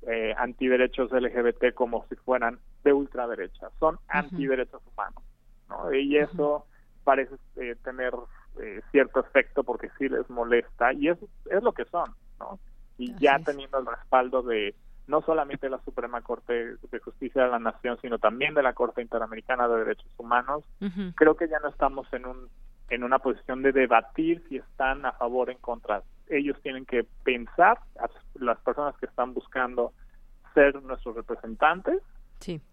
[0.04, 5.24] eh, antiderechos LGBT como si fueran de ultraderecha, son antiderechos humanos,
[5.68, 5.92] ¿no?
[5.92, 6.68] Y eso
[7.04, 8.14] parece eh, tener
[8.62, 11.18] eh, cierto efecto porque sí les molesta y es,
[11.50, 12.10] es lo que son,
[12.40, 12.60] ¿no?
[12.98, 14.76] Y ya teniendo el respaldo de
[15.08, 19.02] no solamente la Suprema Corte de Justicia de la Nación, sino también de la Corte
[19.02, 20.64] Interamericana de Derechos Humanos,
[21.16, 22.50] creo que ya no estamos en un
[22.90, 26.04] en una posición de debatir si están a favor o en contra.
[26.30, 27.80] Ellos tienen que pensar,
[28.36, 29.92] las personas que están buscando
[30.54, 32.02] ser nuestros representantes,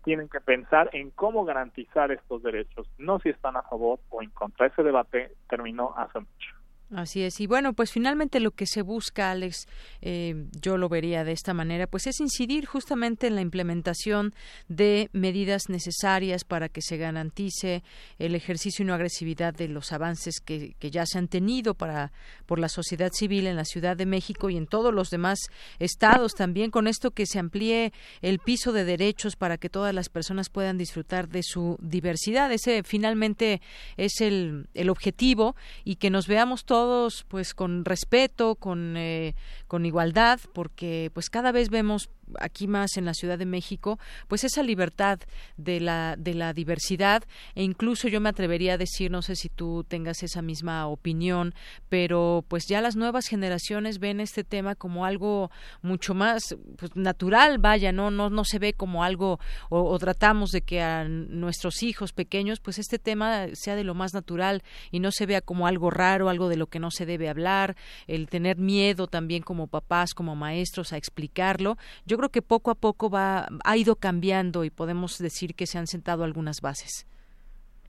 [0.05, 4.31] tienen que pensar en cómo garantizar estos derechos, no si están a favor o en
[4.31, 4.67] contra.
[4.67, 6.64] Ese debate terminó hace mucho.
[6.95, 7.41] Así es.
[7.41, 9.67] Y bueno, pues finalmente lo que se busca, Alex,
[10.01, 14.33] eh, yo lo vería de esta manera, pues es incidir justamente en la implementación
[14.69, 17.83] de medidas necesarias para que se garantice
[18.21, 22.13] el ejercicio y no agresividad de los avances que, que ya se han tenido para
[22.47, 25.41] por la sociedad civil en la Ciudad de México y en todos los demás
[25.81, 27.93] estados también con esto que se amplíe
[28.23, 32.53] el piso de derechos para que todas las personas puedan disfrutar de su diversidad.
[32.53, 33.61] Ese finalmente
[33.97, 39.35] es el, el objetivo y que nos veamos todos todos pues con respeto, con, eh,
[39.69, 43.99] con igualdad, porque pues cada vez vemos aquí más en la Ciudad de México,
[44.29, 45.21] pues esa libertad
[45.57, 47.25] de la, de la diversidad
[47.55, 51.55] e incluso yo me atrevería a decir, no sé si tú tengas esa misma opinión,
[51.89, 55.51] pero pues ya las nuevas generaciones ven este tema como algo
[55.83, 59.39] mucho más pues, natural, vaya, no, no, no se ve como algo
[59.71, 64.15] o, tratamos de que a nuestros hijos pequeños pues este tema sea de lo más
[64.15, 67.29] natural y no se vea como algo raro, algo de lo que no se debe
[67.29, 67.77] hablar,
[68.07, 71.77] el tener miedo también como papás, como maestros a explicarlo.
[72.17, 75.87] Creo que poco a poco va, ha ido cambiando y podemos decir que se han
[75.87, 77.07] sentado algunas bases.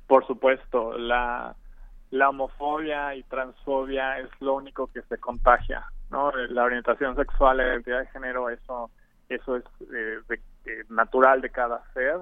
[0.07, 1.55] Por supuesto, la,
[2.11, 6.31] la homofobia y transfobia es lo único que se contagia, ¿no?
[6.31, 8.91] La orientación sexual, la identidad de género, eso,
[9.29, 12.17] eso es eh, natural de cada ser,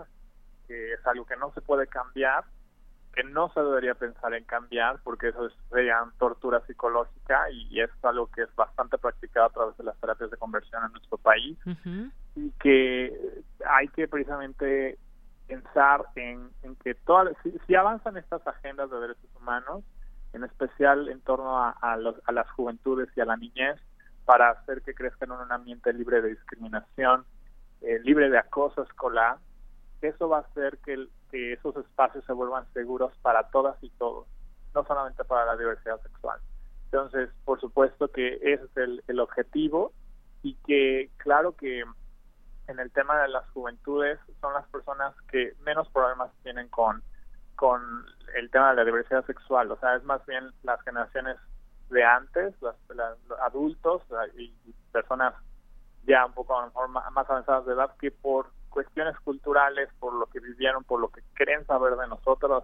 [0.70, 2.44] es algo que no se puede cambiar
[3.14, 8.28] que no se debería pensar en cambiar porque eso sería tortura psicológica y es algo
[8.28, 11.58] que es bastante practicado a través de las terapias de conversión en nuestro país.
[12.36, 14.98] Y que hay que precisamente
[15.48, 16.50] pensar en,
[16.84, 17.36] que todas
[17.68, 19.84] si, avanzan estas agendas de derechos humanos
[20.34, 23.80] en especial en torno a, a las juventudes y a la niñez
[24.26, 27.26] para hacer que crezcan en un ambiente libre de discriminación
[27.82, 29.38] eh, libre de acoso escolar
[30.08, 34.28] eso va a hacer que, esos espacios se vuelvan seguros para todas y todos,
[34.74, 36.40] no solamente para la diversidad sexual.
[36.86, 39.92] Entonces, por supuesto que ese es el, el objetivo
[40.44, 41.84] y que claro que
[42.68, 47.02] en el tema de las juventudes son las personas que menos problemas tienen con,
[47.56, 47.82] con
[48.36, 51.38] el tema de la diversidad sexual, o sea, es más bien las generaciones
[51.90, 52.76] de antes, los
[53.42, 54.02] adultos
[54.38, 54.54] y
[54.92, 55.34] personas
[56.06, 60.14] ya un poco a lo mejor más avanzadas de edad que por cuestiones culturales, por
[60.14, 62.64] lo que vivieron, por lo que creen saber de nosotros,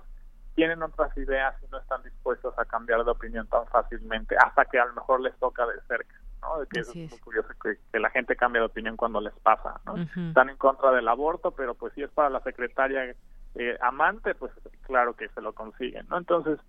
[0.56, 4.80] tienen otras ideas y no están dispuestos a cambiar de opinión tan fácilmente, hasta que
[4.80, 6.60] a lo mejor les toca de cerca, ¿no?
[6.60, 9.96] De que es, muy curioso que, la gente cambia de opinión cuando les pasa, ¿no?
[9.98, 13.16] Están en contra del aborto, pero pues si es para la secretaria
[13.56, 16.18] eh, amante, pues claro que se lo consiguen, ¿no?
[16.18, 16.60] Entonces,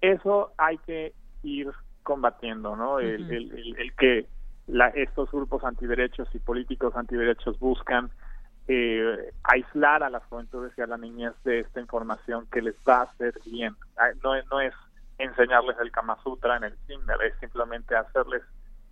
[0.00, 1.72] eso hay que ir
[2.04, 3.00] combatiendo, ¿no?
[3.00, 4.28] el, el, el, que
[4.68, 8.10] la, estos grupos antiderechos y políticos antiderechos buscan
[8.68, 12.98] eh, aislar a las juventudes y a la niñez de esta información que les va
[12.98, 13.76] a hacer bien.
[13.96, 14.74] Ah, no, no es
[15.18, 18.42] enseñarles el Kama Sutra en el kinder, es simplemente hacerles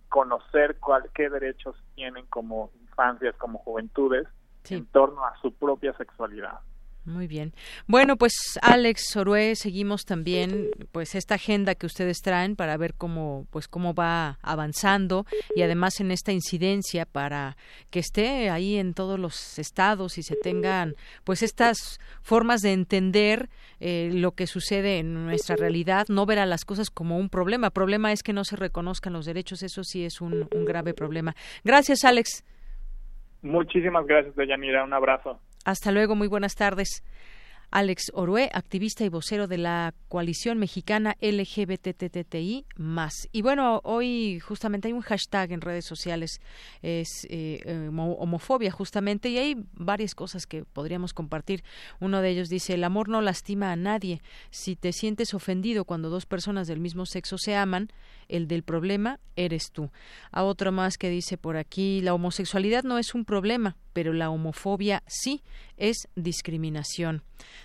[0.09, 4.27] conocer cuál, qué derechos tienen como infancias, como juventudes,
[4.69, 6.59] en torno a su propia sexualidad.
[7.05, 7.53] Muy bien.
[7.85, 8.33] Bueno, pues
[8.63, 13.93] Alex Orue, seguimos también pues esta agenda que ustedes traen para ver cómo pues cómo
[13.93, 17.57] va avanzando y además en esta incidencia para
[17.91, 23.49] que esté ahí en todos los estados y se tengan pues estas formas de entender
[23.79, 27.67] eh, lo que sucede en nuestra realidad, no ver a las cosas como un problema.
[27.67, 30.95] El problema es que no se reconozcan los derechos, eso sí es un, un grave
[30.95, 31.35] problema.
[31.63, 32.43] Gracias, Alex.
[33.43, 34.83] Muchísimas gracias, Deyanira.
[34.83, 35.39] Un abrazo.
[35.65, 37.01] Hasta luego, muy buenas tardes.
[37.71, 43.27] Alex Orue, activista y vocero de la coalición mexicana LGBTTTI más.
[43.31, 46.39] Y bueno, hoy justamente hay un hashtag en redes sociales,
[46.83, 51.63] es eh, eh, homofobia justamente, y hay varias cosas que podríamos compartir.
[51.99, 54.21] Uno de ellos dice, el amor no lastima a nadie.
[54.51, 57.89] Si te sientes ofendido cuando dos personas del mismo sexo se aman,
[58.29, 59.91] el del problema eres tú.
[60.31, 64.29] A otro más que dice por aquí, la homosexualidad no es un problema, pero la
[64.29, 65.43] homofobia sí
[65.77, 67.23] es discriminación.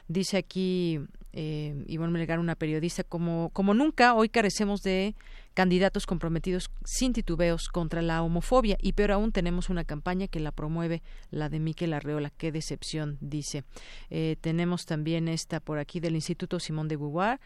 [0.08, 1.00] Dice aquí
[1.32, 5.14] eh, Ivonne Melgar, una periodista, como, como nunca, hoy carecemos de
[5.54, 10.52] candidatos comprometidos sin titubeos contra la homofobia y peor aún tenemos una campaña que la
[10.52, 12.30] promueve la de Miquel Arreola.
[12.30, 13.64] Qué decepción, dice.
[14.10, 17.40] Eh, tenemos también esta por aquí del Instituto Simón de Beauvoir.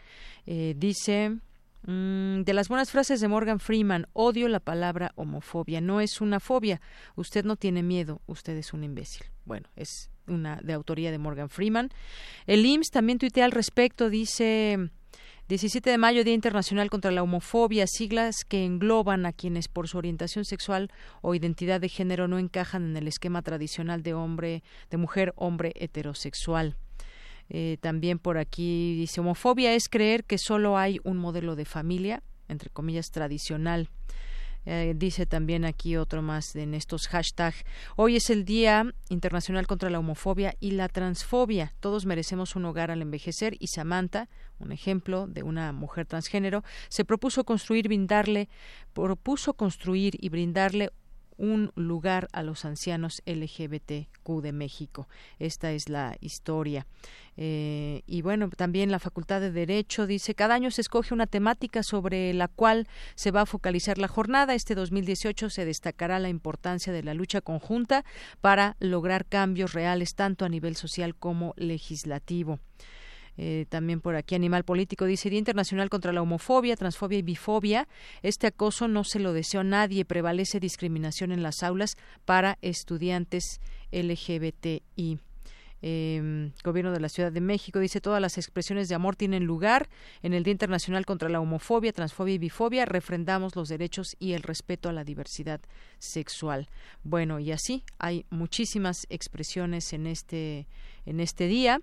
[0.45, 1.37] Eh, dice
[1.87, 5.81] Mm, de las buenas frases de Morgan Freeman, odio la palabra homofobia.
[5.81, 6.81] No es una fobia.
[7.15, 9.27] Usted no tiene miedo, usted es un imbécil.
[9.45, 11.91] Bueno, es una de autoría de Morgan Freeman.
[12.47, 14.89] El IMSS también tuitea al respecto, dice
[15.47, 19.99] 17 de mayo, Día Internacional contra la Homofobia, siglas que engloban a quienes por su
[19.99, 20.89] orientación sexual
[21.21, 25.73] o identidad de género no encajan en el esquema tradicional de hombre, de mujer, hombre
[25.75, 26.77] heterosexual.
[27.49, 32.23] Eh, también por aquí dice, homofobia es creer que solo hay un modelo de familia,
[32.47, 33.89] entre comillas, tradicional.
[34.67, 37.63] Eh, dice también aquí otro más en estos hashtags.
[37.95, 41.75] Hoy es el Día Internacional contra la Homofobia y la Transfobia.
[41.79, 44.27] Todos merecemos un hogar al envejecer y Samantha,
[44.57, 48.49] un ejemplo de una mujer transgénero, se propuso construir, brindarle,
[48.93, 50.89] propuso construir y brindarle
[51.37, 55.07] un lugar a los ancianos LGBTQ de México.
[55.39, 56.85] Esta es la historia.
[57.37, 61.83] Eh, y bueno, también la Facultad de Derecho dice, cada año se escoge una temática
[61.83, 64.53] sobre la cual se va a focalizar la jornada.
[64.53, 68.05] Este 2018 se destacará la importancia de la lucha conjunta
[68.41, 72.59] para lograr cambios reales tanto a nivel social como legislativo.
[73.37, 77.87] Eh, también por aquí Animal Político dice Día Internacional contra la homofobia, transfobia y bifobia.
[78.21, 80.05] Este acoso no se lo deseo a nadie.
[80.05, 83.59] Prevalece discriminación en las aulas para estudiantes
[83.91, 85.19] LGBTI.
[85.87, 89.87] Eh, gobierno de la Ciudad de México dice todas las expresiones de amor tienen lugar
[90.23, 92.85] en el Día Internacional contra la homofobia, transfobia y bifobia.
[92.85, 95.61] Refrendamos los derechos y el respeto a la diversidad
[95.99, 96.69] sexual.
[97.03, 100.67] Bueno, y así hay muchísimas expresiones en este
[101.05, 101.81] en este día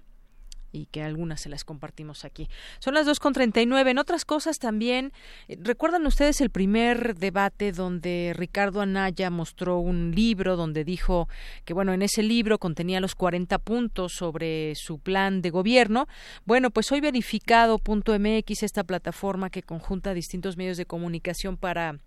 [0.73, 2.49] y que algunas se las compartimos aquí.
[2.81, 3.91] Son las 2.39.
[3.91, 5.13] En otras cosas también,
[5.49, 11.29] eh, ¿recuerdan ustedes el primer debate donde Ricardo Anaya mostró un libro donde dijo
[11.65, 16.09] que, bueno, en ese libro contenía los 40 puntos sobre su plan de gobierno?
[16.47, 21.99] Bueno, pues hoy verificado .mx, esta plataforma que conjunta distintos medios de comunicación para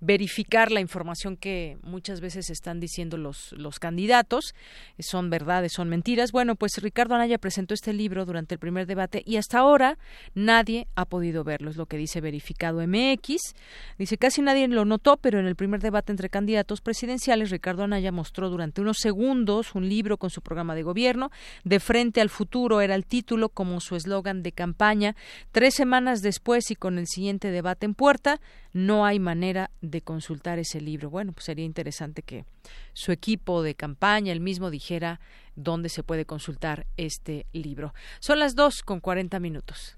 [0.00, 4.54] verificar la información que muchas veces están diciendo los, los candidatos,
[4.98, 6.32] son verdades, son mentiras.
[6.32, 9.98] Bueno, pues Ricardo Anaya presentó este libro durante el primer debate y hasta ahora
[10.34, 13.54] nadie ha podido verlo, es lo que dice verificado MX.
[13.98, 18.12] Dice casi nadie lo notó, pero en el primer debate entre candidatos presidenciales, Ricardo Anaya
[18.12, 21.30] mostró durante unos segundos un libro con su programa de gobierno.
[21.64, 25.16] De frente al futuro era el título como su eslogan de campaña.
[25.50, 28.40] Tres semanas después y con el siguiente debate en puerta,
[28.72, 31.08] no hay manera de consultar ese libro.
[31.08, 32.44] Bueno, pues sería interesante que
[32.92, 35.20] su equipo de campaña, el mismo, dijera
[35.56, 37.94] dónde se puede consultar este libro.
[38.20, 39.96] Son las dos con 40 minutos.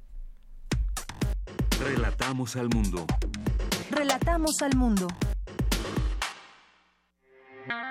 [1.80, 3.06] Relatamos al mundo.
[3.90, 5.08] Relatamos al mundo.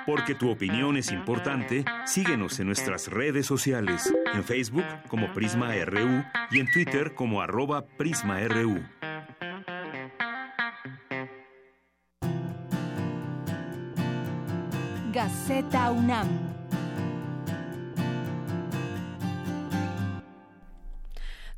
[0.05, 6.23] Porque tu opinión es importante, síguenos en nuestras redes sociales, en Facebook como Prisma RU
[6.51, 8.83] y en Twitter como arroba PrismaRU.
[15.11, 16.54] Gaceta UNAM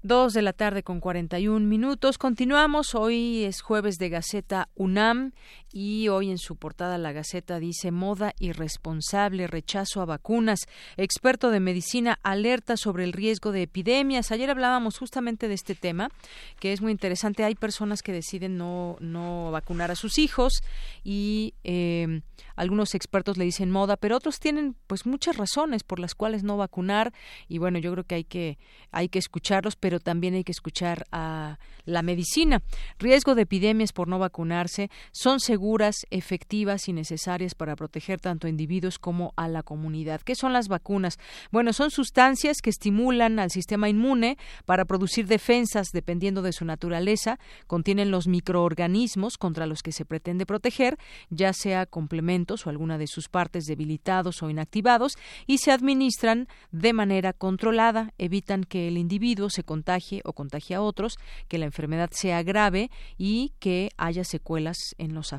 [0.08, 2.18] Dos de la tarde con 41 minutos.
[2.18, 2.96] Continuamos.
[2.96, 5.34] Hoy es jueves de Gaceta UNAM
[5.72, 10.62] y hoy en su portada la Gaceta dice moda irresponsable, rechazo a vacunas.
[10.96, 14.32] Experto de medicina alerta sobre el riesgo de epidemias.
[14.32, 16.10] Ayer hablábamos justamente de este tema
[16.60, 17.44] que es muy interesante.
[17.44, 20.62] Hay personas que deciden no, no vacunar a sus hijos
[21.04, 22.22] y eh,
[22.56, 26.58] algunos expertos le dicen moda, pero otros tienen pues muchas razones por las cuales no
[26.58, 27.14] vacunar
[27.48, 28.58] y bueno, yo creo que hay que
[28.92, 32.64] hay que escucharlos, pero también hay que escuchar a la medicina.
[33.00, 38.50] Riesgo de epidemias por no vacunarse son seguras, efectivas y necesarias para proteger tanto a
[38.52, 40.22] individuos como a la comunidad.
[40.22, 41.18] ¿Qué son las vacunas?
[41.52, 47.40] Bueno, son sustancias que estimulan al sistema inmune para producir defensas dependiendo de su naturaleza,
[47.66, 51.00] contienen los microorganismos contra los que se pretende proteger,
[51.32, 55.18] ya sea complementos o alguna de sus partes debilitados o inactivados,
[55.48, 60.84] y se administran de manera controlada, evitan que el individuo se contagie o contagie a
[60.84, 61.18] otros,
[61.48, 65.34] que la enfermedad sea grave y que haya secuelas en los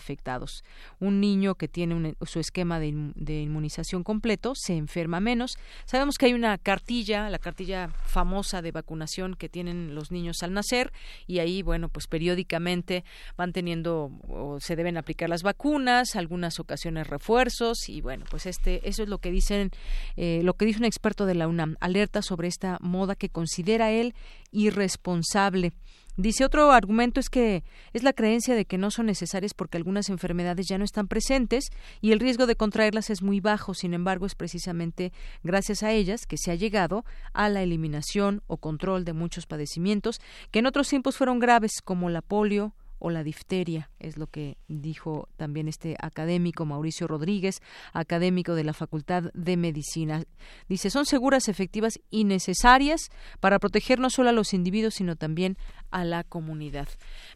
[1.01, 5.59] Un niño que tiene su esquema de, de, inmunización completo se enferma menos.
[5.85, 10.53] Sabemos que hay una cartilla, la cartilla famosa de vacunación que tienen los niños al
[10.53, 10.93] nacer
[11.27, 13.05] y ahí, bueno, pues periódicamente
[13.37, 18.89] van teniendo o se deben aplicar las vacunas, algunas ocasiones refuerzos y bueno, pues este
[18.89, 19.71] eso es lo que dicen
[20.17, 23.91] eh, lo que dice un experto de la UNAM, alerta sobre esta moda que considera
[23.91, 24.15] él
[24.51, 25.73] irresponsable.
[26.21, 27.63] Dice otro argumento es que
[27.93, 31.71] es la creencia de que no son necesarias porque algunas enfermedades ya no están presentes
[32.01, 33.73] y el riesgo de contraerlas es muy bajo.
[33.73, 35.13] Sin embargo, es precisamente
[35.45, 37.05] gracias a ellas que se ha llegado
[37.35, 40.21] a la eliminación o control de muchos padecimientos
[40.51, 44.59] que en otros tiempos fueron graves como la polio, o la difteria, es lo que
[44.69, 47.61] dijo también este académico Mauricio Rodríguez,
[47.93, 50.25] académico de la Facultad de Medicina.
[50.69, 53.09] Dice, son seguras, efectivas y necesarias
[53.41, 55.57] para proteger no solo a los individuos, sino también
[55.91, 56.89] a la comunidad.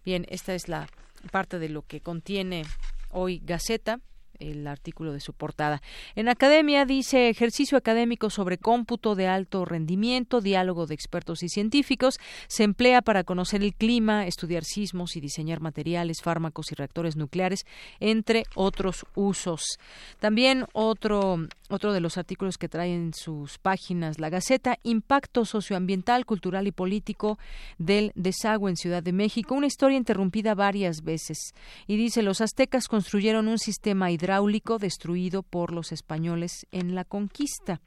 [0.05, 0.89] Bien, esta es la
[1.31, 2.65] parte de lo que contiene
[3.11, 4.01] hoy Gaceta
[4.43, 5.83] el artículo de su portada.
[6.15, 12.19] En academia dice ejercicio académico sobre cómputo de alto rendimiento, diálogo de expertos y científicos,
[12.49, 17.65] se emplea para conocer el clima, estudiar sismos y diseñar materiales, fármacos y reactores nucleares,
[18.01, 19.79] entre otros usos.
[20.19, 21.39] También otro
[21.73, 26.73] otro de los artículos que trae en sus páginas la Gaceta, Impacto socioambiental, cultural y
[26.73, 27.39] político
[27.79, 31.55] del desagüe en Ciudad de México, una historia interrumpida varias veces.
[31.87, 34.32] Y dice, los aztecas construyeron un sistema hidráulico
[34.79, 37.81] destruido por los españoles en la conquista.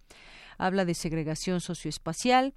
[0.57, 2.53] Habla de segregación socioespacial,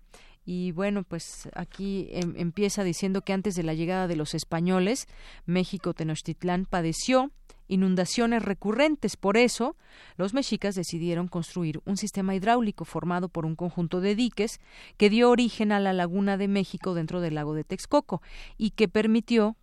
[0.51, 5.07] y bueno, pues aquí em, empieza diciendo que antes de la llegada de los españoles,
[5.45, 7.31] México Tenochtitlán padeció
[7.67, 9.19] inundaciones recurrentes.
[9.19, 9.77] Por eso,
[10.17, 14.59] los mexicas decidieron construir un sistema hidráulico formado por un conjunto de diques
[14.97, 18.23] que dio origen a la laguna de México dentro del lago de Texcoco
[18.57, 19.55] y que permitió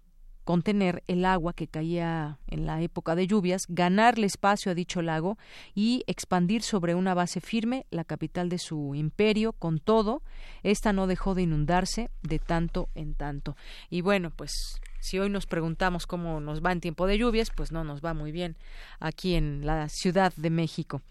[0.46, 5.38] contener el agua que caía en la época de lluvias, ganarle espacio a dicho lago
[5.74, 9.52] y expandir sobre una base firme la capital de su imperio.
[9.54, 10.22] Con todo,
[10.64, 13.58] esta no dejó de inundarse de tanto en tanto.
[13.90, 17.72] Y bueno, pues si hoy nos preguntamos cómo nos va en tiempo de lluvias, pues
[17.72, 18.56] no nos va muy bien
[19.00, 21.02] aquí en la Ciudad de México.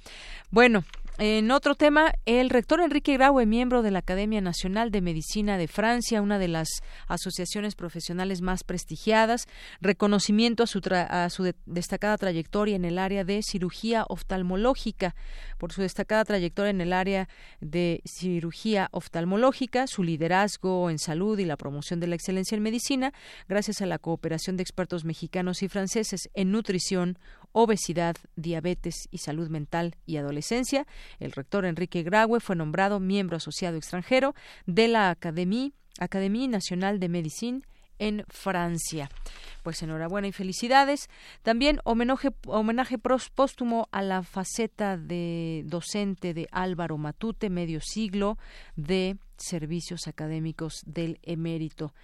[0.51, 0.85] Bueno,
[1.19, 5.69] en otro tema, el rector Enrique Graue, miembro de la Academia Nacional de Medicina de
[5.69, 6.69] Francia, una de las
[7.07, 9.47] asociaciones profesionales más prestigiadas,
[9.81, 15.15] reconocimiento a su, a su destacada trayectoria en el área de cirugía oftalmológica,
[15.57, 17.29] por su destacada trayectoria en el área
[17.61, 23.13] de cirugía oftalmológica, su liderazgo en salud y la promoción de la excelencia en medicina,
[23.49, 27.19] gracias a la cooperación de expertos mexicanos y franceses en nutrición,
[27.55, 30.87] obesidad, diabetes y salud mental y adolescencia.
[31.21, 34.35] El rector Enrique Graue fue nombrado miembro asociado extranjero
[34.67, 37.63] de la Académie Académie Nacional de Medicine
[38.01, 39.09] en Francia.
[39.63, 41.09] Pues enhorabuena y felicidades.
[41.43, 48.37] También homenaje, homenaje póstumo a la faceta de docente de Álvaro Matute, medio siglo
[48.77, 51.95] de servicios académicos del emérito.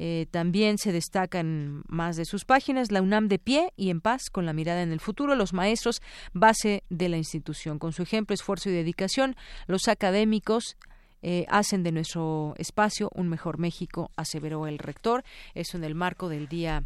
[0.00, 4.30] Eh, también se destacan más de sus páginas la UNAM de pie y en paz
[4.30, 6.00] con la mirada en el futuro, los maestros
[6.32, 7.80] base de la institución.
[7.80, 9.34] Con su ejemplo, esfuerzo y dedicación,
[9.66, 10.76] los académicos
[11.20, 15.24] eh, hacen de nuestro espacio un mejor México, aseveró el rector.
[15.54, 16.84] Eso en el marco del Día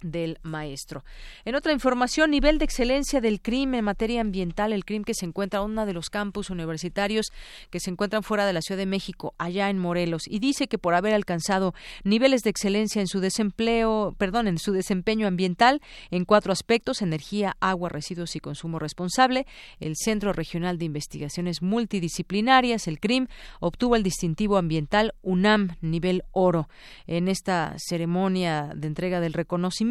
[0.00, 1.04] del maestro.
[1.44, 5.26] En otra información, nivel de excelencia del CRIM en materia ambiental, el CRIM que se
[5.26, 7.26] encuentra en uno de los campus universitarios
[7.70, 10.78] que se encuentran fuera de la Ciudad de México, allá en Morelos, y dice que
[10.78, 15.80] por haber alcanzado niveles de excelencia en su desempleo, perdón, en su desempeño ambiental
[16.10, 19.46] en cuatro aspectos: energía, agua, residuos y consumo responsable,
[19.80, 23.26] el Centro Regional de Investigaciones Multidisciplinarias, el CRIM,
[23.60, 26.68] obtuvo el distintivo ambiental UNAM nivel oro
[27.06, 29.87] en esta ceremonia de entrega del reconocimiento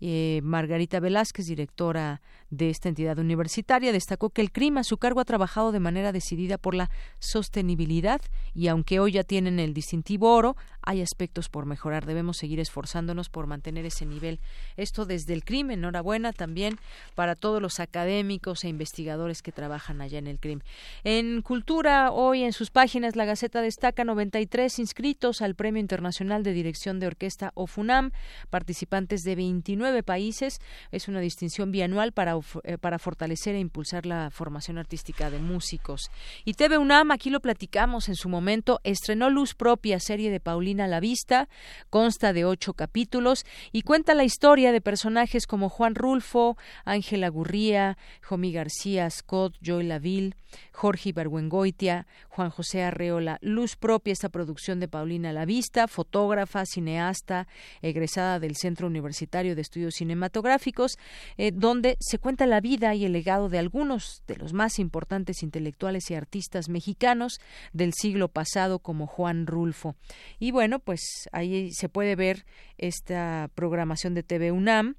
[0.00, 2.20] eh, Margarita Velázquez, directora
[2.50, 6.12] de esta entidad universitaria, destacó que el CRIM a su cargo ha trabajado de manera
[6.12, 8.20] decidida por la sostenibilidad
[8.54, 12.06] y aunque hoy ya tienen el distintivo oro, hay aspectos por mejorar.
[12.06, 14.40] Debemos seguir esforzándonos por mantener ese nivel.
[14.76, 16.78] Esto desde el CRIM, enhorabuena también
[17.14, 20.60] para todos los académicos e investigadores que trabajan allá en el CRIM.
[21.04, 26.52] En Cultura, hoy en sus páginas, la Gaceta destaca 93 inscritos al Premio Internacional de
[26.52, 28.10] Dirección de Orquesta OFUNAM,
[28.48, 30.60] participantes de 29 países.
[30.90, 32.36] Es una distinción bianual para
[32.80, 36.10] para fortalecer e impulsar la formación artística de músicos.
[36.44, 40.86] Y TV UNAM, aquí lo platicamos en su momento, estrenó Luz Propia, serie de Paulina
[40.86, 41.48] La Vista,
[41.90, 47.96] consta de ocho capítulos y cuenta la historia de personajes como Juan Rulfo, Ángela Gurría,
[48.22, 50.34] Jomi García, Scott, Joy Laville,
[50.72, 53.38] Jorge Ibargüengoitia, Juan José Arreola.
[53.42, 57.46] Luz Propia, esta producción de Paulina La Vista, fotógrafa, cineasta,
[57.82, 60.96] egresada del Centro Universitario de Estudios Cinematográficos,
[61.36, 64.78] eh, donde se cuenta cuenta la vida y el legado de algunos de los más
[64.78, 67.40] importantes intelectuales y artistas mexicanos
[67.72, 69.96] del siglo pasado como Juan Rulfo.
[70.38, 72.46] Y bueno, pues ahí se puede ver
[72.78, 74.94] esta programación de TV UNAM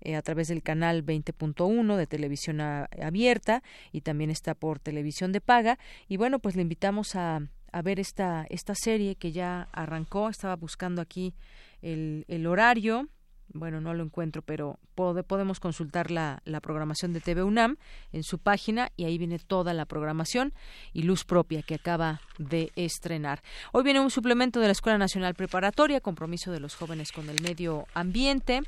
[0.00, 5.40] eh, a través del canal 20.1 de televisión abierta y también está por televisión de
[5.40, 5.80] paga.
[6.06, 7.40] Y bueno, pues le invitamos a,
[7.72, 10.28] a ver esta, esta serie que ya arrancó.
[10.28, 11.34] Estaba buscando aquí
[11.82, 13.08] el, el horario
[13.52, 17.76] bueno, no lo encuentro, pero podemos consultar la, la, programación de TV UNAM
[18.12, 20.52] en su página y ahí viene toda la programación
[20.92, 23.42] y Luz Propia que acaba de estrenar.
[23.72, 27.40] Hoy viene un suplemento de la Escuela Nacional Preparatoria, compromiso de los jóvenes con el
[27.42, 28.62] medio ambiente.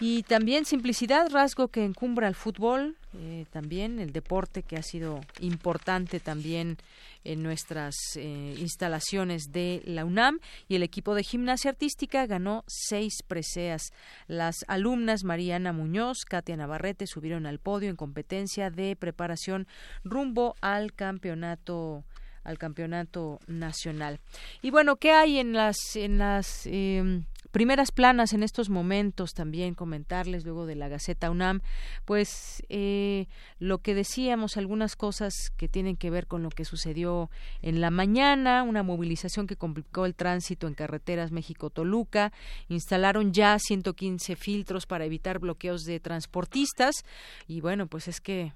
[0.00, 5.20] Y también simplicidad, rasgo que encumbra el fútbol, eh, también el deporte que ha sido
[5.40, 6.78] importante también
[7.22, 13.22] en nuestras eh, instalaciones de la UNAM y el equipo de gimnasia artística ganó seis
[13.26, 13.92] preseas.
[14.26, 19.68] Las alumnas Mariana Muñoz, Katia Navarrete subieron al podio en competencia de preparación
[20.02, 22.04] rumbo al campeonato
[22.44, 24.20] al campeonato nacional.
[24.62, 29.74] Y bueno, ¿qué hay en las en las em, primeras planas en estos momentos también
[29.74, 31.60] comentarles luego de la Gaceta UNAM,
[32.04, 33.28] pues eh,
[33.60, 37.30] lo que decíamos, algunas cosas que tienen que ver con lo que sucedió
[37.62, 42.32] en la mañana, una movilización que complicó el tránsito en carreteras México-Toluca,
[42.68, 47.04] instalaron ya 115 filtros para evitar bloqueos de transportistas.
[47.46, 48.52] Y bueno, pues es que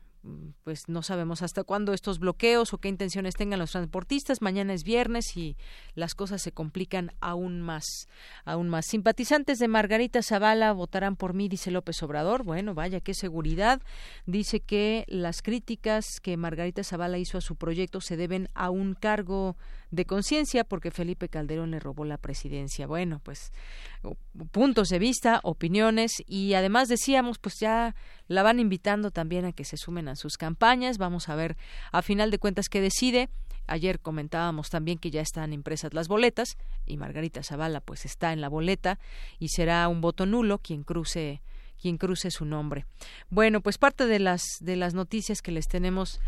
[0.64, 4.42] pues no sabemos hasta cuándo estos bloqueos o qué intenciones tengan los transportistas.
[4.42, 5.56] Mañana es viernes y
[5.94, 7.84] las cosas se complican aún más,
[8.44, 8.86] aún más.
[8.86, 12.44] Simpatizantes de Margarita Zavala votarán por mí, dice López Obrador.
[12.44, 13.80] Bueno, vaya qué seguridad.
[14.26, 18.94] Dice que las críticas que Margarita Zavala hizo a su proyecto se deben a un
[18.94, 19.56] cargo
[19.90, 22.86] de conciencia porque Felipe Calderón le robó la presidencia.
[22.86, 23.52] Bueno, pues
[24.52, 27.94] puntos de vista, opiniones y además decíamos, pues ya
[28.26, 30.98] la van invitando también a que se sumen a sus campañas.
[30.98, 31.56] Vamos a ver
[31.92, 33.28] a final de cuentas qué decide.
[33.66, 36.56] Ayer comentábamos también que ya están impresas las boletas
[36.86, 38.98] y Margarita Zavala pues está en la boleta
[39.38, 41.42] y será un voto nulo quien cruce
[41.80, 42.86] quien cruce su nombre.
[43.30, 46.20] Bueno, pues parte de las de las noticias que les tenemos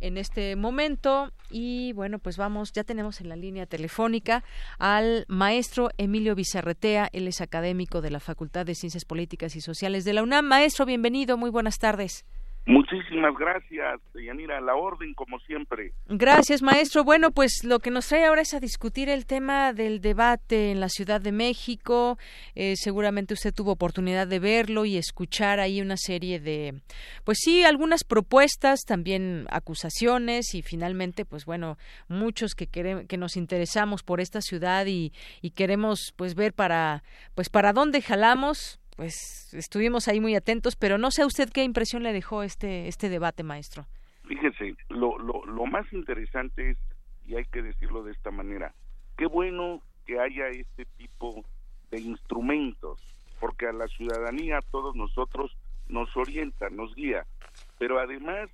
[0.00, 1.32] en este momento.
[1.50, 4.44] Y bueno pues vamos ya tenemos en la línea telefónica
[4.78, 7.08] al maestro Emilio Bizarretea.
[7.12, 10.46] Él es académico de la Facultad de Ciencias Políticas y Sociales de la UNAM.
[10.46, 11.36] Maestro bienvenido.
[11.36, 12.24] Muy buenas tardes
[12.68, 15.92] Muchísimas gracias, Yanira, la orden como siempre.
[16.08, 17.04] Gracias, maestro.
[17.04, 20.80] Bueno, pues lo que nos trae ahora es a discutir el tema del debate en
[20.80, 22.18] la Ciudad de México.
[22.56, 26.80] Eh, seguramente usted tuvo oportunidad de verlo y escuchar ahí una serie de,
[27.22, 31.78] pues sí, algunas propuestas, también acusaciones y finalmente, pues bueno,
[32.08, 37.04] muchos que queremos, que nos interesamos por esta ciudad y, y queremos, pues ver para,
[37.36, 41.62] pues para dónde jalamos pues estuvimos ahí muy atentos, pero no sé a usted qué
[41.62, 43.86] impresión le dejó este, este debate, maestro.
[44.26, 46.78] Fíjese, lo, lo, lo más interesante es,
[47.26, 48.74] y hay que decirlo de esta manera,
[49.16, 51.44] qué bueno que haya este tipo
[51.90, 53.00] de instrumentos,
[53.38, 55.56] porque a la ciudadanía, a todos nosotros,
[55.88, 57.26] nos orienta, nos guía.
[57.78, 58.48] Pero además,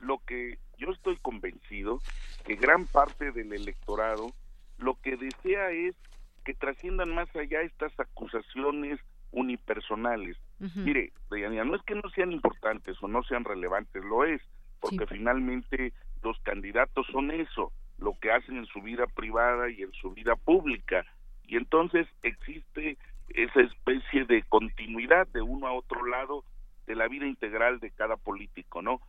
[0.00, 2.00] lo que yo estoy convencido,
[2.46, 4.32] que gran parte del electorado
[4.78, 5.96] lo que desea es
[6.44, 9.00] que trasciendan más allá estas acusaciones
[9.32, 10.36] unipersonales.
[10.74, 14.40] Mire, Deyanira, no es que no sean importantes o no sean relevantes, lo es,
[14.80, 15.92] porque finalmente
[16.22, 20.34] los candidatos son eso, lo que hacen en su vida privada y en su vida
[20.36, 21.04] pública.
[21.46, 22.98] Y entonces existe
[23.30, 26.44] esa especie de continuidad de uno a otro lado
[26.86, 29.00] de la vida integral de cada político, ¿no?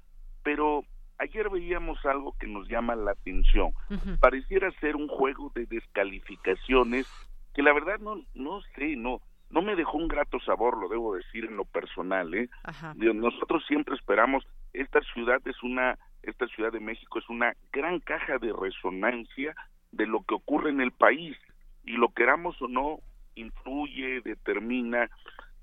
[0.43, 0.83] Pero
[1.17, 3.71] ayer veíamos algo que nos llama la atención.
[4.19, 7.07] Pareciera ser un juego de descalificaciones
[7.53, 11.15] que la verdad no no sé, no no me dejó un grato sabor, lo debo
[11.15, 12.49] decir en lo personal, ¿eh?
[12.95, 18.37] Nosotros siempre esperamos esta ciudad es una esta Ciudad de México es una gran caja
[18.39, 19.55] de resonancia
[19.91, 21.37] de lo que ocurre en el país
[21.85, 22.99] y lo queramos o no
[23.35, 25.09] influye, determina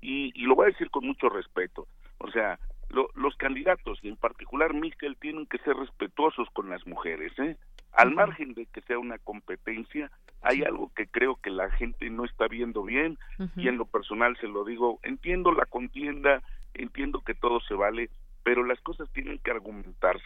[0.01, 1.87] y, y lo voy a decir con mucho respeto.
[2.17, 2.57] O sea,
[2.89, 7.37] los candidatos, y en particular Miquel, tienen que ser respetuosos con las mujeres.
[7.39, 7.57] ¿eh?
[7.97, 10.11] Al margen de que sea una competencia,
[10.43, 13.17] hay algo que creo que la gente no está viendo bien
[13.55, 16.43] y en lo personal se lo digo, entiendo la contienda,
[16.75, 18.11] entiendo que todo se vale,
[18.43, 20.23] pero las cosas tienen que argumentarse.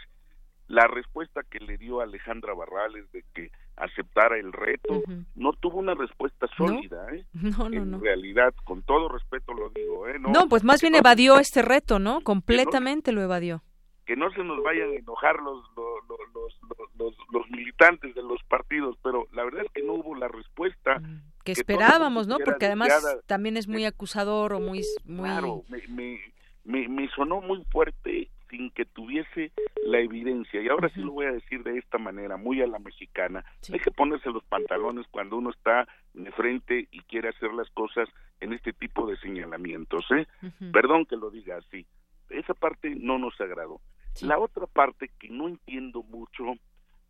[0.67, 5.01] La respuesta que le dio Alejandra Barrales de que aceptara el reto
[5.35, 7.25] no tuvo una respuesta sólida, ¿eh?
[7.33, 10.19] No, no, en realidad, con todo respeto lo digo, ¿eh?
[10.19, 12.19] No, pues más bien evadió este reto, ¿no?
[12.19, 13.63] Completamente lo evadió.
[14.05, 16.55] Que no se nos vayan a enojar los los,
[16.97, 20.99] los, los, militantes de los partidos, pero la verdad es que no hubo la respuesta
[20.99, 22.37] mm, que, esperábamos, ¿no?
[22.39, 22.89] Porque además
[23.25, 24.83] también es muy acusador o muy...
[25.05, 25.29] muy...
[25.29, 26.19] Claro, me,
[26.63, 29.51] me, me sonó muy fuerte sin que tuviese
[29.85, 30.61] la evidencia.
[30.61, 33.43] Y ahora sí lo voy a decir de esta manera, muy a la mexicana.
[33.71, 38.07] Hay que ponerse los pantalones cuando uno está de frente y quiere hacer las cosas
[38.41, 40.05] en este tipo de señalamientos.
[40.11, 40.27] ¿eh?
[40.71, 41.87] Perdón que lo diga así.
[42.31, 43.81] Esa parte no nos agradó.
[44.21, 46.55] La otra parte que no entiendo mucho,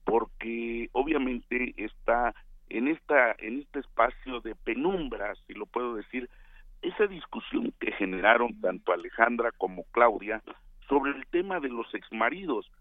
[0.03, 2.33] porque obviamente está
[2.69, 6.29] en esta en este espacio de penumbra, si lo puedo decir,
[6.81, 10.41] esa discusión que generaron tanto Alejandra como Claudia
[10.87, 12.71] sobre el tema de los exmaridos.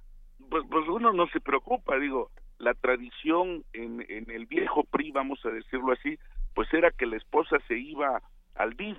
[0.48, 5.44] Pues, pues uno no se preocupa, digo, la tradición en, en el viejo PRI, vamos
[5.44, 6.18] a decirlo así,
[6.54, 8.22] pues era que la esposa se iba
[8.54, 8.98] al DIF.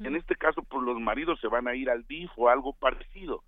[0.00, 3.42] En este caso, pues los maridos se van a ir al DIF o algo parecido.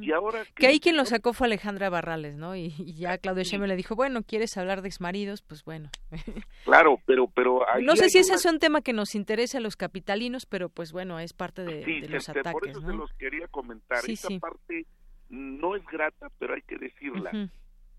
[0.00, 2.56] Y ahora que, ahí quien lo sacó fue Alejandra Barrales, ¿no?
[2.56, 5.42] Y, ya Claudio Sheinbaum le dijo, bueno, ¿quieres hablar de exmaridos?
[5.42, 5.90] Pues bueno.
[6.64, 9.76] Claro, pero pero no sé si ese es un tema que nos interesa a los
[9.76, 14.00] capitalinos, pero pues bueno, es parte de, los ataques, por eso se los quería comentar.
[14.06, 14.84] Esa parte
[15.30, 17.48] no es grata, pero hay que decirla.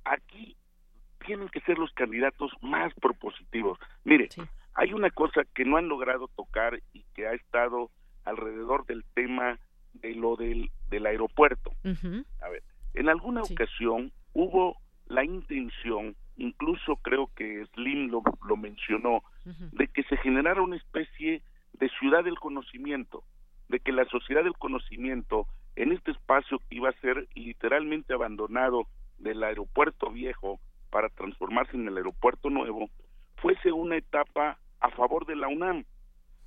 [0.05, 0.55] Aquí
[1.25, 3.79] tienen que ser los candidatos más propositivos.
[4.03, 4.29] Mire,
[4.75, 7.89] hay una cosa que no han logrado tocar y que ha estado
[8.23, 9.59] alrededor del tema
[9.93, 11.71] de lo del, del aeropuerto.
[12.41, 12.63] A ver,
[12.93, 14.77] en alguna ocasión hubo
[15.07, 21.41] la intención, incluso creo que Slim lo, lo mencionó, de que se generara una especie
[21.73, 23.23] de ciudad del conocimiento,
[23.67, 28.87] de que la sociedad del conocimiento en este espacio que iba a ser literalmente abandonado
[29.17, 30.59] del aeropuerto viejo
[30.89, 32.89] para transformarse en el aeropuerto nuevo,
[33.41, 35.85] fuese una etapa a favor de la UNAM.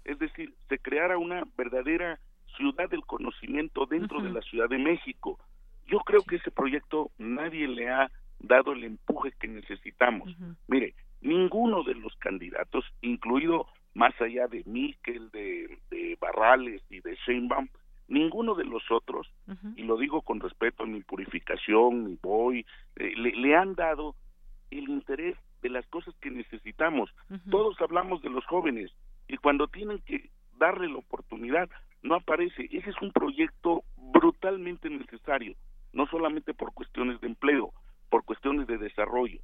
[0.05, 2.19] Es decir, se creara una verdadera
[2.57, 5.39] ciudad del conocimiento dentro de la Ciudad de México.
[5.87, 8.11] Yo creo que ese proyecto nadie le ha
[8.41, 10.35] dado el empuje que necesitamos.
[10.69, 17.17] Mire, ninguno de los candidatos, incluido más allá de Miquel, de, de Barrales y de
[17.27, 17.69] Sheinbaum,
[18.09, 19.31] ninguno de los otros,
[19.77, 22.67] y lo digo con respeto a mi purificación, mi voy,
[22.97, 24.15] eh, le, le, han dado
[24.71, 27.11] el interés de las cosas que necesitamos.
[27.51, 28.91] Todos hablamos de los jóvenes
[29.29, 31.71] y cuando tienen que darle la oportunidad,
[32.03, 32.69] no aparece.
[32.71, 35.55] Ese es un proyecto brutalmente necesario,
[35.93, 37.73] no solamente por cuestiones de empleo,
[38.11, 39.41] por cuestiones de desarrollo.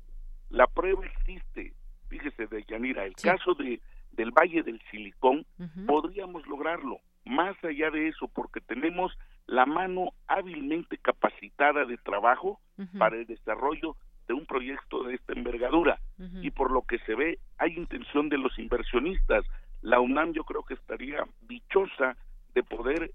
[0.51, 1.75] La prueba existe,
[2.09, 3.81] fíjese de Yanira, el caso de
[4.13, 5.47] del Valle del Silicón,
[5.87, 6.99] podríamos lograrlo.
[7.25, 9.17] Más allá de eso, porque tenemos
[9.47, 12.61] la mano hábilmente capacitada de trabajo
[12.99, 13.97] para el desarrollo
[14.29, 15.99] de un proyecto de esta envergadura.
[16.43, 19.45] Y por lo que se ve, hay intención de los inversionistas.
[19.83, 22.17] La UNAM yo creo que estaría dichosa
[22.55, 23.13] de poder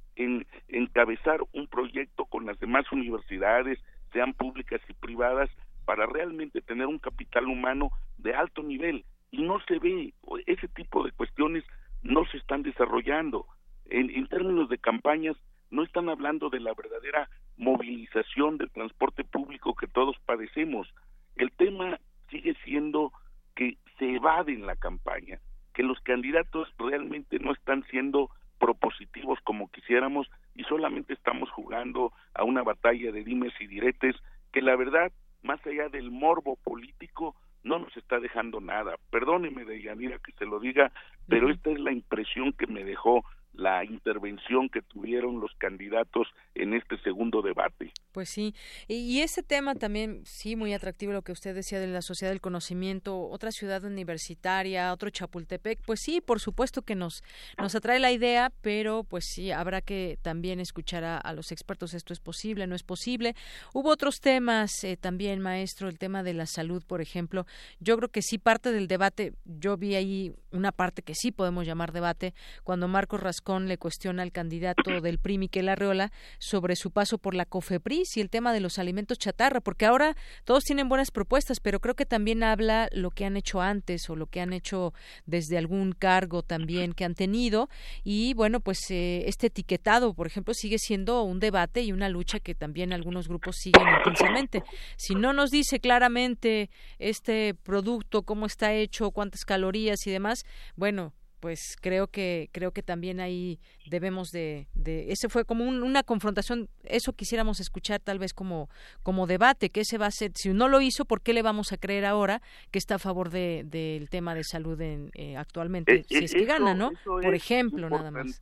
[0.68, 3.80] encabezar un proyecto con las demás universidades,
[4.12, 5.50] sean públicas y privadas,
[5.86, 9.06] para realmente tener un capital humano de alto nivel.
[9.32, 10.14] Y no se ve,
[10.46, 11.64] ese tipo de cuestiones
[12.02, 13.46] no se están desarrollando.
[13.86, 15.36] En, en términos de campañas,
[15.74, 20.88] no están hablando de la verdadera movilización del transporte público que todos padecemos.
[21.36, 23.12] El tema sigue siendo
[23.56, 25.40] que se evade en la campaña,
[25.74, 28.30] que los candidatos realmente no están siendo
[28.60, 34.16] propositivos como quisiéramos y solamente estamos jugando a una batalla de dimes y diretes
[34.52, 38.96] que la verdad, más allá del morbo político, no nos está dejando nada.
[39.10, 40.92] Perdóneme de Yanira que se lo diga,
[41.28, 46.74] pero esta es la impresión que me dejó la intervención que tuvieron los candidatos en
[46.74, 47.92] este segundo debate.
[48.12, 48.54] Pues sí,
[48.88, 52.42] y, ese tema también, sí, muy atractivo lo que usted decía de la sociedad del
[52.42, 57.24] conocimiento, otra ciudad universitaria, otro Chapultepec, pues sí, por supuesto que nos,
[57.58, 62.14] nos atrae la idea, pero pues sí, habrá que también escuchar a, los expertos, esto
[62.14, 63.36] es posible, no es posible.
[63.74, 67.46] Hubo otros temas eh, también, maestro, el tema de la salud, por ejemplo,
[67.80, 71.66] yo creo que sí parte del debate, yo vi ahí una parte que sí podemos
[71.66, 77.18] llamar debate, cuando Marcos le cuestiona al candidato del PRI, Miquel Arreola, sobre su paso
[77.18, 81.12] por la COFEPRIS y el tema de los alimentos chatarra, porque ahora todos tienen buenas
[81.12, 84.54] propuestas, pero creo que también habla lo que han hecho antes o lo que han
[84.54, 84.94] hecho
[85.26, 87.70] desde algún cargo también que han tenido
[88.04, 92.40] y bueno, pues eh, este etiquetado, por ejemplo, sigue siendo un debate y una lucha
[92.40, 94.64] que también algunos grupos siguen intensamente.
[94.98, 100.46] Si no nos dice claramente este producto, cómo está hecho, cuántas calorías y demás,
[100.76, 101.14] bueno,
[101.44, 106.70] pues creo que creo que también ahí debemos de, de ese fue como una confrontación
[106.86, 108.70] eso quisiéramos escuchar tal vez como
[109.04, 111.74] como debate que ese va a ser si no lo hizo por qué le vamos
[111.74, 112.42] a creer ahora
[112.72, 116.34] que está a favor de, del tema de salud en, eh, actualmente eh, si es
[116.34, 118.42] que gana no por ejemplo nada más.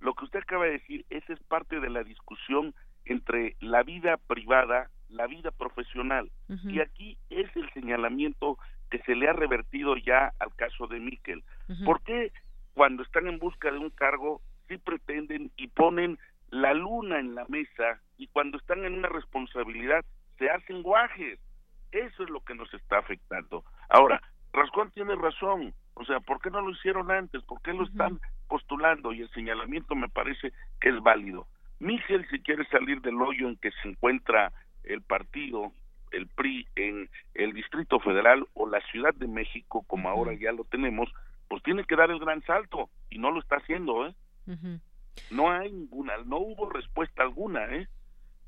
[0.00, 2.74] lo que usted acaba de decir esa es parte de la discusión
[3.04, 6.30] entre la vida privada la vida profesional.
[6.68, 8.58] Y aquí es el señalamiento
[8.90, 11.42] que se le ha revertido ya al caso de Miquel.
[11.84, 12.32] ¿Por qué
[12.74, 16.18] cuando están en busca de un cargo sí pretenden y ponen
[16.50, 20.04] la luna en la mesa y cuando están en una responsabilidad
[20.38, 21.38] se hacen guajes?
[21.92, 23.64] Eso es lo que nos está afectando.
[23.88, 24.20] Ahora,
[24.52, 25.72] Rascón tiene razón.
[25.94, 27.42] O sea, ¿por qué no lo hicieron antes?
[27.44, 29.12] ¿Por qué lo están postulando?
[29.12, 31.46] Y el señalamiento me parece que es válido.
[31.78, 34.52] Miguel, si quiere salir del hoyo en que se encuentra
[34.84, 35.72] el partido
[36.10, 40.64] el PRI en el Distrito Federal o la Ciudad de México, como ahora ya lo
[40.64, 41.10] tenemos,
[41.48, 44.14] pues tiene que dar el gran salto y no lo está haciendo, ¿eh?
[45.30, 47.88] No hay ninguna, no hubo respuesta alguna, ¿eh?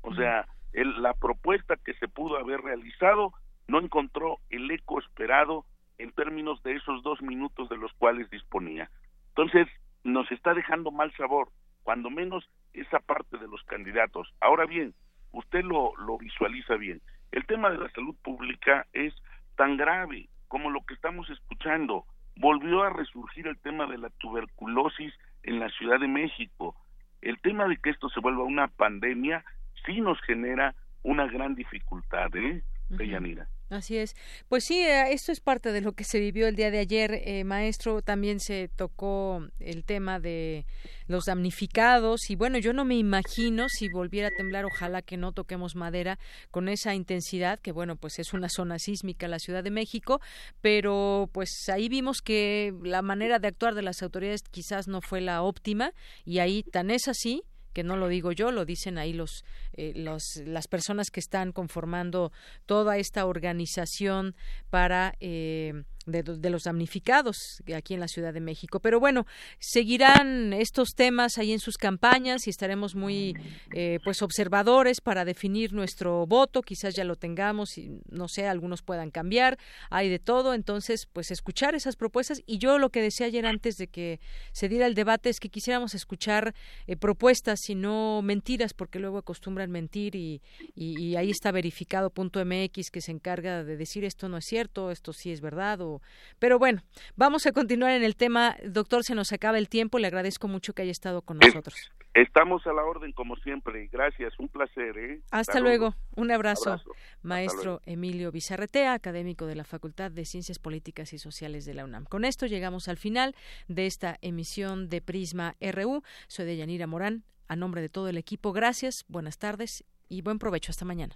[0.01, 3.33] O sea, el, la propuesta que se pudo haber realizado
[3.67, 5.65] no encontró el eco esperado
[5.97, 8.89] en términos de esos dos minutos de los cuales disponía.
[9.29, 9.67] Entonces,
[10.03, 11.49] nos está dejando mal sabor,
[11.83, 14.33] cuando menos esa parte de los candidatos.
[14.41, 14.93] Ahora bien,
[15.31, 17.01] usted lo, lo visualiza bien.
[17.33, 19.11] El tema de la salud pública es
[19.55, 22.05] tan grave como lo que estamos escuchando.
[22.35, 25.11] Volvió a resurgir el tema de la tuberculosis
[25.41, 26.75] en la Ciudad de México.
[27.21, 29.43] El tema de que esto se vuelva una pandemia
[29.83, 32.61] sí nos genera una gran dificultad, ¿eh?
[32.91, 33.47] Yanira.
[33.73, 34.15] Así es.
[34.49, 37.21] Pues sí, eh, esto es parte de lo que se vivió el día de ayer,
[37.25, 38.03] eh, maestro.
[38.03, 40.67] También se tocó el tema de
[41.07, 45.31] los damnificados y bueno, yo no me imagino si volviera a temblar, ojalá que no
[45.31, 46.19] toquemos madera
[46.51, 50.21] con esa intensidad, que bueno, pues es una zona sísmica la Ciudad de México,
[50.61, 55.19] pero pues ahí vimos que la manera de actuar de las autoridades quizás no fue
[55.19, 55.93] la óptima
[56.25, 57.43] y ahí tan es así
[57.73, 59.43] que no lo digo yo, lo dicen ahí los,
[59.73, 62.31] eh, los las personas que están conformando
[62.65, 64.35] toda esta organización
[64.69, 68.79] para eh, de, los damnificados aquí en la Ciudad de México.
[68.79, 69.25] Pero bueno,
[69.59, 73.35] seguirán estos temas ahí en sus campañas y estaremos muy
[73.73, 76.61] eh, pues observadores para definir nuestro voto.
[76.61, 79.57] Quizás ya lo tengamos y no sé, algunos puedan cambiar.
[79.89, 82.41] Hay de todo, entonces pues escuchar esas propuestas.
[82.45, 84.19] Y yo lo que decía ayer antes de que
[84.51, 86.53] se diera el debate es que quisiéramos escuchar
[86.87, 90.41] eh, propuestas y no mentiras, porque luego acostumbran mentir y,
[90.75, 94.91] y, ahí está verificado punto MX que se encarga de decir esto no es cierto,
[94.91, 95.92] esto sí es verdad o
[96.39, 96.81] pero bueno,
[97.15, 98.55] vamos a continuar en el tema.
[98.65, 99.99] Doctor, se nos acaba el tiempo.
[99.99, 101.91] Le agradezco mucho que haya estado con nosotros.
[102.13, 103.87] Estamos a la orden como siempre.
[103.91, 104.97] Gracias, un placer.
[104.97, 105.21] ¿eh?
[105.31, 105.95] Hasta, luego.
[106.15, 106.79] Un abrazo.
[107.23, 112.05] Maestro Emilio Bizarretea, académico de la Facultad de Ciencias Políticas y Sociales de la UNAM.
[112.05, 113.35] Con esto llegamos al final
[113.67, 116.03] de esta emisión de Prisma RU.
[116.27, 117.23] Soy de Yanira Morán.
[117.47, 120.71] A nombre de todo el equipo, gracias, buenas tardes y buen provecho.
[120.71, 121.15] Hasta mañana.